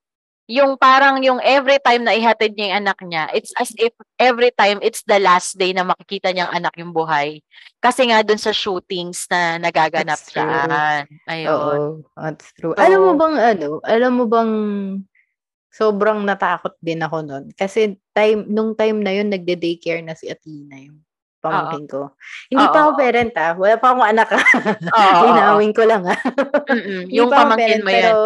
[0.49, 4.49] yung parang yung every time na ihatid niya yung anak niya, it's as if every
[4.57, 7.45] time it's the last day na makikita niyang anak yung buhay.
[7.85, 11.05] Kasi nga dun sa shootings na nagaganap That's dyan.
[11.29, 11.53] Ayun.
[11.53, 11.77] Oo,
[12.17, 12.73] that's true.
[12.73, 14.53] So- alam mo bang ano, alam mo bang
[15.69, 17.45] sobrang natakot din ako nun.
[17.53, 21.05] Kasi time, nung time na yun, nagde-daycare na si Athena yung
[21.45, 22.17] pamangkin ko.
[22.51, 23.53] Hindi Oo, pa ako parent ah.
[23.55, 24.43] Wala pa akong anak ah.
[25.77, 26.19] Ko lang ah.
[27.13, 28.01] Yung pamangkin parent, mo yan.
[28.01, 28.17] Pero,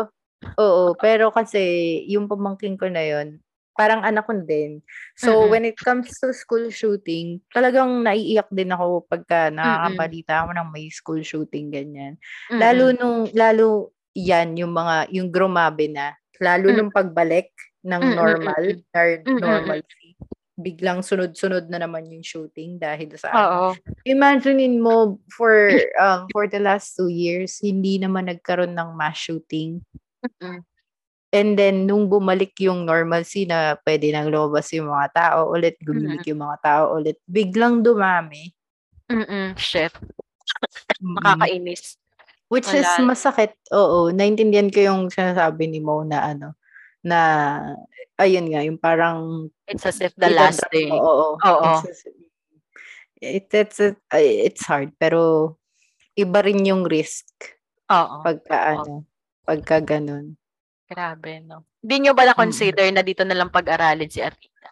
[0.59, 1.61] oo, pero kasi
[2.09, 3.41] yung pamangkin ko na yun,
[3.73, 4.85] parang anak ko din.
[5.17, 5.51] So, Mm-mm.
[5.51, 10.87] when it comes to school shooting, talagang naiiyak din ako pagka nakakabalita ako ng may
[10.93, 12.21] school shooting, ganyan.
[12.53, 12.61] Mm-mm.
[12.61, 16.77] Lalo nung, lalo yan, yung mga, yung grumabe na, lalo Mm.
[16.77, 17.49] nung pagbalik
[17.83, 20.15] ng normal, mm, or normalcy,
[20.61, 23.73] biglang sunod-sunod na naman yung shooting dahil sa Oo.
[24.05, 29.81] Imaginein mo for um for the last two years hindi naman nagkaroon ng mass shooting.
[30.23, 30.63] Mm-mm.
[31.33, 36.29] And then nung bumalik yung normalcy na pwede nang lumabas yung mga tao ulit, gumimik
[36.29, 38.53] yung mga tao ulit, biglang dumami.
[39.09, 39.57] Mm-mm.
[39.57, 39.97] Shit.
[41.01, 41.17] Mm.
[41.19, 41.97] Nakakainis.
[42.53, 43.17] Which is Wala.
[43.17, 43.57] masakit.
[43.73, 46.53] Oo, naintindihan ko yung sinasabi ni Mo na ano
[47.03, 47.19] na
[48.21, 50.93] ayun nga yung parang It's as if the last day.
[50.93, 51.41] Oo.
[51.41, 51.73] Oo.
[51.81, 52.05] It's,
[53.25, 53.79] it, it's,
[54.13, 55.57] it's hard pero
[56.13, 57.57] iba rin yung risk
[57.89, 58.21] Oo.
[58.21, 59.09] pagka ano,
[59.43, 60.35] pagka ganun.
[60.87, 61.65] Grabe, no?
[61.81, 64.71] Hindi nyo ba na-consider na dito na lang pag-aralin si Arita?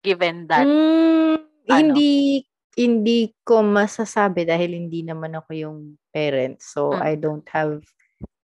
[0.00, 1.36] Given that, Mm,
[1.66, 1.92] ano?
[1.94, 2.42] hindi
[2.76, 5.78] hindi ko masasabi dahil hindi naman ako yung
[6.12, 6.60] parent.
[6.60, 7.00] So Mm.
[7.02, 7.80] I don't have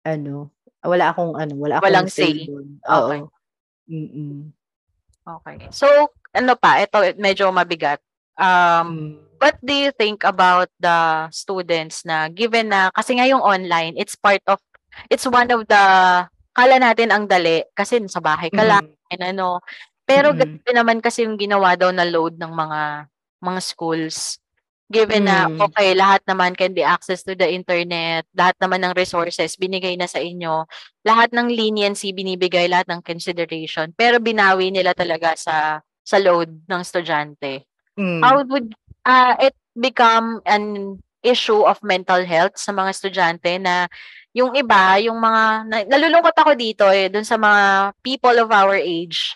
[0.04, 0.52] ano,
[0.84, 2.46] wala akong ano, wala akong Walang say say.
[2.46, 2.76] dun.
[2.80, 3.20] Okay.
[3.24, 3.32] Oo.
[3.88, 4.52] Mm-mm.
[5.26, 5.56] okay.
[5.72, 5.88] So,
[6.30, 8.00] ano pa, ito medyo mabigat.
[8.36, 9.12] Um, Mm.
[9.40, 14.14] what do you think about the students na given na, kasi nga yung online, it's
[14.14, 14.60] part of,
[15.07, 15.82] it's one of the,
[16.51, 19.12] kala natin ang dali, kasi sa bahay ka lang, Mm.
[19.14, 19.62] and ano.
[20.03, 20.40] Pero Mm-mm.
[20.42, 22.80] ganito naman kasi yung ginawa daw na load ng mga
[23.38, 24.42] mga schools.
[24.88, 25.61] Given na, Mm.
[25.68, 30.09] okay, lahat naman can be access to the internet, lahat naman ng resources binigay na
[30.09, 30.64] sa inyo,
[31.05, 36.80] lahat ng leniency binibigay, lahat ng consideration, pero binawi nila talaga sa sa load ng
[36.80, 37.68] estudyante.
[38.01, 38.24] Mm.
[38.24, 38.72] How would
[39.05, 43.86] uh, it become an issue of mental health sa mga estudyante na
[44.30, 48.78] yung iba, yung mga, na- nalulungkot ako dito eh, dun sa mga people of our
[48.78, 49.34] age,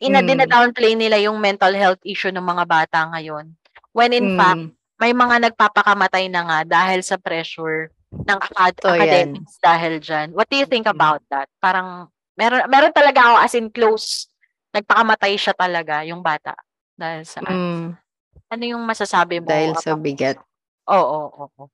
[0.00, 0.48] ina Mm.
[0.48, 3.52] downplay nila yung mental health issue ng mga bata ngayon.
[3.92, 4.70] When in fact, Mm.
[4.96, 8.96] may mga nagpapakamatay na nga dahil sa pressure ng acad- yan.
[8.96, 10.28] academics dahil dyan.
[10.32, 10.94] What do you think Mm.
[10.96, 11.46] about that?
[11.60, 14.26] Parang, meron, meron talaga ako as in close,
[14.72, 16.56] nagpakamatay siya talaga, yung bata.
[16.96, 17.92] Dahil sa, Mm.
[18.50, 19.48] ano yung masasabi mo?
[19.50, 20.38] Dahil sa about- bigat.
[20.90, 21.64] Oo, oo, oo.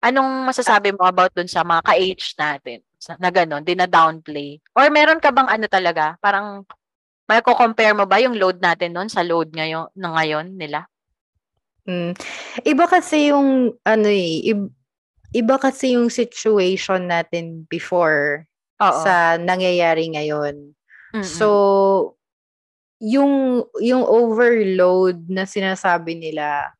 [0.00, 2.80] Anong masasabi mo about dun sa mga ka-age natin?
[3.00, 4.60] Sa, na gano'n, dina-downplay?
[4.76, 6.16] Or meron ka bang ano talaga?
[6.20, 6.64] Parang,
[7.28, 10.88] may compare mo ba yung load natin nun sa load ngayon, na ngayon nila?
[11.88, 12.12] Mm.
[12.64, 14.74] Iba kasi yung ano eh, ib-
[15.32, 18.44] iba kasi yung situation natin before
[18.82, 19.00] Oo.
[19.04, 20.74] sa nangyayari ngayon.
[21.14, 21.24] Mm-mm.
[21.24, 21.48] So
[23.00, 26.74] yung yung overload na sinasabi nila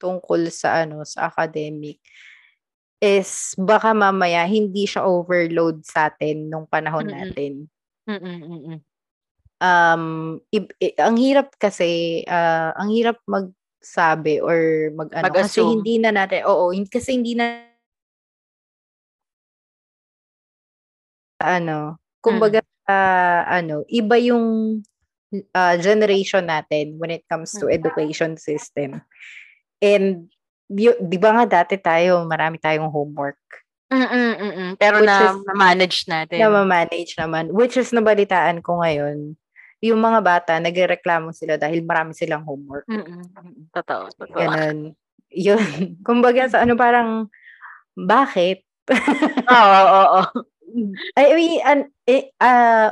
[0.00, 2.00] tungkol sa ano sa academic
[3.00, 7.16] is baka mamaya hindi siya overload sa atin nung panahon Mm-mm.
[7.16, 7.52] natin.
[8.08, 8.78] Mm-mm, mm-mm.
[9.60, 10.04] um
[10.50, 16.10] i- i- ang hirap kasi ah, ang hirap magsabi or mag ano kasi hindi na
[16.16, 17.68] natin oo kasi hindi na
[21.40, 24.80] ano kumbaga ah, ano iba yung
[25.56, 27.76] ah, generation natin when it comes to Mm.
[27.80, 29.00] education system
[29.82, 30.28] and
[30.64, 33.40] di, di ba nga dati tayo marami tayong homework
[33.90, 34.70] Mm-mm, mm-mm.
[34.78, 36.38] Pero Which na is- manage natin.
[36.38, 37.50] na ma-manage naman.
[37.50, 39.34] Which is nabalitaan ko ngayon,
[39.82, 42.86] yung mga bata, nagreklamo sila dahil marami silang homework.
[42.86, 43.66] Mm-mm.
[43.74, 44.38] Totoo, totoo.
[44.38, 44.94] Ganon.
[45.34, 45.98] Yun.
[46.06, 47.26] Kumbaga sa ano parang,
[47.98, 48.62] bakit?
[49.50, 50.22] Oo, oo, oo.
[51.18, 52.30] I mean, an, eh,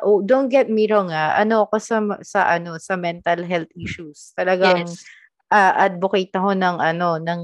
[0.02, 1.38] oh, don't get me wrong ah.
[1.38, 4.34] Ano ako sa, sa ano sa mental health issues.
[4.34, 5.06] Talagang Yes.
[5.52, 7.42] Ah, advocate ako ng ano, ng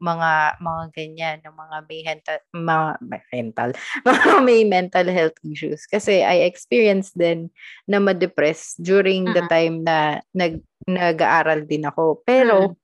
[0.00, 0.30] mga
[0.64, 3.70] mga ganyan, ng mga may mental, mga may mental,
[4.08, 5.84] mga may mental health issues.
[5.88, 7.52] Kasi I experienced din
[7.88, 9.50] na ma-depress during the Mm.
[9.52, 12.24] time na nag nag-aaral din ako.
[12.24, 12.76] Pero Mm.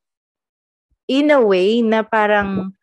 [1.08, 2.74] in a way na parang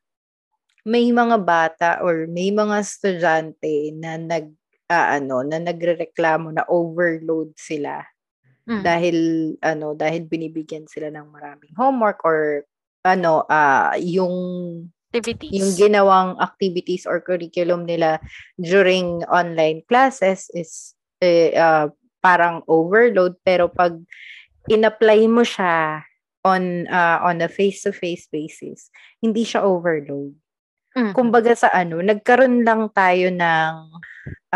[0.88, 4.52] may mga bata or may mga estudyante na nag
[4.92, 8.04] ah, ano, na nagrereklamo na overload sila
[8.64, 8.80] Mm.
[8.80, 9.18] dahil
[9.60, 12.64] ano, dahil binibigyan sila ng maraming homework or
[13.04, 14.32] ano, ah yung
[15.12, 15.52] Activities.
[15.52, 18.18] yung ginawang activities or curriculum nila
[18.58, 21.92] during online classes is eh, ah,
[22.24, 24.00] parang overload pero pag
[24.72, 26.02] in-apply mo siya
[26.48, 28.88] on ah, on a face-to-face basis,
[29.20, 30.32] hindi siya overload.
[30.96, 31.12] Mhm.
[31.12, 33.74] Kumbaga sa ano, nagkaroon lang tayo ng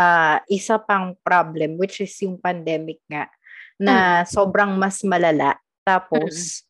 [0.00, 3.28] ah, isa pang problem which is yung pandemic nga
[3.78, 5.56] na sobrang mas malala.
[5.86, 6.66] Tapos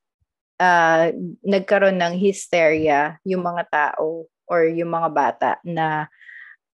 [0.60, 1.10] ah,
[1.42, 6.08] nagkaroon ng hysteria yung mga tao or yung mga bata na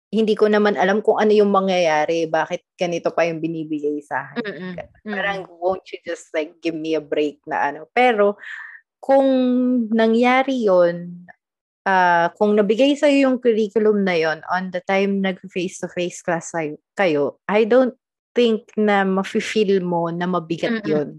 [0.09, 4.41] hindi ko naman alam kung ano yung mangyayari, bakit ganito pa yung binibigay sa akin.
[4.41, 4.73] Mm-mm.
[5.05, 7.85] Parang won't you just like give me a break na ano.
[7.93, 8.41] Pero
[8.97, 9.29] kung
[9.93, 11.29] nangyari yon
[11.85, 16.25] ah kung nabigay sa yung curriculum na yon on the time nag face to face
[16.25, 17.93] class ay- kayo, I don't
[18.39, 20.87] think na mafe-feel mo na mabigat Mm-mm.
[20.87, 21.09] yon.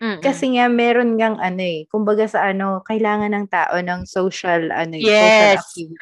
[0.00, 0.24] Mm-mm.
[0.24, 4.96] Kasi nga meron ngang ano eh, kumbaga sa ano, kailangan ng tao ng social ano,
[4.96, 5.60] eh, social Yes.
[5.60, 6.00] activity.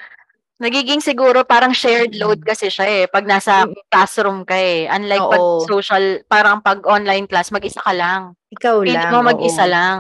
[0.59, 3.05] Nagiging siguro parang shared load kasi siya eh.
[3.07, 3.79] Pag nasa Mm.
[3.91, 4.91] classroom ka eh.
[4.91, 5.63] Unlike pag Oo.
[5.67, 8.35] social, parang pag online class, mag-isa ka lang.
[8.51, 9.11] Ikaw Pili lang.
[9.15, 9.71] mo mag-isa oo.
[9.71, 9.99] lang.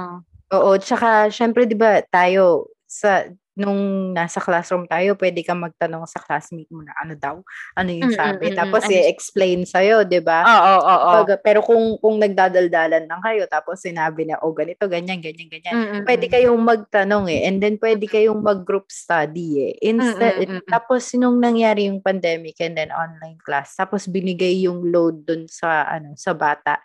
[0.50, 3.26] Oo, tsaka syempre 'di ba tayo sa
[3.58, 7.36] nung nasa classroom tayo, pwede kang magtanong sa classmate mo na ano daw,
[7.74, 8.48] ano yung sabi.
[8.48, 10.40] mm, mm, Tapos ano- i-explain sa'yo, 'di ba?
[10.46, 11.36] Oo, oo, oo.
[11.42, 15.84] Pero kung kung nagdadaldalan lang kayo tapos sinabi na oh ganito ganyan ganyan ganyan Mm,
[15.90, 17.40] mm, pwede kayong magtanong eh.
[17.44, 19.74] And then pwede kayong mag-group study eh.
[19.82, 20.38] Instead
[20.70, 25.82] tapos nung nangyari yung pandemic and then online class tapos binigay yung load dun sa
[25.84, 26.78] ano sa bata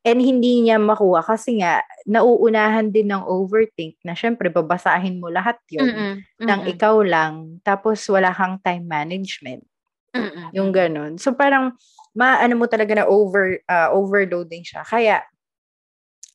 [0.00, 5.60] and hindi niya makuha kasi nga nauunahan din ng overthink na syempre babasahin mo lahat
[5.68, 9.60] yun Mm-mm, ng mm-mm, ikaw lang tapos wala kang time management
[10.14, 10.50] mm-mm.
[10.56, 11.16] yung ganun.
[11.20, 11.76] So parang
[12.14, 14.82] maano mo talaga na over ah, overloading siya.
[14.82, 15.22] Kaya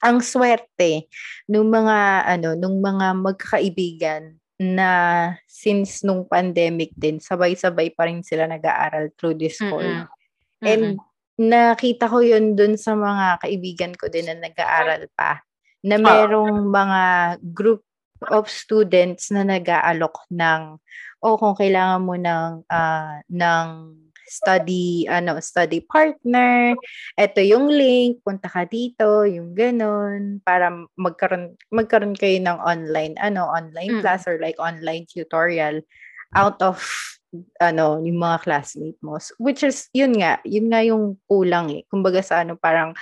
[0.04, 1.10] ang swerte
[1.50, 4.90] nung mga ano nung mga magkakaibigan na
[5.50, 10.08] since nung pandemic din sabay-sabay pa rin sila nag-aaral through Discord.
[10.08, 10.64] Mm-mm.
[10.64, 11.00] And
[11.36, 15.44] nakita ko yun dun sa mga kaibigan ko din na nag-aaral pa
[15.84, 17.02] na merong mga
[17.52, 17.84] group
[18.32, 20.80] of students na nag-aalok ng
[21.20, 23.68] o kung kailangan mo ng ah, ng
[24.26, 26.74] study ano study partner
[27.14, 33.46] ito yung link punta ka dito yung ganon para magkaroon magkaroon kayo ng online ano
[33.46, 34.02] online Mm.
[34.02, 35.78] class or like online tutorial
[36.38, 36.80] out of
[37.60, 42.24] ano yung mga classmate mo which is yun nga yun nga yung kulang eh kumbaga
[42.24, 42.96] sa ano parang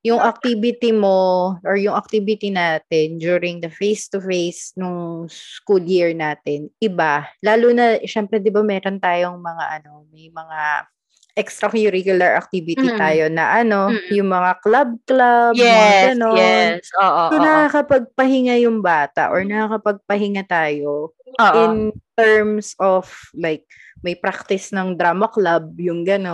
[0.00, 7.28] yung activity mo or yung activity natin during the face-to-face nung school year natin, iba.
[7.44, 10.88] Lalo na, syempre, di ba meron tayong mga ano, may mga
[11.36, 12.96] extracurricular activity Mm.
[12.98, 14.08] tayo na ano, Mm.
[14.08, 16.66] yung mga club-club, mga Yes, ganon.
[16.80, 16.84] yes.
[16.96, 21.62] Oo, So, oo, nakakapagpahinga yung bata or nakakapagpahinga tayo oo.
[21.62, 23.64] in terms of like
[24.00, 26.32] may practice ng drama club, yung gano'n.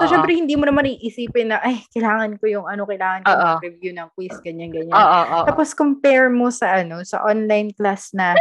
[0.00, 3.44] So, syempre, hindi mo naman iisipin na, ay, kailangan ko yung ano, kailangan ko Oo.
[3.60, 4.96] mag-review ng quiz, ganyan, ganyan.
[4.96, 5.44] Oo, oo.
[5.44, 8.32] Tapos, compare mo sa ano, sa online class na,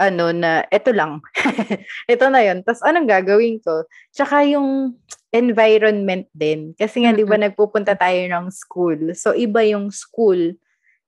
[0.00, 1.20] ano, na, eto lang.
[2.12, 2.64] ito na yun.
[2.64, 3.84] Tapos, anong gagawin ko?
[4.16, 4.96] Tsaka yung
[5.28, 6.72] environment din.
[6.72, 9.12] Kasi nga, di ba, nagpupunta tayo ng school.
[9.12, 10.56] So, iba yung school.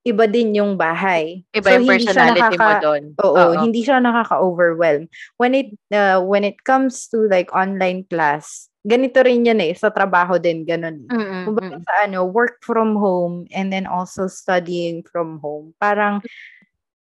[0.01, 1.45] Iba din yung bahay.
[1.53, 3.03] Iba so, yung hindi siya personality mo nakaka- doon.
[3.21, 5.03] Oo, hindi siya nakaka-overwhelm.
[5.37, 9.93] When it uh, when it comes to like online class, ganito rin yan eh sa
[9.93, 11.05] trabaho din ganun.
[11.05, 15.77] Mm-mm, Kumbaga sa ano, work from home and then also studying from home.
[15.77, 16.25] Parang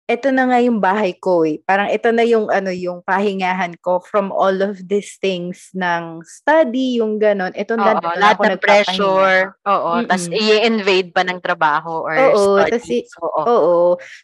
[0.04, 1.64] ito na nga yung bahay ko eh.
[1.64, 7.00] Parang ito na yung ano yung pahingahan ko from all of these things ng study,
[7.00, 7.56] yung ganon.
[7.56, 9.56] Ito na Oo, lahat ng pressure.
[9.64, 10.36] Oo, tas Mm-mm.
[10.36, 13.08] i-invade pa ng trabaho or Oo, tas studies.
[13.08, 13.76] i- Oo, Oo.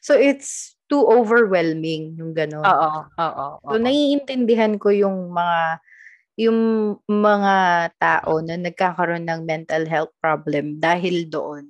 [0.05, 2.61] So it's too overwhelming yung ganon.
[2.67, 3.47] oo, oo.
[3.65, 3.81] So, oo.
[3.81, 5.81] naiintindihan ko yung mga
[6.41, 6.61] yung
[7.09, 7.55] mga
[8.01, 11.69] tao na nagkakaroon ng mental health problem dahil doon.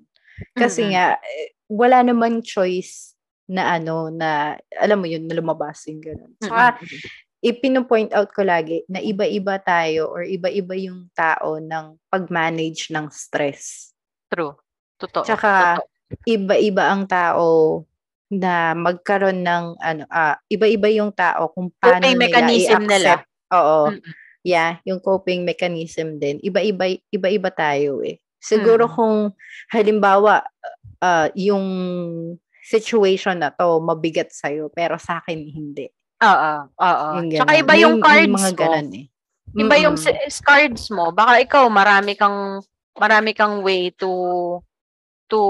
[0.55, 0.95] Kasi Mm-mm.
[0.95, 3.10] nga, eh, wala namang choice
[3.51, 6.39] na ano, na, alam mo yun, na lumabas yung gano'n.
[6.39, 6.98] Saka, Mm-mm.
[7.43, 13.90] ipino-point out ko lagi na iba-iba tayo or iba-iba yung tao ng pag-manage ng stress.
[14.31, 14.55] True.
[14.97, 15.27] Totoo.
[15.27, 15.89] Tsaka, Totoo.
[16.27, 17.82] Iba-iba ang tao
[18.35, 23.10] na magkaroon ng ano ah, iba-iba yung tao kung paano Coping nila mechanism nila.
[23.14, 23.27] i-accept.
[23.55, 23.81] Oo.
[23.94, 24.12] Mm-mm.
[24.43, 26.43] Yeah, yung coping mechanism din.
[26.43, 28.18] Iba-iba iba-iba tayo eh.
[28.43, 28.94] Siguro Mm.
[28.98, 29.16] kung
[29.70, 30.43] halimbawa
[30.98, 31.62] ah, yung
[32.71, 35.91] situation na to mabigat sa'yo pero sa akin hindi.
[36.23, 37.07] Oo, oo.
[37.19, 38.59] Yung Tsaka iba yung May- may cards mga mo.
[38.61, 39.07] ganun eh.
[39.51, 40.29] Iba yung Mm-mm.
[40.31, 41.11] s- cards mo.
[41.11, 42.63] Baka ikaw marami kang
[42.95, 44.11] marami kang way to
[45.27, 45.41] to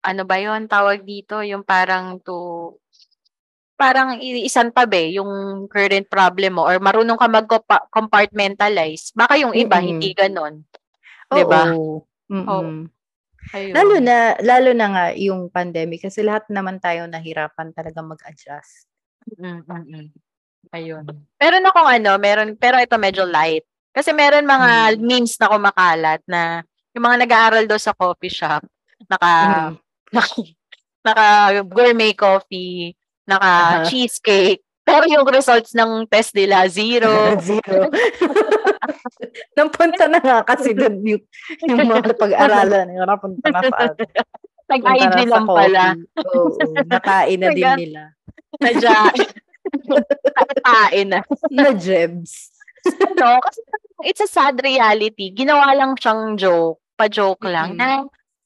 [0.00, 2.72] ano ba 'yon tawag dito, yung parang to
[3.76, 5.28] parang isang tabi yung
[5.68, 9.12] current problem mo or marunong ka mag-compartmentalize.
[9.12, 9.88] Baka yung iba Mm-mm.
[9.90, 10.64] hindi ganon.
[11.28, 11.76] 'Di ba?
[11.76, 12.00] Oo.
[12.32, 12.88] Mm-mm.
[13.54, 13.74] Ayun.
[13.78, 18.90] Lalo na lalo na nga yung pandemic kasi lahat naman tayo nahirapan talaga mag-adjust.
[19.38, 20.08] Mm, mm, mm.
[20.74, 21.04] Ayun.
[21.38, 23.62] Meron akong ano, meron, pero ito medyo light.
[23.94, 25.02] Kasi meron mga Mm.
[25.06, 26.66] memes na kumakalat na
[26.96, 28.66] yung mga nag-aaral daw sa coffee shop,
[29.06, 29.72] naka, Mm.
[30.10, 30.34] naka,
[31.06, 31.26] naka
[31.70, 32.96] gourmet coffee,
[33.30, 33.84] naka Aha.
[33.86, 37.10] cheesecake, pero yung results ng test nila, zero.
[37.42, 37.90] Zero.
[39.58, 41.22] Napunta na nga kasi doon yung,
[41.66, 42.94] yung mga pag-aralan.
[42.94, 43.98] Yung napunta na sa ano.
[44.66, 45.84] Nag-IG Punta na sa lang pala.
[46.22, 46.46] Oo,
[46.86, 48.02] nakain na din nila.
[48.62, 48.98] Nadya.
[50.62, 51.20] Kain na.
[51.50, 52.54] Na jebs.
[53.18, 53.42] no?
[53.42, 53.60] Kasi
[54.06, 55.34] it's a sad reality.
[55.34, 57.78] Ginawa lang siyang joke, pa-joke lang, Mm.
[57.78, 57.88] na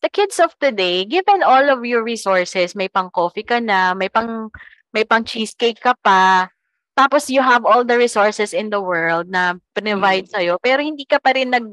[0.00, 4.08] the kids of today, given all of your resources, may pang coffee ka na, may
[4.08, 4.48] pang
[4.90, 6.50] may pang cheesecake ka pa,
[6.92, 10.32] tapos you have all the resources in the world na provide Mm.
[10.32, 11.66] sa'yo, pero hindi ka pa rin nag,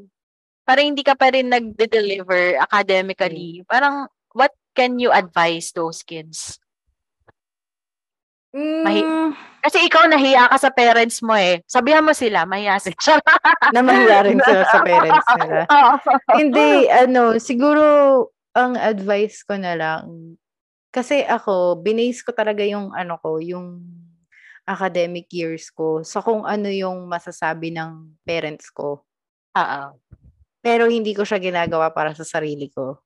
[0.63, 3.63] parang hindi ka pa rin nag-deliver academically.
[3.65, 6.59] Parang, what can you advise those kids?
[8.55, 11.59] Mahi- Mm, Kasi ikaw nahiya ka sa parents mo eh.
[11.67, 12.95] Sabihan mo sila, mahiya sila.
[13.75, 15.59] na mahiya rin sila sa parents nila.
[16.39, 17.83] Hindi, ano, siguro,
[18.55, 20.39] ang advice ko na lang,
[20.97, 23.85] kasi ako, binase ko talaga yung, ano ko, yung
[24.65, 29.05] academic years ko sa kung ano yung masasabi ng parents ko.
[29.53, 29.83] Oo.
[30.59, 32.97] Pero hindi ko siya ginagawa para sa sarili ko.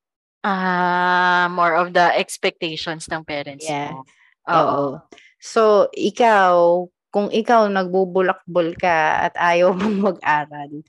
[0.42, 3.94] Ah, more of the expectations ng parents Yeah.
[3.94, 4.08] mo.
[4.50, 5.04] Oo.
[5.38, 10.82] So, ikaw, kung ikaw nagbubulakbol ka at ayaw mong mag-aral,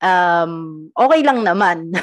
[0.00, 0.52] um,
[0.92, 1.90] okay lang naman.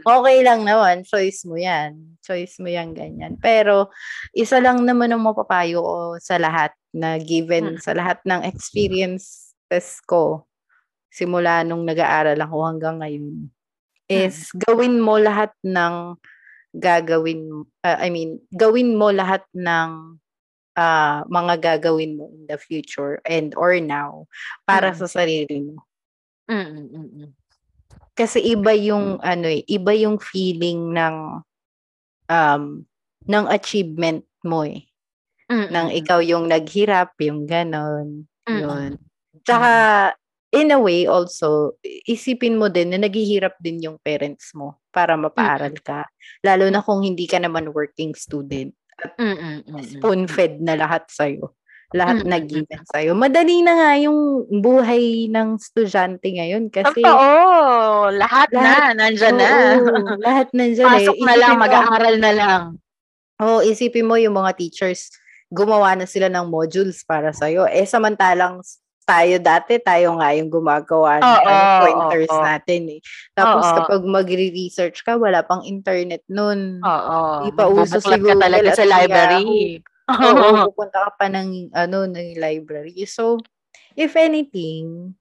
[0.00, 1.04] Okay lang naman.
[1.04, 2.16] Choice mo yan.
[2.24, 3.36] Choice mo yan ganyan.
[3.38, 3.92] Pero,
[4.32, 7.82] isa lang naman ang mapapayo ko sa lahat na given Mm.
[7.82, 10.48] sa lahat ng experiences ko
[11.10, 13.50] simula nung nag-aaral ako hanggang ngayon
[14.10, 16.18] is gawin mo lahat ng
[16.74, 20.18] gagawin uh, I mean gawin mo lahat ng
[20.74, 24.26] ah, mga gagawin mo in the future and or now
[24.66, 24.98] para Mm.
[24.98, 25.82] sa sarili mo
[26.50, 27.30] Mm-mm, mm-mm.
[28.18, 31.16] kasi iba yung ano eh, iba yung feeling ng
[32.26, 32.62] um
[33.26, 34.88] ng achievement mo eh.
[35.50, 36.00] Nang Mm-mm.
[36.00, 38.30] ikaw yung naghirap, yung ganon.
[38.46, 38.60] Mm.
[38.62, 38.90] Yun.
[39.42, 39.70] Tsaka,
[40.54, 41.74] in a way also,
[42.06, 46.06] isipin mo din na naghihirap din yung parents mo para mapaaral ka.
[46.46, 48.70] Lalo na kung hindi ka naman working student.
[49.18, 49.66] Mm-mm.
[49.80, 51.50] Spoon-fed na lahat sa'yo.
[51.90, 53.12] Lahat na Mm, mm, given sa'yo.
[53.12, 54.18] Madali na nga yung
[54.48, 58.14] buhay ng estudyante ngayon kasi Totoo.
[58.14, 59.06] Lahat, Lahat- na.
[59.06, 59.48] Nandyan na.
[59.50, 59.90] Oo,
[60.26, 60.94] lahat nandyan eh.
[61.02, 61.50] Pasok na lang.
[61.50, 62.62] Isipin mo- Mag-aaral na lang.
[63.40, 65.10] Oo, isipin mo yung mga teachers,
[65.50, 67.66] gumawa na sila ng modules para sa'yo.
[67.66, 68.62] Eh, samantalang
[69.02, 72.44] tayo dati, tayo nga yung gumagawa ng Oo, ano, pointers oo.
[72.46, 73.00] natin eh.
[73.34, 73.76] Tapos Oo.
[73.82, 76.78] kapag magre-research ka, wala pang internet nun.
[76.78, 77.18] Oo.
[77.42, 79.82] Di pa uso si Bubuklat ka talaga sa library.
[80.66, 83.06] Oo, pupunta ka pa ng, ano, ng library.
[83.06, 83.38] So,
[83.94, 85.14] if anything,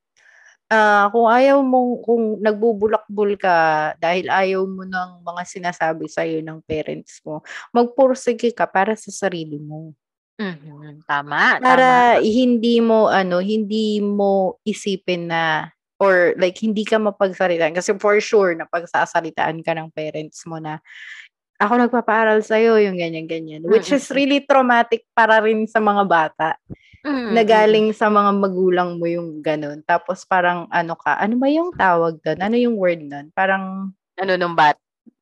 [0.69, 6.61] ah kung ayaw mo, kung nagbubulakbul ka dahil ayaw mo ng mga sinasabi sa'yo ng
[6.65, 7.41] parents mo,
[7.73, 9.97] magpursige ka para sa sarili mo.
[10.39, 11.59] Mhm, Tama.
[11.59, 12.23] Para tama.
[12.23, 15.67] hindi mo ano, hindi mo isipin na
[15.99, 20.79] or like hindi ka mapagsalitaan kasi for sure na pagsasalitaan ka ng parents mo na
[21.59, 24.15] ako nagpapaaral sa yung ganyan ganyan which is Mm-mm.
[24.15, 26.55] really traumatic para rin sa mga bata
[26.99, 31.39] Mm, na mm, galing sa mga magulang mo yung ganun tapos parang ano ka ano
[31.39, 34.19] ba yung tawag doon ano yung word nun parang mm.
[34.19, 34.75] Nanunumbat.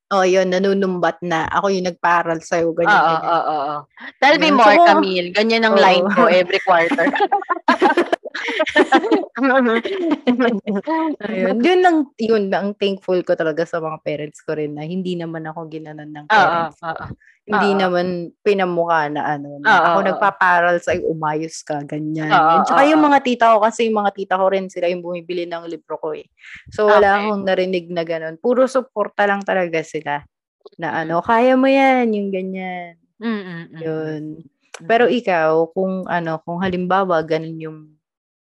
[0.09, 3.75] oh yun nanunumbat na ako yung nagpaaral sa Oo, ganyan oo, ganyan oo, oo.
[4.17, 5.29] Tell me more, So, Camille.
[5.37, 5.83] Ganyan ang oo.
[5.85, 7.13] line ko every quarter.
[11.27, 11.57] Ayun.
[11.63, 15.45] Yun lang, yun, ang thankful ko talaga sa mga parents ko rin na hindi naman
[15.47, 16.77] ako ginanan ng parents.
[16.83, 17.05] oo.
[17.47, 17.79] Hindi oo.
[17.79, 18.07] naman
[18.43, 20.07] pinamukha na ano, na ako oo.
[20.11, 22.27] nagpaparal sa umayos ka, ganyan.
[22.27, 25.47] Oo, Tsaka yung mga tita ko, kasi yung mga tita ko rin, sila yung bumibili
[25.47, 26.27] ng libro ko eh.
[26.75, 27.23] So, wala Okay.
[27.23, 28.35] akong narinig na ganun.
[28.35, 30.27] Puro suporta lang talaga sila.
[30.75, 32.99] Na ano, kaya mo yan, yung ganyan.
[33.17, 33.79] Mm-mm.
[33.79, 34.23] Yun.
[34.85, 37.79] Pero ikaw, kung ano, kung halimbawa ganun yung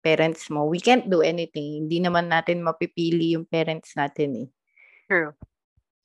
[0.07, 1.83] parents mo, we can't do anything.
[1.83, 4.49] Hindi naman natin mapipili yung parents natin eh.
[5.11, 5.35] True.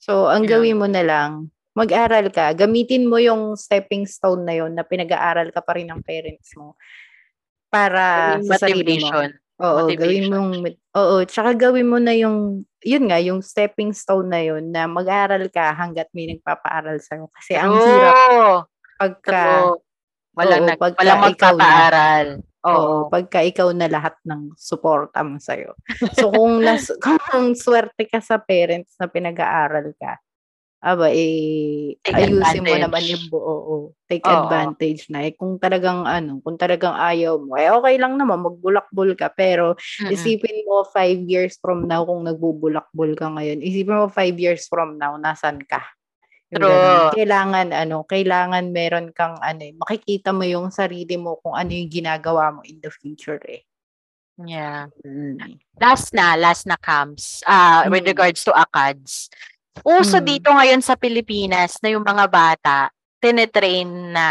[0.02, 0.58] So, ang Yeah.
[0.58, 2.58] gawin mo na lang, mag-aral ka.
[2.58, 6.74] Gamitin mo yung stepping stone na yun na pinag-aaral ka pa rin ng parents mo
[7.70, 9.14] para sa sarili mo.
[9.14, 9.30] motivation.
[9.62, 10.30] Oo, gawin Motivation.
[10.34, 10.52] mo yung,
[10.98, 15.46] oo, tsaka gawin mo na yung, yun nga, yung stepping stone na yun na mag-aaral
[15.54, 17.30] ka hanggat may nagpapaaral sa'yo.
[17.30, 18.58] Kasi ang hirap True.
[18.98, 19.38] pagka,
[19.70, 19.78] True.
[20.32, 21.72] Walang, Oo, nag, pagka walang ikaw na.
[22.62, 22.74] Oo.
[22.78, 25.74] oo, pagka ikaw na lahat ng suporta mo sa'yo.
[26.14, 26.88] So, kung, nas,
[27.34, 30.22] kung swerte ka sa parents na pinag-aaral ka,
[30.82, 32.82] aba, eh, Take ayusin mo advantage.
[32.90, 33.42] naman yung buo.
[33.46, 33.76] oo.
[34.10, 34.34] Take Oo.
[34.34, 35.26] advantage na.
[35.30, 39.30] Eh, kung talagang, ano, kung talagang ayaw mo, eh, okay lang naman, magbulakbul ka.
[39.34, 40.10] Pero, Mm-mm.
[40.14, 43.62] Isipin mo five years from now kung nagbubulakbol ka ngayon.
[43.62, 45.82] Isipin mo five years from now, nasan ka?
[46.52, 47.16] True.
[47.16, 51.88] Kailangan, ano, kailangan meron kang, ano, eh, makikita mo yung sarili mo kung ano yung
[51.88, 53.64] ginagawa mo in the future, eh.
[54.36, 54.92] Yeah.
[55.06, 55.60] Mm.
[55.80, 57.40] Last na, last na camps.
[57.88, 58.10] With Mm.
[58.12, 59.30] regards to ACADS.
[59.88, 60.26] Uso Mm.
[60.28, 62.92] dito ngayon sa Pilipinas na yung mga bata
[63.22, 64.28] tinetrain na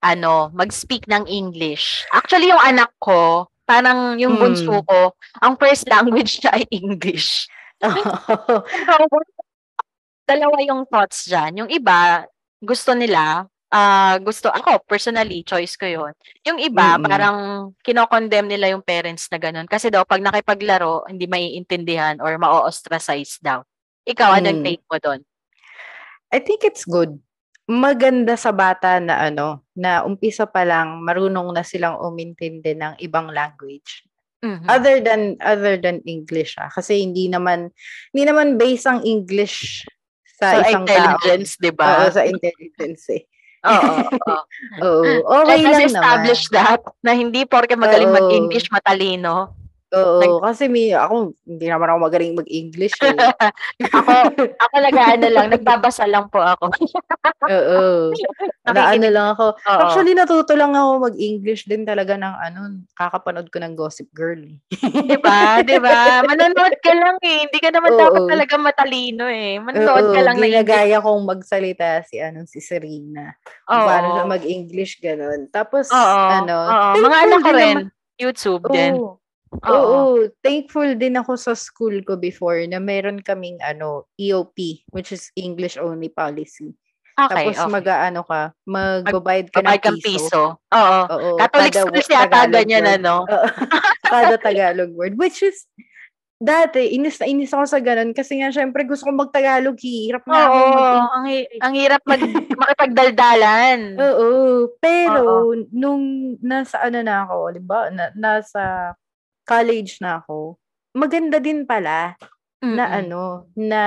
[0.00, 2.06] ano, mag-speak ng English.
[2.14, 4.40] Actually, yung anak ko, parang yung Mm.
[4.40, 5.12] bunso ko,
[5.42, 7.48] ang first language niya ay English.
[10.26, 11.54] Dalawa yung thoughts dyan.
[11.64, 12.26] Yung iba,
[12.58, 16.12] gusto nila, ah gusto, ako, personally, choice ko yon
[16.42, 17.06] Yung iba, Mm-mm.
[17.06, 17.36] parang
[17.86, 19.70] kinokondemn nila yung parents na ganun.
[19.70, 23.62] Kasi daw, pag nakipaglaro, hindi maiintindihan or ma-ostracize daw.
[24.02, 24.66] Ikaw, anong Mm.
[24.66, 25.20] take mo doon?
[26.34, 27.18] I think it's good.
[27.66, 33.30] Maganda sa bata na ano, na umpisa pa lang marunong na silang umintindi ng ibang
[33.30, 34.06] language.
[34.42, 34.66] Mhm.
[34.70, 36.70] Other than other than English ah.
[36.70, 37.72] Kasi hindi naman
[38.14, 39.82] hindi naman based ang English
[40.36, 41.78] sa, Sa isang intelligence, di tao.
[41.80, 41.86] ba?
[41.88, 43.22] Oo, sa intelligence eh.
[43.66, 44.38] Oo, oo.
[44.86, 45.42] Oo.
[45.42, 45.90] Okay Let us lang naman.
[45.90, 48.18] establish that na hindi porke magaling Oo.
[48.20, 49.50] mag-English, matalino.
[49.96, 53.16] Oo, kasi may ako hindi naman ako magaling mag-English eh.
[53.96, 54.12] ako,
[54.60, 56.68] ako nag-ano lang, nagbabasa lang po ako.
[57.48, 58.12] Oo.
[58.66, 59.56] Na ano lang ako.
[59.56, 59.80] Oo.
[59.80, 62.60] Actually natuto lang ako mag-English din talaga ng ano,
[62.92, 64.38] kakapanood ko ng Gossip Girl.
[64.38, 64.58] eh.
[65.06, 65.62] Di ba?
[65.62, 66.20] Di ba?
[66.22, 67.48] Manonood ka lang eh.
[67.48, 68.00] Hindi ka naman Oo.
[68.00, 69.56] dapat talaga matalino eh.
[69.56, 73.32] Manonood ka Oo, lang na ginagaya kong magsalita si ano si Serena.
[73.70, 73.86] Oo.
[73.86, 75.48] Paano siya mag-English ganun.
[75.48, 76.18] Tapos Oo.
[76.28, 76.92] ano, Oo.
[77.00, 77.76] Mga anak ko rin.
[77.78, 78.92] naman- YouTube din.
[78.96, 79.20] Oo.
[79.64, 79.72] Oo.
[79.72, 85.32] Oo, thankful din ako sa school ko before na meron kaming ano, EOP, which is
[85.34, 86.76] English only policy.
[87.16, 87.72] Okay, Tapos okay.
[87.72, 90.28] mag-ano ka, magbabayad ka Babayad ng piso.
[90.28, 90.44] piso.
[90.60, 91.00] Oo.
[91.08, 92.96] Oo, Catholic kada school siya ata ganyan word.
[93.00, 93.14] ano.
[93.24, 93.46] Oo,
[94.12, 95.16] kada Tagalog word.
[95.16, 95.64] Which is,
[96.36, 99.80] dati, inis na inis ako sa ganun kasi nga, syempre, gusto kong mag-Tagalog.
[99.80, 100.60] Hirap na Oo.
[101.16, 102.20] Ang, hi- ang hirap mag
[102.60, 103.96] makipagdaldalan.
[103.96, 104.28] Oo.
[104.76, 108.92] Pero, nung nasa ano na ako, diba, na, nasa
[109.46, 110.58] college na ako,
[110.92, 112.18] maganda din pala
[112.58, 112.98] na Mm-mm.
[113.06, 113.22] ano,
[113.54, 113.82] na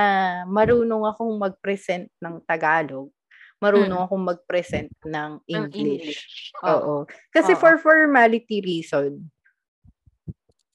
[0.48, 3.12] marunong akong mag-present ng Tagalog.
[3.60, 6.50] Marunong akong mag-present ng Ng English.
[6.64, 6.72] Oo.
[6.72, 6.94] Oo.
[7.28, 7.60] Kasi Oo.
[7.60, 9.28] for formality reason,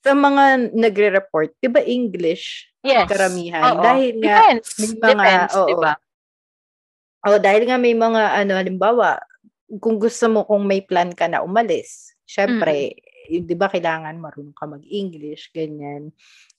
[0.06, 3.10] sa mga nagre-report, 'di ba English Yes.
[3.10, 3.74] karamihan?
[3.74, 3.82] Oo.
[3.82, 4.70] Dahil nga Depends.
[4.78, 5.66] may mga- Depends, oo.
[5.66, 5.94] di ba?
[7.26, 9.18] oh, dahil nga may mga ano halimbawa,
[9.82, 14.56] kung gusto mo kung may plan ka na umalis, syempre, yun, 'di ba kailangan marunong
[14.56, 16.14] ka mag-English, ganyan.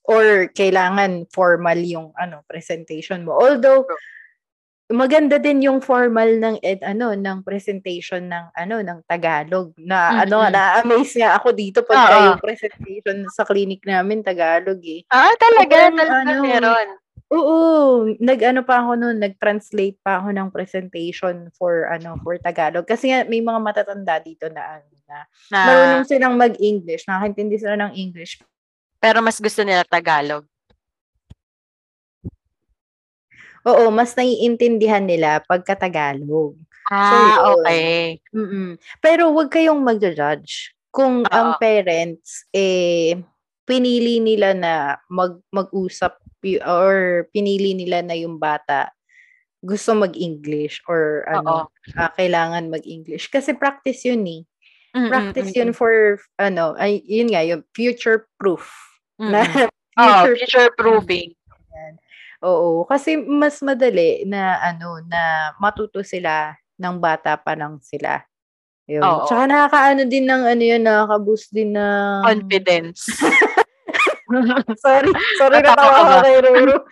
[0.06, 3.34] Or kailangan formal yung ano presentation mo.
[3.34, 3.86] Although
[4.86, 10.46] maganda din yung formal ng ed ano ng presentation ng ano ng Tagalog na ano
[10.46, 10.54] Mm-mm.
[10.54, 15.02] na-amaze nga ako dito pag yung presentation sa clinic namin Tagalog eh.
[15.10, 16.88] Ah, talaga, talaga ano, meron.
[17.26, 23.10] Oo, nag-ano pa ako noon, nag-translate pa ako ng presentation for ano for Tagalog kasi
[23.10, 25.18] nga may mga matatanda dito na ano na
[25.50, 28.38] Na, marunong silang mag-English, nakakaintindi sila ng English.
[29.02, 30.46] pero mas gusto nila Tagalog.
[33.66, 36.54] Oo, mas naiintindihan nila pagka Tagalog.
[36.86, 37.58] Ah, yun.
[37.58, 38.22] okay.
[38.30, 38.68] Mm-mm.
[39.02, 41.58] Pero wag kayong mag-judge kung ang Oo.
[41.58, 43.18] parents eh
[43.66, 46.14] pinili nila na mag mag-usap
[46.62, 48.94] or pinili nila na yung bata
[49.66, 54.42] gusto mag-English or ano ah, kailangan mag-English kasi practice yun eh.
[54.96, 58.70] Mm, Practice yun for ano ay yun nga yung future proof
[59.18, 59.42] mm, na.
[59.98, 61.34] Oh, future future proofing.
[62.44, 68.22] Oo, kasi mas madali na ano na matuto sila ng bata pa lang sila.
[68.86, 69.02] Yun.
[69.02, 69.26] Oo.
[69.26, 73.08] Tsaka nakakaano din ng ano yun, nakaka-boost din ng Confidence.
[74.84, 76.18] sorry, sorry Natawa ba?
[76.24, 76.76] kay Ruru.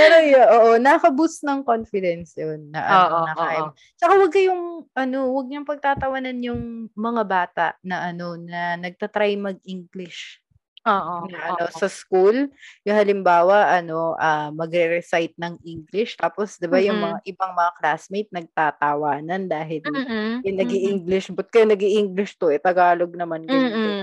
[0.00, 2.72] Pero yun, oo, nakaka-boost ng confidence yun.
[2.72, 3.64] Na, ano, Oo, na oo.
[4.00, 4.64] Tsaka wag kayong,
[4.96, 10.40] ano, wag niyong pagtatawanan yung mga bata na, ano, na nagtatry mag-English.
[10.82, 11.30] Oo.
[11.30, 11.78] na ano oo.
[11.78, 12.50] sa school,
[12.82, 17.06] yung halimbawa ano ah, magre-recite ng English tapos 'di ba yung Mm-mm.
[17.14, 20.42] mga ibang mga classmate nagtatawanan dahil Mm-mm.
[20.42, 23.70] yung nag-i-English but kayo nag-i-English to eh Tagalog naman ganyan.
[23.78, 24.02] Mm-mm.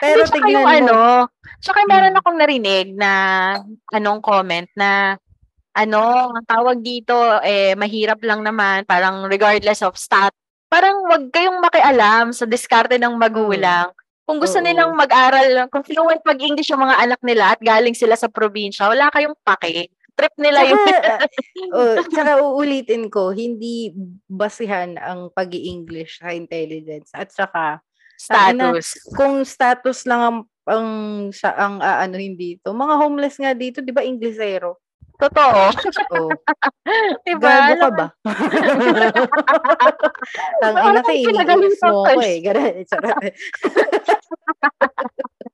[0.00, 0.98] Pero tsaka tignan yung mo ano,
[1.60, 2.18] tsaka meron Mm.
[2.20, 3.10] akong narinig na
[3.92, 5.16] anong comment na
[5.74, 10.30] ano, ang tawag dito, eh, mahirap lang naman, parang regardless of stat,
[10.70, 13.90] parang wag kayong makialam sa diskarte ng magulang.
[14.24, 14.64] Kung gusto Oo.
[14.64, 19.10] nilang mag-aral, kung fluent mag-English yung mga anak nila at galing sila sa probinsya, wala
[19.12, 19.90] kayong pake.
[20.14, 20.78] Trip nila yun.
[20.78, 21.12] Tsaka,
[21.76, 23.90] oh, tsaka uulitin ko, hindi
[24.30, 27.82] basihan ang pag english sa intelligence at saka
[28.18, 28.86] Status.
[29.14, 30.88] kung status lang ang ang
[31.34, 32.72] sa ang aanuhin dito.
[32.72, 34.80] Mga homeless nga dito, 'di ba, Inglesero?
[35.14, 35.70] Totoo.
[36.18, 36.30] Oh.
[37.26, 37.70] diba?
[37.70, 38.06] Gago ka ba?
[40.58, 42.42] Tang ina ka, iniinis mo ako eh.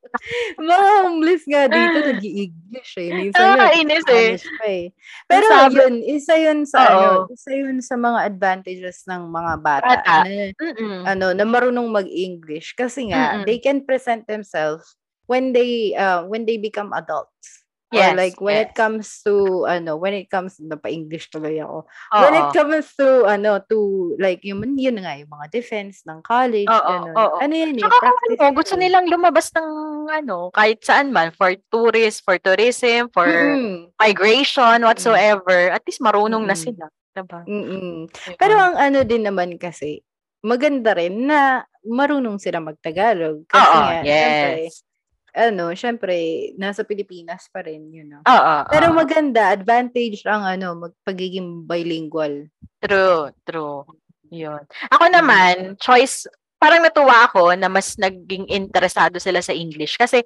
[0.57, 3.09] Mga homeless nga dito, nag-i-English eh.
[3.11, 4.29] Minsan yun, Nakakainis eh.
[4.57, 4.85] Pa eh.
[5.25, 9.87] Pero Sabi- yun, isa yun sa ano, isa yun sa mga advantages ng mga bata,
[9.87, 10.15] Bata.
[10.23, 10.99] na Mm-mm.
[11.05, 13.45] ano, na marunong mag-English kasi nga Mm-mm.
[13.47, 17.63] they can present themselves when they uh, when they become adults.
[17.91, 18.77] Yes, Or like when it yes.
[18.79, 21.91] comes to ano, when it comes na pa-English tuloy ako.
[22.15, 22.55] When it Oo.
[22.55, 23.77] comes to ano, to
[24.15, 27.19] like yung yun na nga yung mga defense ng college, Oo, ganun.
[27.19, 27.35] oo.
[27.43, 29.69] Ano yun eh, kung practice ano, gusto nilang lumabas ng
[30.07, 33.91] ano, kahit saan man, for tourist, for tourism, for Mm-mm.
[33.99, 36.63] migration, whatsoever, at least marunong na Mm-mm.
[36.63, 36.87] sila.
[37.11, 37.43] Diba?
[37.43, 38.07] Mm-mm.
[38.39, 39.99] Pero ang ano din naman kasi,
[40.47, 43.43] maganda rin na marunong sila magtagalog.
[43.51, 44.81] Kasi Oo, nga, yes.
[45.31, 48.19] Ano, syempre, nasa Pilipinas pa rin, you know.
[48.27, 48.95] Oo, Pero oo.
[48.95, 52.47] maganda, advantage ang ano, magpagiging bilingual.
[52.83, 53.87] True, true.
[54.31, 54.63] Yun.
[54.91, 56.27] Ako naman, choice,
[56.59, 59.99] parang natuwa ako na mas naging interesado sila sa English.
[59.99, 60.23] Kasi,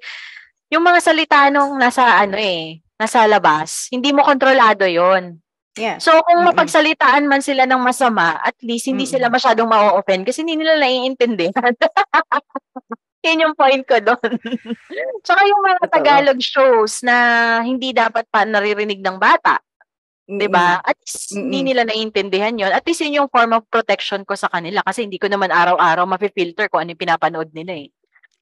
[0.70, 5.38] yung mga salita nung nasa ano eh, nasa labas, hindi mo kontrolado yon
[5.76, 6.00] Yeah.
[6.00, 9.36] So, kung mapagsalitaan man sila ng masama, at least hindi sila Mm-mm.
[9.36, 11.76] masyadong ma-offend kasi hindi nila naiintindihan.
[13.26, 14.32] Yun yung point ko doon.
[15.26, 15.94] Tsaka yung mga Totoo.
[15.98, 17.16] Tagalog shows na
[17.66, 19.58] hindi dapat pa naririnig ng bata,
[20.30, 20.38] Mm-mm.
[20.38, 20.78] 'di ba?
[20.78, 21.68] At least hindi Mm-mm.
[21.68, 22.70] nila naiintindihan 'yon.
[22.70, 26.06] At least yun yung form of protection ko sa kanila kasi hindi ko naman araw-araw
[26.06, 27.90] mafi-filter kung ano yung pinapanood nila eh.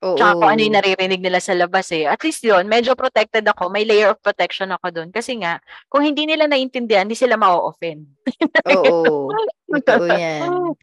[0.04, 0.20] Oo.
[0.20, 2.04] Tsaka kung ano yung naririnig nila sa labas eh.
[2.04, 3.72] At least yun, medyo protected ako.
[3.72, 5.08] May layer of protection ako doon.
[5.08, 8.04] Kasi nga, kung hindi nila naiintindihan, hindi sila ma-offend.
[8.68, 9.32] Oo.
[9.74, 10.76] Totoo yan.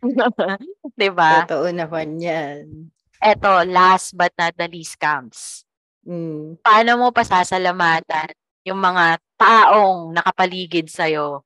[0.98, 1.46] 'Di ba?
[1.46, 2.90] Totoo naman yan.
[3.22, 5.62] Eto, last but not the least comes.
[6.02, 6.58] Mm.
[6.66, 8.34] Paano mo pasasalamatan
[8.66, 11.46] yung mga taong nakapaligid sa'yo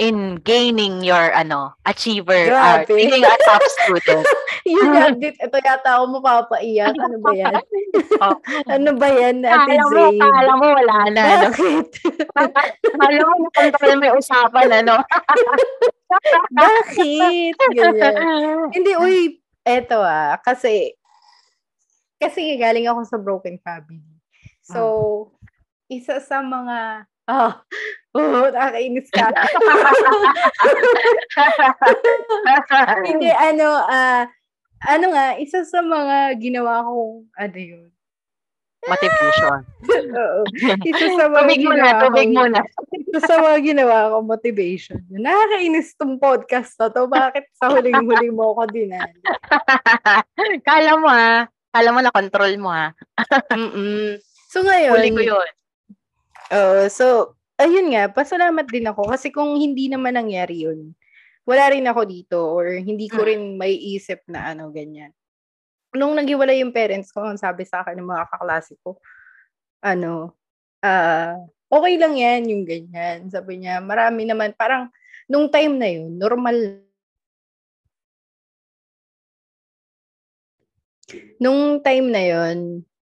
[0.00, 2.88] in gaining your ano achiever or Grabe.
[2.88, 4.24] being a top student.
[4.64, 6.96] Yun yan, dit, ito yata ako mapapaiyak.
[6.96, 7.60] Ano ba yan?
[8.22, 8.38] Oh.
[8.70, 10.16] Ano ba yan, Ate Kala mo, Zabe?
[10.22, 11.22] kala mo wala na.
[11.42, 11.48] No?
[11.50, 11.88] Bakit?
[12.88, 14.94] Kala mo, nakontrol mo yung usapan, ano?
[16.54, 17.54] Bakit?
[17.74, 18.14] Ganyan.
[18.70, 20.94] Hindi, uy, eto ah, kasi,
[22.18, 24.02] kasi galing ako sa broken family.
[24.62, 25.32] So,
[25.90, 27.62] isa sa mga, ah,
[28.14, 29.30] oh, nakakainis ka.
[33.08, 34.26] Hindi, ano, ah,
[34.86, 37.90] ano nga, isa sa mga ginawa kong, ano yun,
[38.82, 39.58] Motivation.
[40.10, 40.40] Oo.
[40.90, 42.60] Isa sa mga Tubig muna, tubig muna.
[42.90, 44.98] Ito sa mga ginawa ko, motivation.
[45.06, 47.06] Nakakainis tong podcast na to.
[47.06, 49.22] Bakit sa huling-huli mo ako dinali?
[50.68, 51.46] Kala mo ha.
[51.70, 52.90] Kala mo na control mo ha.
[53.54, 54.18] Mm-mm.
[54.50, 55.50] So ngayon, Huli ko yun.
[56.52, 59.08] Oo, so, ayun nga, pasalamat din ako.
[59.08, 60.92] Kasi kung hindi naman nangyari yun,
[61.46, 63.26] wala rin ako dito or hindi ko Mm.
[63.30, 65.14] rin may isip na ano, ganyan.
[65.92, 68.96] Nung naghiwalay yung parents ko, ang sabi sa akin ng mga kaklase ko,
[69.84, 70.32] ano,
[70.80, 71.36] ah,
[71.68, 73.28] okay lang yan, yung ganyan.
[73.28, 74.88] Sabi niya, marami naman, parang,
[75.28, 76.80] nung time na yun, normal
[81.42, 82.58] nung time na yun,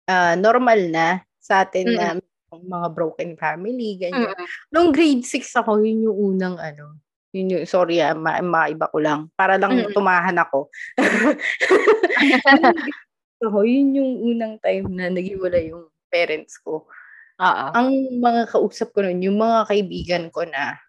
[0.07, 2.07] ah, normal na sa atin na
[2.51, 4.33] mga broken family, ganyan.
[4.33, 4.47] Mm.
[4.73, 6.97] Nung grade 6 ako, yun yung unang ano,
[7.37, 9.93] yun sorry ah, ma- maiba ko lang, para lang Mm.
[9.93, 10.73] tumahan ako.
[13.45, 16.89] ako, yun yung unang time na naghiwalay yung parents ko.
[17.37, 17.67] Oo.
[17.77, 20.81] Ang mga kausap ko nun, yung mga kaibigan ko na,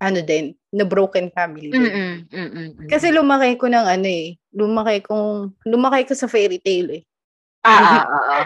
[0.00, 1.68] ano din, na broken family.
[1.68, 2.88] Mm-mm, mm-mm, mm.
[2.88, 7.02] Kasi lumaki ko ng ano eh, lumaki kong, lumaki ko sa fairy tale eh.
[7.60, 8.44] Ah, ah, ah, ah.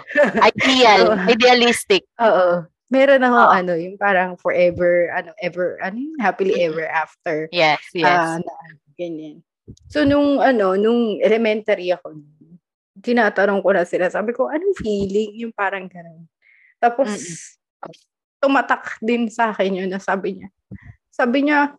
[0.50, 2.02] Ideal, idealistic.
[2.18, 2.66] Oo.
[2.92, 3.52] Meron ako Oo.
[3.52, 7.48] ano, yung parang forever, ano, ever, ano yun, happily ever after.
[7.48, 8.04] Yes, yes.
[8.04, 8.52] Ah, na,
[9.00, 9.40] ganyan.
[9.88, 12.20] So, nung, ano, nung elementary ako,
[13.00, 15.32] tinatanong ko na sila, sabi ko, anong feeling?
[15.40, 16.28] Yung parang ganun.
[16.76, 17.08] Tapos,
[18.44, 20.48] tumatak din sa akin yun na sabi niya.
[21.08, 21.72] Sabi niya,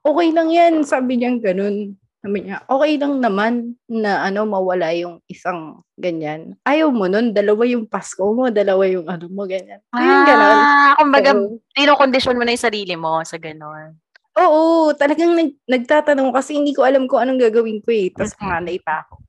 [0.00, 0.74] okay lang yan.
[0.80, 2.00] Sabi niya ganun.
[2.26, 6.58] Sabi niya, okay lang naman na ano, mawala yung isang ganyan.
[6.66, 9.78] Ayaw mo nun, dalawa yung Pasko mo, dalawa yung ano mo, ganyan.
[9.94, 10.58] So, yung ganun.
[10.58, 11.62] ah, kumbaga, Oo.
[11.70, 13.94] tinokondisyon mo na yung sarili mo sa ganon.
[14.42, 18.10] Oo, talagang nag, nagtatanong kasi hindi ko alam kung anong gagawin ko eh.
[18.10, 19.22] Tapos panganay pa ako.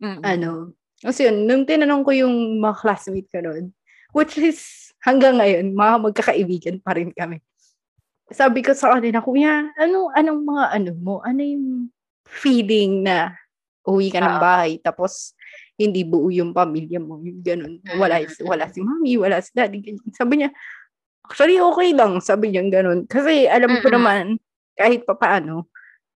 [0.00, 0.22] Mm-mm.
[0.24, 0.72] Ano,
[1.04, 3.76] kasi yun, nung tinanong ko yung mga classmate ko noon,
[4.16, 7.44] which is hanggang ngayon, mga magkakaibigan pa rin kami.
[8.32, 11.20] Sabi ko sa kanila, kuya, ano, anong mga ano mo?
[11.20, 11.92] Ano yung
[12.28, 13.32] feeling na
[13.88, 14.40] uwi ka ng Ah.
[14.40, 15.32] bahay tapos
[15.78, 17.78] hindi buo yung pamilya mo, yung ganun.
[17.96, 18.44] Wala, Mm.
[18.44, 19.78] wala si mami, wala si daddy.
[19.78, 20.10] ganyan.
[20.10, 20.50] Sabi niya,
[21.22, 23.06] actually okay lang, sabi niya ganun.
[23.06, 24.42] Kasi alam ko naman,
[24.74, 25.70] kahit pa paano,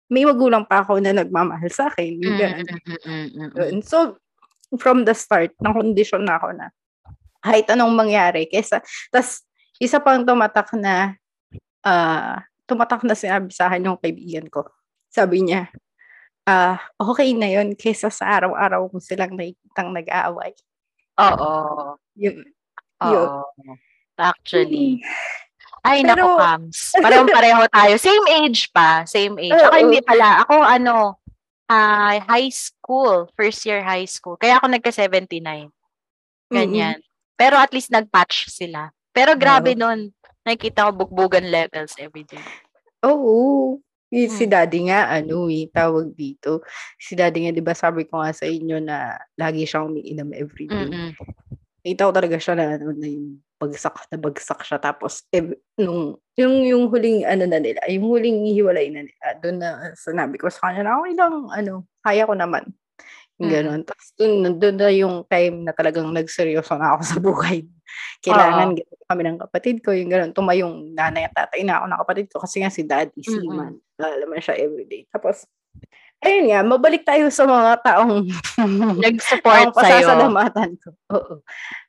[0.07, 2.23] may magulang pa ako na nagmamahal sa akin.
[2.23, 2.65] Yung ganun.
[3.83, 4.17] So,
[4.79, 6.71] from the start, ng condition na ako na
[7.43, 8.79] kahit anong mangyari, kesa,
[9.11, 9.43] tas
[9.79, 11.19] isa pang tumatak na,
[11.83, 14.67] ah, tumatak na sinabi sa akin ng kaibigan ko.
[15.11, 15.67] Sabi niya,
[16.49, 20.57] ah, okay na yun, kesa sa araw-araw ko silang nakikitang nag-aaway.
[21.21, 21.53] Oo.
[22.17, 22.49] Yun.
[23.05, 23.29] Yun.
[24.17, 25.05] Actually.
[25.05, 25.37] Hmm.
[25.87, 26.79] Ay, Pero- naku, Kams.
[26.99, 27.95] Parang pareho tayo.
[28.01, 29.07] Same age pa.
[29.07, 29.55] Same age.
[29.55, 30.43] Ako hindi pala.
[30.43, 31.21] Ako, ano,
[31.71, 33.31] ah, high school.
[33.39, 34.35] First year high school.
[34.41, 35.71] Kaya ako nagka-79.
[36.51, 36.99] Ganyan.
[37.39, 38.91] Pero at least nag-patch sila.
[39.15, 40.11] Pero grabe nun.
[40.43, 42.43] Nakikita ko bugbugan levels everyday.
[43.07, 43.79] Oo.
[44.09, 44.53] Yung si Hmm.
[44.57, 46.65] daddy nga, ano eh, tawag dito.
[46.97, 50.89] Si daddy nga, di ba sabi ko nga sa inyo na lagi siyang umiinom everyday.
[50.89, 51.13] Mm-mm.
[51.85, 54.79] Nakita ko talaga siya na, ano, na yung bagsak na bagsak siya.
[54.81, 55.45] Tapos, eh,
[55.77, 60.41] nung, yung, yung huling, ano na nila, yung huling hiwalay na nila, doon na sinabi
[60.41, 62.65] ko sa kanya na, okay lang, ano, kaya ko naman.
[63.39, 63.55] Yung Mm.
[63.55, 63.81] gano'n.
[63.87, 67.59] Tapos, doon, doon na yung time na talagang nagseryoso na ako sa buhay.
[68.21, 70.35] Kailangan ganito kami ng kapatid ko, yung gano'n.
[70.35, 73.55] Tumayong nanay at tatay na ako ng kapatid ko kasi nga si daddy, si Mm-mm.
[73.55, 73.75] man.
[73.95, 75.07] Lalaman siya everyday.
[75.09, 75.47] Tapos,
[76.19, 78.27] ayun nga, mabalik tayo sa mga taong
[79.07, 80.07] Nag-support ang sa'yo.
[80.11, 80.89] pasasalamatan ko.
[81.15, 81.35] Oo.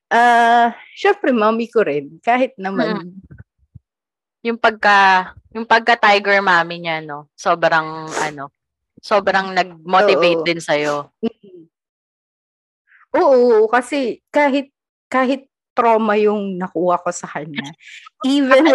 [0.10, 3.14] Ah, syempre mami ko rin kahit naman
[4.42, 7.28] Yung pagka, yung pagka tiger mommy niya, no?
[7.36, 8.50] Sobrang, ano,
[9.02, 10.48] sobrang nag-motivate Oo.
[10.48, 11.10] din sa'yo.
[11.24, 11.70] Mm.
[13.16, 14.70] Oo, kasi kahit
[15.10, 17.72] kahit trauma yung nakuha ko sa kanya.
[18.28, 18.68] Even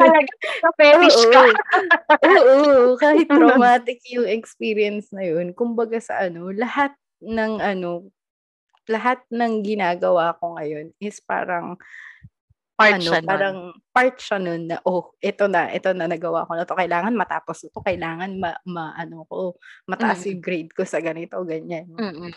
[0.00, 0.32] Talaga,
[0.80, 1.44] fetish ka.
[2.24, 5.52] Oo, kahit traumatic yung experience na yun.
[5.52, 8.08] Kumbaga sa ano, lahat ng ano,
[8.88, 11.78] lahat ng ginagawa ko ngayon is parang
[12.78, 13.28] Part ano, siya nun.
[13.28, 13.56] parang
[13.92, 16.72] part siya nun na, oh, ito na, ito na nagawa ko na to.
[16.72, 17.78] Kailangan matapos ito.
[17.84, 20.28] Kailangan ma, ma ano ko, mataas Mm.
[20.32, 21.86] yung grade ko sa ganito, ganyan.
[21.92, 22.32] Mm-mm.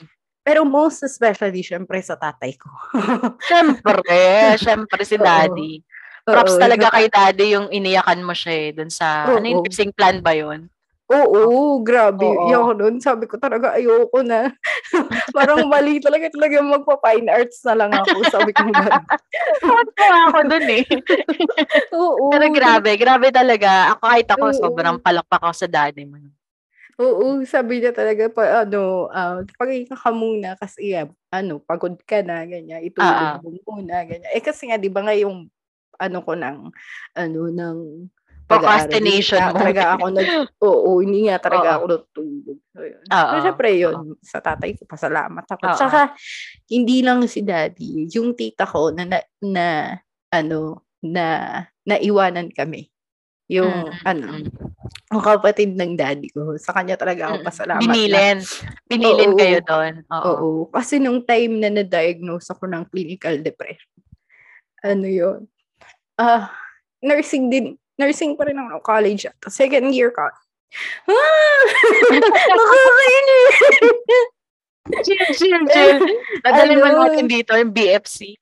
[0.46, 2.70] Pero most especially, syempre, sa tatay ko.
[3.50, 5.26] Siyempre, siyempre si Oo.
[5.26, 5.82] daddy.
[6.26, 9.66] Props Oo, talaga kay daddy yung iniyakan mo siya eh, dun sa, ano yung Oo.
[9.66, 10.70] nursing plan ba yun?
[11.10, 12.26] Oo, grabe.
[12.26, 12.42] Oo.
[12.42, 12.98] Ayoko nun.
[12.98, 14.50] Sabi ko talaga, ayoko na.
[15.36, 16.34] Parang mali talaga.
[16.34, 18.26] Talaga magpa-fine arts na lang ako.
[18.26, 19.06] Sabi ko gano'n.
[20.30, 20.86] Ako dun eh.
[21.96, 22.30] Oo.
[22.32, 23.94] Pero grabe, grabe talaga.
[23.96, 24.56] Ako kahit ako, Oo.
[24.56, 26.18] sobrang palakpak ako sa daddy mo.
[27.00, 32.24] Oo, sabi niya talaga, pa, ano, uh, paghinga ka muna kasi, ah, ano, pagod ka
[32.24, 34.32] na, ganyan, Ah, itulog mo muna, ganyan.
[34.32, 35.52] Eh, kasi nga, di ba nga yung,
[36.00, 36.72] ano ko ng,
[37.20, 37.78] ano, ng,
[38.46, 40.30] Procrastination hindi talaga ako nag,
[40.62, 41.76] oo, hindi nga talaga Oo.
[41.76, 42.58] ako natulog.
[42.70, 43.02] So, yun.
[43.10, 43.32] Oo.
[43.34, 45.64] So, syempre, yun, sa tatay ko, pasalamat ako.
[45.66, 45.78] Oo.
[45.78, 46.14] Tsaka,
[46.70, 49.66] hindi lang si daddy, yung tita ko, na, na, na
[50.30, 51.26] ano, na,
[51.90, 52.86] naiwanan kami.
[53.50, 54.26] Yung, Mm, ano,
[55.14, 56.58] ang kapatid ng daddy ko.
[56.58, 57.46] Sa kanya talaga ako Mm.
[57.46, 57.82] pasalamat.
[57.82, 58.38] na- Binilin.
[58.86, 59.38] Binilin Oo.
[59.38, 59.94] kayo doon.
[60.10, 60.26] Oo.
[60.26, 60.50] Oo.
[60.70, 63.90] Kasi nung time na na-diagnose ako ng clinical depression,
[64.82, 65.40] ano yun?
[66.18, 66.54] Ah,
[67.02, 67.78] nursing din.
[67.96, 70.28] Nursing pa rin ako college at second year ka.
[71.08, 71.64] Ah!
[72.52, 73.56] Nakakainis!
[75.02, 75.98] Chill, chill, chill.
[76.44, 77.00] Dadalhin mo Ano?
[77.08, 78.38] natin dito yung BFC.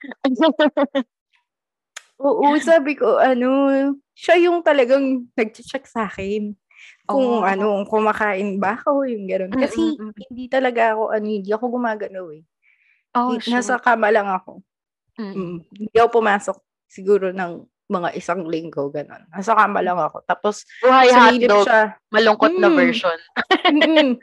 [2.19, 3.49] Oo, sabi ko, ano,
[4.13, 6.53] siya yung talagang nag-check sa akin.
[7.03, 7.47] Kung Oh.
[7.47, 9.51] ano, kumakain ba ako, yung gano'n.
[9.51, 10.13] Kasi Mm, mm, mm.
[10.31, 12.43] hindi talaga ako, ano, hindi ako gumagalaw eh.
[13.13, 14.59] Oh, Nasa kama lang ako.
[15.19, 15.33] Mm.
[15.35, 15.57] Mm.
[15.69, 16.57] Hindi ako pumasok
[16.87, 17.51] siguro ng
[17.93, 19.29] mga isang linggo, gano'n.
[19.29, 20.25] Nasa kama lang ako.
[20.25, 21.65] Tapos, Buhay hotdog.
[21.69, 21.81] siya.
[22.09, 22.77] Malungkot na Mm.
[22.77, 23.19] version.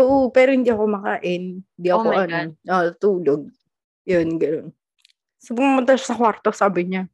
[0.00, 1.60] Oo, pero hindi ako makain.
[1.76, 3.40] Hindi Oh ako, my ano, ah, tulog.
[4.08, 4.68] Yun, gano'n.
[5.36, 7.04] So, pumunta sa kwarto, sabi niya,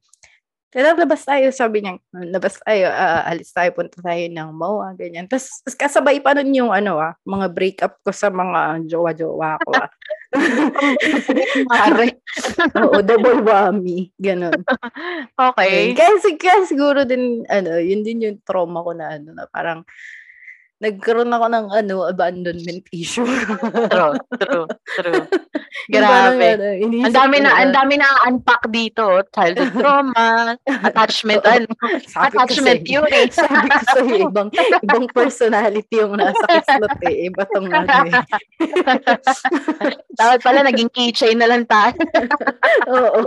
[0.69, 1.49] kailan labas tayo?
[1.49, 5.25] Sabi niya, labas tayo, uh, alis tayo, punta tayo ng MOA, ganyan.
[5.25, 9.89] Tapos, kasabay pa nun yung ano ah, mga breakup ko sa mga jowa-jowa ko ah.
[11.73, 12.21] Mare.
[12.77, 14.13] Oo, double whammy.
[14.21, 14.61] Ganon.
[15.33, 15.97] Okay.
[15.97, 19.89] Kaya, kaya siguro din, ano, yun din yung trauma ko na ano, na parang,
[20.79, 23.27] nagkaroon ako ng ano, abandonment issue.
[23.91, 24.67] true, true,
[24.99, 25.23] true.
[25.93, 26.47] Grabe.
[26.55, 29.23] ano, Ang dami na, ang dami na unpack dito.
[29.35, 30.55] Childhood trauma,
[30.89, 31.67] attachment, ano,
[32.27, 33.23] attachment sa'yo, theory.
[33.35, 34.49] Sabi ko sa ibang,
[34.85, 37.27] ibang personality yung nasa kislot eh.
[37.27, 38.23] Iba tong ano eh.
[40.15, 41.99] Dapat pala naging keychain na lang tayo.
[42.87, 43.21] Oo.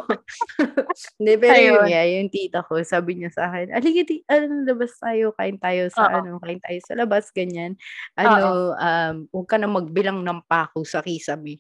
[1.20, 1.88] Hindi, pero yun Ayun.
[1.88, 6.08] nga, yung tita ko, sabi niya sa akin, aligid, ano, labas tayo, kain tayo sa,
[6.08, 6.16] Oo.
[6.22, 7.74] ano, kain tayo sa labas, ganyan.
[8.14, 11.58] Ano, um, huwag ka na magbilang ng pako sa kisame.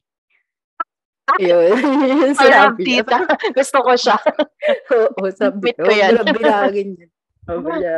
[1.40, 1.74] Yun.
[1.78, 3.04] Yun Parang sinabi niya.
[3.58, 4.18] Gusto ko siya.
[4.94, 6.20] Oo, sabi ko, yan.
[6.20, 7.12] "Huwag mo na bilangin yan.
[7.48, 7.98] Sabi niya,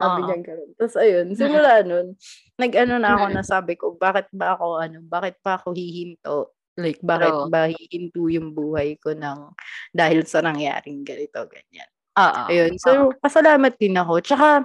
[0.00, 0.70] sabi niya ganun.
[0.80, 2.06] Tapos ayun, simula nun,
[2.56, 6.56] nag-ano na ako na sabi ko, bakit ba ako, ano, bakit pa ako hihinto?
[6.80, 7.50] Like, bakit True.
[7.52, 9.52] ba hihinto yung buhay ko ng,
[9.92, 11.90] dahil sa nangyaring ganito, ganyan.
[12.16, 12.42] Oo.
[12.48, 14.24] Ayun, so, pasalamat din ako.
[14.24, 14.64] Tsaka,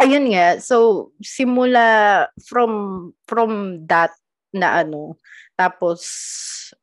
[0.00, 4.14] ayun nga, so, simula from, from that
[4.54, 5.18] na ano,
[5.54, 6.02] tapos,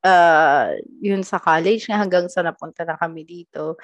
[0.04, 0.72] uh,
[1.04, 3.76] yun sa college nga hanggang sa napunta na kami dito.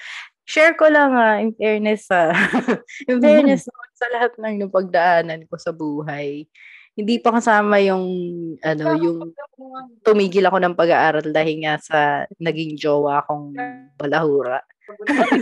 [0.47, 2.31] Share ko lang ah, in fairness sa
[3.11, 6.47] in fairness naman sa lahat ng napagdaanan ko sa buhay.
[6.95, 8.07] Hindi pa kasama yung
[8.63, 9.19] ano, yung
[10.07, 11.99] tumigil ako ng pag-aaral dahil nga sa
[12.39, 13.53] naging jowa kong
[13.99, 14.63] balahura.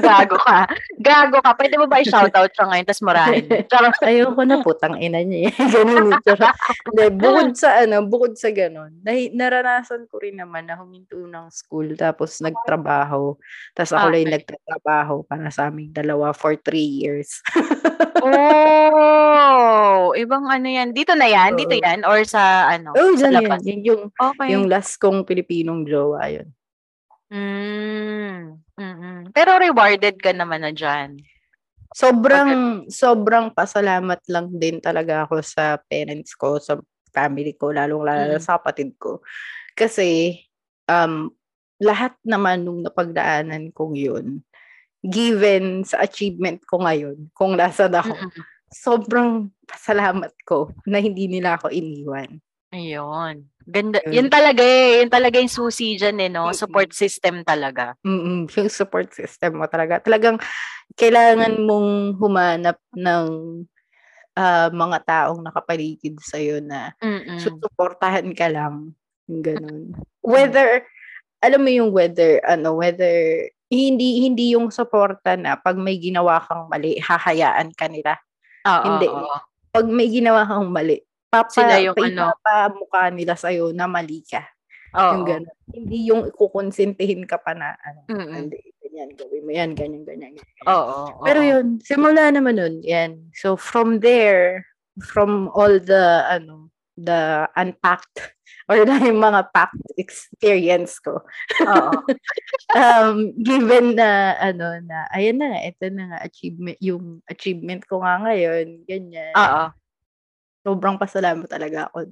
[0.01, 0.65] Gago ka.
[0.97, 1.51] Gago ka.
[1.53, 3.45] Pwede mo ba i-shoutout siya ngayon tapos murahin?
[4.09, 5.49] Ayoko na putang ina niya.
[5.49, 5.53] eh.
[5.76, 6.17] ganun.
[6.26, 6.49] Tsaka,
[6.89, 11.47] Hindi, bukod sa ano, bukod sa ganun, nahi, naranasan ko rin naman na huminto ng
[11.53, 13.38] school tapos nagtrabaho.
[13.73, 14.34] Tapos ako lang Okay.
[14.41, 17.41] nagtatrabaho para sa aming dalawa for three years.
[18.26, 20.89] Oh, ibang ano yan.
[20.97, 21.53] Dito na yan?
[21.53, 22.01] Dito yan?
[22.09, 22.89] Or sa ano?
[22.97, 23.61] oh, dyan?
[23.61, 24.49] Yun yung, Okay.
[24.49, 26.49] yung last kong Pilipinong jowa yun.
[27.34, 29.18] Mm, mm-mm.
[29.34, 31.18] Pero rewarded ka naman na dyan.
[31.95, 36.76] Sobrang, sobrang pasalamat lang din talaga ako sa parents ko, sa
[37.15, 38.43] family ko, lalong-lalo Mm.
[38.43, 39.23] sa kapatid ko.
[39.73, 40.35] Kasi,
[40.91, 41.31] um,
[41.80, 44.43] lahat naman nung napagdaanan kong yun,
[44.99, 48.43] given sa achievement ko ngayon, kung nasa ako, Mm-mm.
[48.76, 52.43] sobrang pasalamat ko na hindi nila ako iniwan.
[52.76, 53.47] Ayun.
[53.65, 53.97] Ganda.
[54.05, 54.13] Yun.
[54.13, 55.01] Yun talaga eh.
[55.01, 56.49] Yun talaga yung susi dyan eh, no?
[56.49, 56.57] Mm-mm.
[56.57, 57.97] Support system talaga.
[58.05, 59.97] Mm, yung support system mo talaga.
[60.01, 60.37] Talagang
[60.93, 63.25] kailangan mong humanap ng
[64.37, 67.41] ah, mga taong nakapaligid sa'yo na Mm-mm.
[67.41, 68.93] susuportahan ka lang.
[69.25, 69.97] Ganun.
[70.21, 70.85] Whether,
[71.41, 76.69] alam mo yung whether, ano, whether, hindi, hindi yung suporta na pag may ginawa kang
[76.69, 78.13] mali, hahayaan ka nila.
[78.65, 79.07] Oo, Hindi.
[79.09, 79.35] oo.
[79.73, 82.31] Pag may ginawa kang mali, papa, Sila yung ano.
[82.31, 84.43] paipapamukha nila sa'yo na mali ka.
[84.95, 85.11] Oo.
[85.11, 85.57] Yung ganun.
[85.72, 90.34] Hindi yung kukonsintihin ka pa na, ano, hindi, ganyan, gawin mo yan, ganyan, ganyan.
[90.39, 90.65] ganyan.
[90.72, 91.19] Oo.
[91.27, 91.47] Pero oo.
[91.47, 93.27] yun, simula naman nun, yan.
[93.35, 94.64] So, from there,
[95.03, 98.31] from all the, ano, the unpacked
[98.72, 101.22] or na yung mga packed experience ko.
[101.68, 101.91] Oo.
[102.76, 108.19] Um, given na, ano, na, ayan na, ito na nga, achievement, yung achievement ko nga
[108.19, 109.31] ngayon, ganyan.
[109.31, 109.72] Oo.
[110.65, 112.09] Sobrang pasalamat talaga ako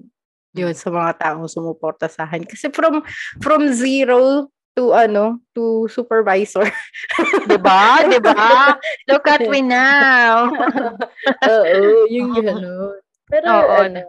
[0.54, 2.46] yun sa mga taong sumuporta sa akin.
[2.46, 3.02] Kasi from,
[3.42, 6.70] from zero to, ano, to supervisor.
[7.50, 8.06] Diba?
[8.06, 8.78] Diba?
[9.10, 10.54] Look at me now.
[11.50, 13.02] Oo, yung gano'n.
[13.26, 14.06] Pero, Oo, ano,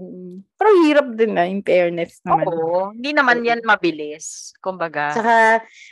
[0.00, 2.48] mm, pero hirap din na, in fairness naman.
[2.48, 2.96] Oo.
[2.96, 4.56] Hindi naman yan mabilis.
[4.64, 5.12] Kumbaga.
[5.12, 5.36] Tsaka,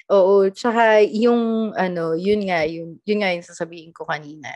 [0.09, 4.49] oo, tsaka yung, ano, yun nga, yun, yun nga yung sasabihin ko kanina.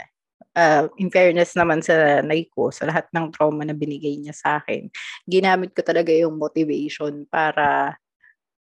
[0.50, 4.48] Uh, in fairness naman sa nai ko, sa lahat ng trauma na binigay niya sa
[4.58, 4.90] akin,
[5.24, 7.94] ginamit ko talaga yung motivation para,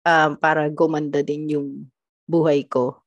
[0.06, 1.70] um, para gumanda din yung
[2.30, 3.02] buhay ko.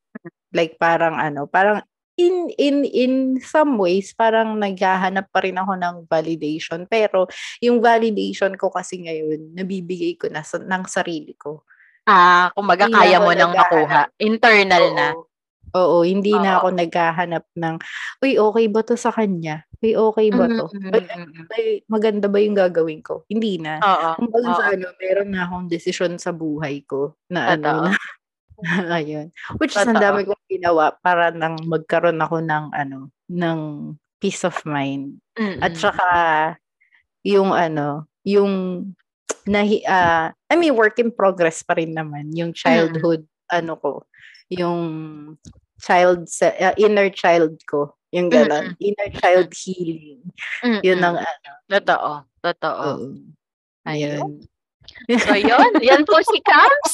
[0.50, 1.82] Like, parang ano, parang
[2.14, 7.26] in in in some ways parang naghahanap pa rin ako ng validation pero
[7.58, 11.66] yung validation ko kasi ngayon nabibigay ko na sa, ng sarili ko
[12.06, 14.12] ah, kumbaga Hindi kaya mo nang makuha.
[14.20, 15.08] Internal na.
[15.74, 16.02] Oo.
[16.02, 16.70] Oo, hindi na Oo.
[16.70, 17.74] ako naghahanap ng,
[18.22, 19.66] uy, okay ba to sa kanya?
[19.82, 20.70] Uy, okay ba to?
[20.70, 21.46] Mm, Uy, mm, mm.
[21.50, 23.26] ay, maganda ba yung gagawin ko?
[23.26, 23.82] Hindi na.
[23.82, 24.22] Oo.
[24.22, 27.84] Kumbaga sa ano, meron na akong desisyon sa buhay ko na ano, Totoo.
[27.90, 27.92] na,
[29.02, 29.28] ayun.
[29.58, 30.06] Which is, ang Totoo.
[30.14, 33.60] dami kong ginawa para nang magkaroon ako ng, ano, ng
[34.22, 35.18] peace of mind.
[35.58, 35.82] At Mm-mm.
[35.82, 36.08] saka,
[37.26, 38.86] yung ano, yung,
[39.50, 43.92] nahi, ah, I mean, work in progress pa rin naman, yung childhood ano ko,
[44.48, 44.80] yung
[45.80, 47.94] child, se- uh, inner child ko.
[48.14, 48.78] Yung gano'n.
[48.78, 50.22] Inner child healing.
[50.86, 51.50] Yun ang ano.
[51.66, 52.10] Totoo.
[52.40, 52.84] Totoo.
[53.02, 53.06] Oo.
[53.84, 54.44] Ayun.
[55.20, 55.70] So, yun.
[55.80, 56.92] Yan po si Cams.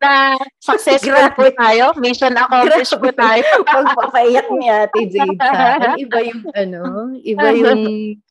[0.00, 1.36] Na successful Grabe.
[1.36, 1.84] po tayo.
[1.96, 3.44] Mission accomplished po tayo.
[3.64, 6.80] Pagpapaiyak ni Ate akin, iba yung ano,
[7.20, 7.82] iba yung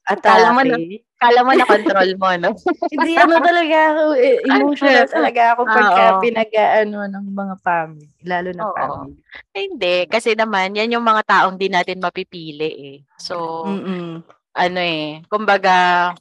[0.04, 1.02] Kala mo na- atake.
[1.16, 2.52] Kala mo na control mo, no?
[2.92, 6.20] Hindi, ano talaga ako, eh, emotional talaga ako pagka Oo.
[6.20, 8.76] pinag-ano ng mga family, lalo na Oo.
[8.76, 9.16] family.
[9.56, 9.96] Hindi.
[10.12, 12.98] Kasi naman, yan yung mga taong di natin mapipili eh.
[13.16, 14.20] So, Mm-mm.
[14.52, 16.12] ano eh, kumbaga,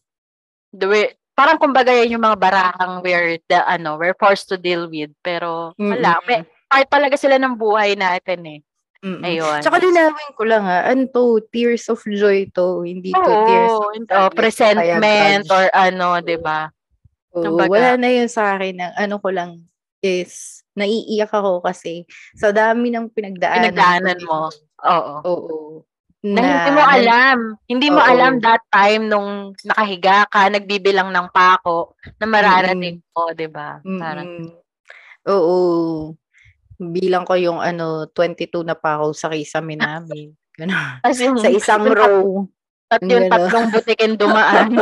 [0.70, 4.88] the way, parang kumbaga yan yung mga barahang we're, the, ano, we're forced to deal
[4.88, 5.10] with.
[5.24, 6.20] Pero, wala.
[6.20, 6.26] Mm-mm.
[6.28, 6.40] May,
[6.72, 8.60] part talaga sila ng buhay natin eh.
[9.02, 9.26] Mm-mm.
[9.26, 9.58] Ayun.
[9.58, 13.74] Tsaka linawin ko lang ha, ano to, tears of joy to, hindi to Oo, tears
[14.14, 16.70] of oh, presentment or ano, 'di ba?
[17.34, 18.78] Kumbaga- wala na yun sa akin.
[18.78, 19.66] Ang ano ko lang
[19.98, 22.06] is, naiiyak ako kasi
[22.38, 23.74] sa dami ng pinagdaanan.
[23.74, 24.40] Pinagdaanan mo.
[24.86, 25.14] Oo.
[25.26, 25.56] Oo.
[26.22, 27.38] Na, hindi mo alam.
[27.66, 28.06] Hindi mo Oo.
[28.06, 33.82] alam that time nung nakahiga ka, nagbibilang ng pako na mararating mo, 'di ba?
[33.82, 34.62] Parang Mm-mm.
[35.26, 35.56] Oo.
[36.78, 40.30] Bilang ko yung ano, 22 na pa ako sa kisame namin.
[40.58, 41.02] Ganun.
[41.42, 42.46] sa isang row.
[42.92, 43.32] At yung Ganun.
[43.32, 44.78] tatlong butikin dumaan.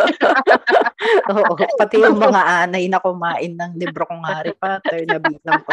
[1.33, 5.73] Oo, pati yung mga anay na kumain ng libro kong Harry Potter na bilang ko.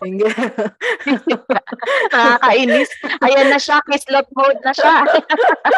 [0.00, 0.32] Ganun.
[2.12, 2.88] Nakakainis.
[3.20, 5.04] Ayan na siya, kislot mode na siya.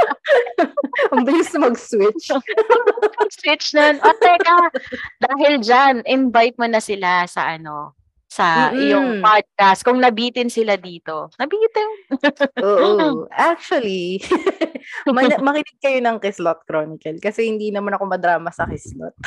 [1.12, 2.30] Ang bilis mag-switch.
[3.40, 3.96] Switch na.
[3.98, 4.56] O teka,
[5.18, 7.96] dahil dyan, invite mo na sila sa ano,
[8.30, 8.78] sa Mm-mm.
[8.78, 9.82] iyong podcast.
[9.82, 11.34] Kung nabitin sila dito.
[11.34, 11.88] Nabitin.
[12.62, 13.26] Oo.
[13.50, 14.22] Actually,
[15.10, 19.18] man- makinig kayo ng Kislot Chronicle kasi hindi naman ako madrama sa Kislot.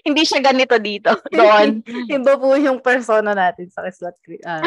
[0.00, 1.12] Hindi siya ganito dito.
[1.28, 1.84] Doon.
[2.08, 4.16] Iba po yung persona natin sa Kislot,
[4.48, 4.64] ah,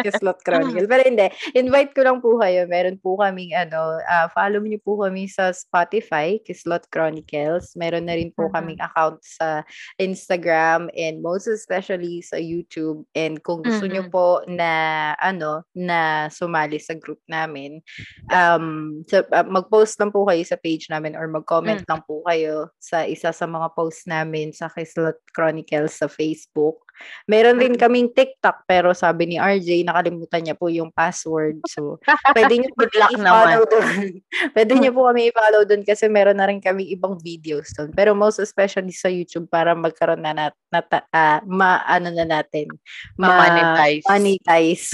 [0.00, 0.88] Kislot Chronicle.
[0.88, 2.64] Pero hindi, invite ko lang po kayo.
[2.64, 7.76] Meron po kaming ano, ah, follow niyo po kami sa Spotify, Kislot Chronicles.
[7.76, 8.52] Meron na rin po Mhm.
[8.56, 9.60] kaming account sa
[10.00, 13.04] Instagram and most especially sa YouTube.
[13.12, 14.12] And kung gusto niyo Mhm.
[14.14, 14.70] po na
[15.18, 17.82] ano, na sumali sa group namin,
[18.30, 21.88] um, sa- ah, mag-post lang po kayo sa page namin or mag-comment Mm.
[21.90, 26.80] lang po kayo sa isa sa mga posts namin sa Kislot Chronicles sa Facebook.
[27.26, 31.62] Meron rin kaming TikTok pero sabi ni RJ nakalimutan niya po yung password.
[31.66, 31.98] So,
[32.34, 34.22] pwede niyo po i-follow doon.
[34.54, 37.90] pwede niyo po kami i-follow doon kasi meron na rin kami ibang videos doon.
[37.94, 42.70] Pero most especially sa YouTube para magkaroon na nat, nata, ah, ma, ano na natin.
[43.18, 44.06] Ma-monetize.
[44.06, 44.86] monetize.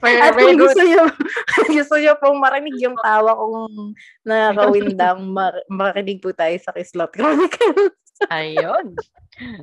[0.00, 0.70] We're, At kung good.
[0.70, 1.02] gusto niyo,
[1.66, 8.09] gusto niyo pong marinig yung tawa kong nakakawindang, mar- makinig po tayo sa Kislot Chronicles.
[8.28, 8.92] Ayun.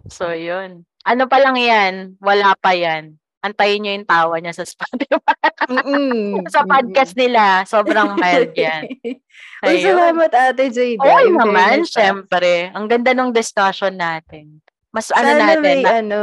[0.09, 0.87] So, yun.
[1.05, 2.17] Ano pa lang yan?
[2.17, 3.15] Wala pa yan.
[3.37, 5.21] Antayin nyo yung tawa niya sa Spotify.
[5.71, 6.47] Mm-mm.
[6.49, 8.87] sa podcast nila, sobrang mild yan.
[9.67, 11.05] Uy, salamat Ate Jada.
[11.05, 12.73] Oo In naman, syempre.
[12.73, 14.59] Ang ganda ng discussion natin.
[14.89, 16.21] Mas ano Sana natin, may na- ano,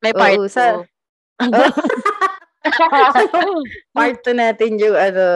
[0.00, 0.56] may part oo, 2.
[0.56, 0.80] sa-
[3.94, 5.26] part 2 natin yung ano,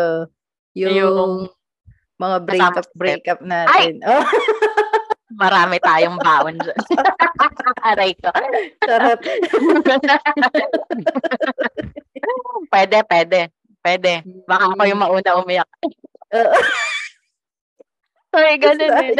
[0.72, 1.24] yung, Yung
[2.16, 4.00] mga breakup breakup natin.
[4.02, 4.24] Oh,
[5.38, 6.74] Marami tayong baon dyan.
[7.94, 8.26] Aray ko.
[8.82, 9.22] sarap.
[12.74, 13.54] pwede, pwede.
[13.78, 14.26] Pwede.
[14.50, 15.70] Baka ako yung mauna umiyak.
[18.28, 19.16] Sorry, ganun eh.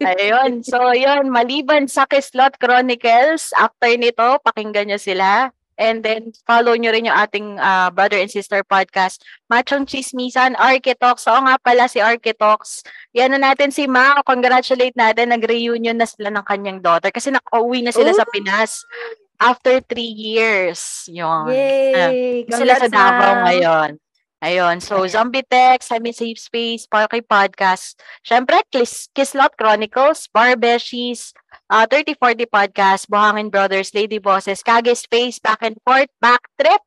[0.00, 0.64] Ayun.
[0.64, 1.28] So, yun.
[1.28, 5.52] Maliban sa Kislot Chronicles, after nito, pakinggan nyo sila.
[5.78, 11.30] And then, follow nyo rin yung ating ah, brother and sister podcast, Machong Chismisan, Architox.
[11.30, 12.82] Oo nga pala si Architox.
[13.14, 14.18] Yan na natin si Ma.
[14.26, 15.30] Congratulate natin.
[15.30, 18.32] Nag-reunion na sila ng kanyang daughter kasi nakauwi na sila sa Ooh.
[18.34, 18.82] Pinas
[19.38, 21.06] after three years.
[21.06, 21.54] Yun.
[21.54, 22.42] Yay!
[22.50, 24.02] Sila sa Davao ngayon.
[24.38, 24.78] Ayun.
[24.78, 27.98] So, Zombie Text, Semi Safe Space, Parky Podcast.
[28.22, 31.34] Syempre, Kis Kislot Chronicles, Barbeshies,
[31.70, 36.78] uh, 3040 Podcast, Buhangin Brothers, Lady Bosses, Kage Space, Back and Forth, Back Trip,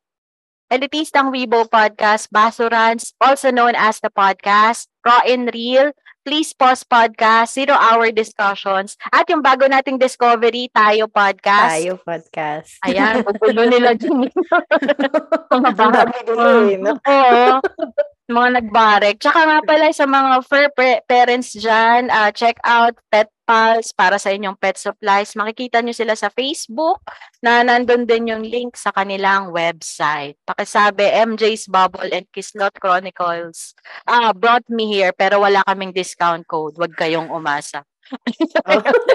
[0.72, 5.92] Elitistang Weibo Podcast, Basurans, also known as the podcast, Raw and Real,
[6.24, 11.76] Please Pause Podcast, Zero Hour Discussions, at yung bago nating Discovery, Tayo Podcast.
[11.76, 12.80] Tayo podcast.
[12.88, 14.32] Ayan, pupulo nila dyan.
[15.52, 16.96] Mga dami din eh?
[16.96, 17.60] Oo.
[18.32, 19.16] Mga nagbarek.
[19.20, 24.16] Tsaka nga pala sa mga fur pa- parents dyan, ah, check out Pet Pals para
[24.16, 25.36] sa inyong pet supplies.
[25.36, 27.04] Makikita nyo sila sa Facebook
[27.44, 30.40] na nandun din yung link sa kanilang website.
[30.46, 33.76] Pakisabi, MJ's Bubble and Kislot Chronicles
[34.08, 36.78] ah, brought me here pero wala kaming discount code.
[36.78, 37.84] Huwag kayong umasa.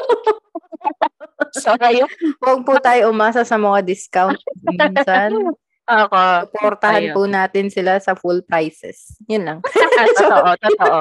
[1.62, 2.10] so, ayun.
[2.42, 4.40] Huwag po tayo umasa sa mga discount.
[4.64, 5.56] Minsan,
[5.88, 6.52] Ako.
[6.52, 9.16] supportahan po natin sila sa full prices.
[9.32, 9.60] Yun lang.
[10.20, 11.00] totoo, totoo.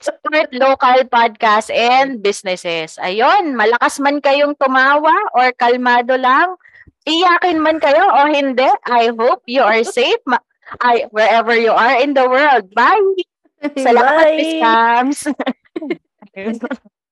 [0.00, 2.96] Support local podcast and businesses.
[2.96, 6.56] Ayun, malakas man kayong tumawa or kalmado lang,
[7.04, 10.40] iyakin man kayo o hindi, I hope you are safe ma-
[10.80, 12.72] I, wherever you are in the world.
[12.72, 13.28] Bye!
[13.76, 14.36] Salamat, Bye!
[14.40, 15.20] Miss Cams.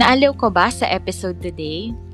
[0.00, 1.92] Naaliw ko ba sa episode today?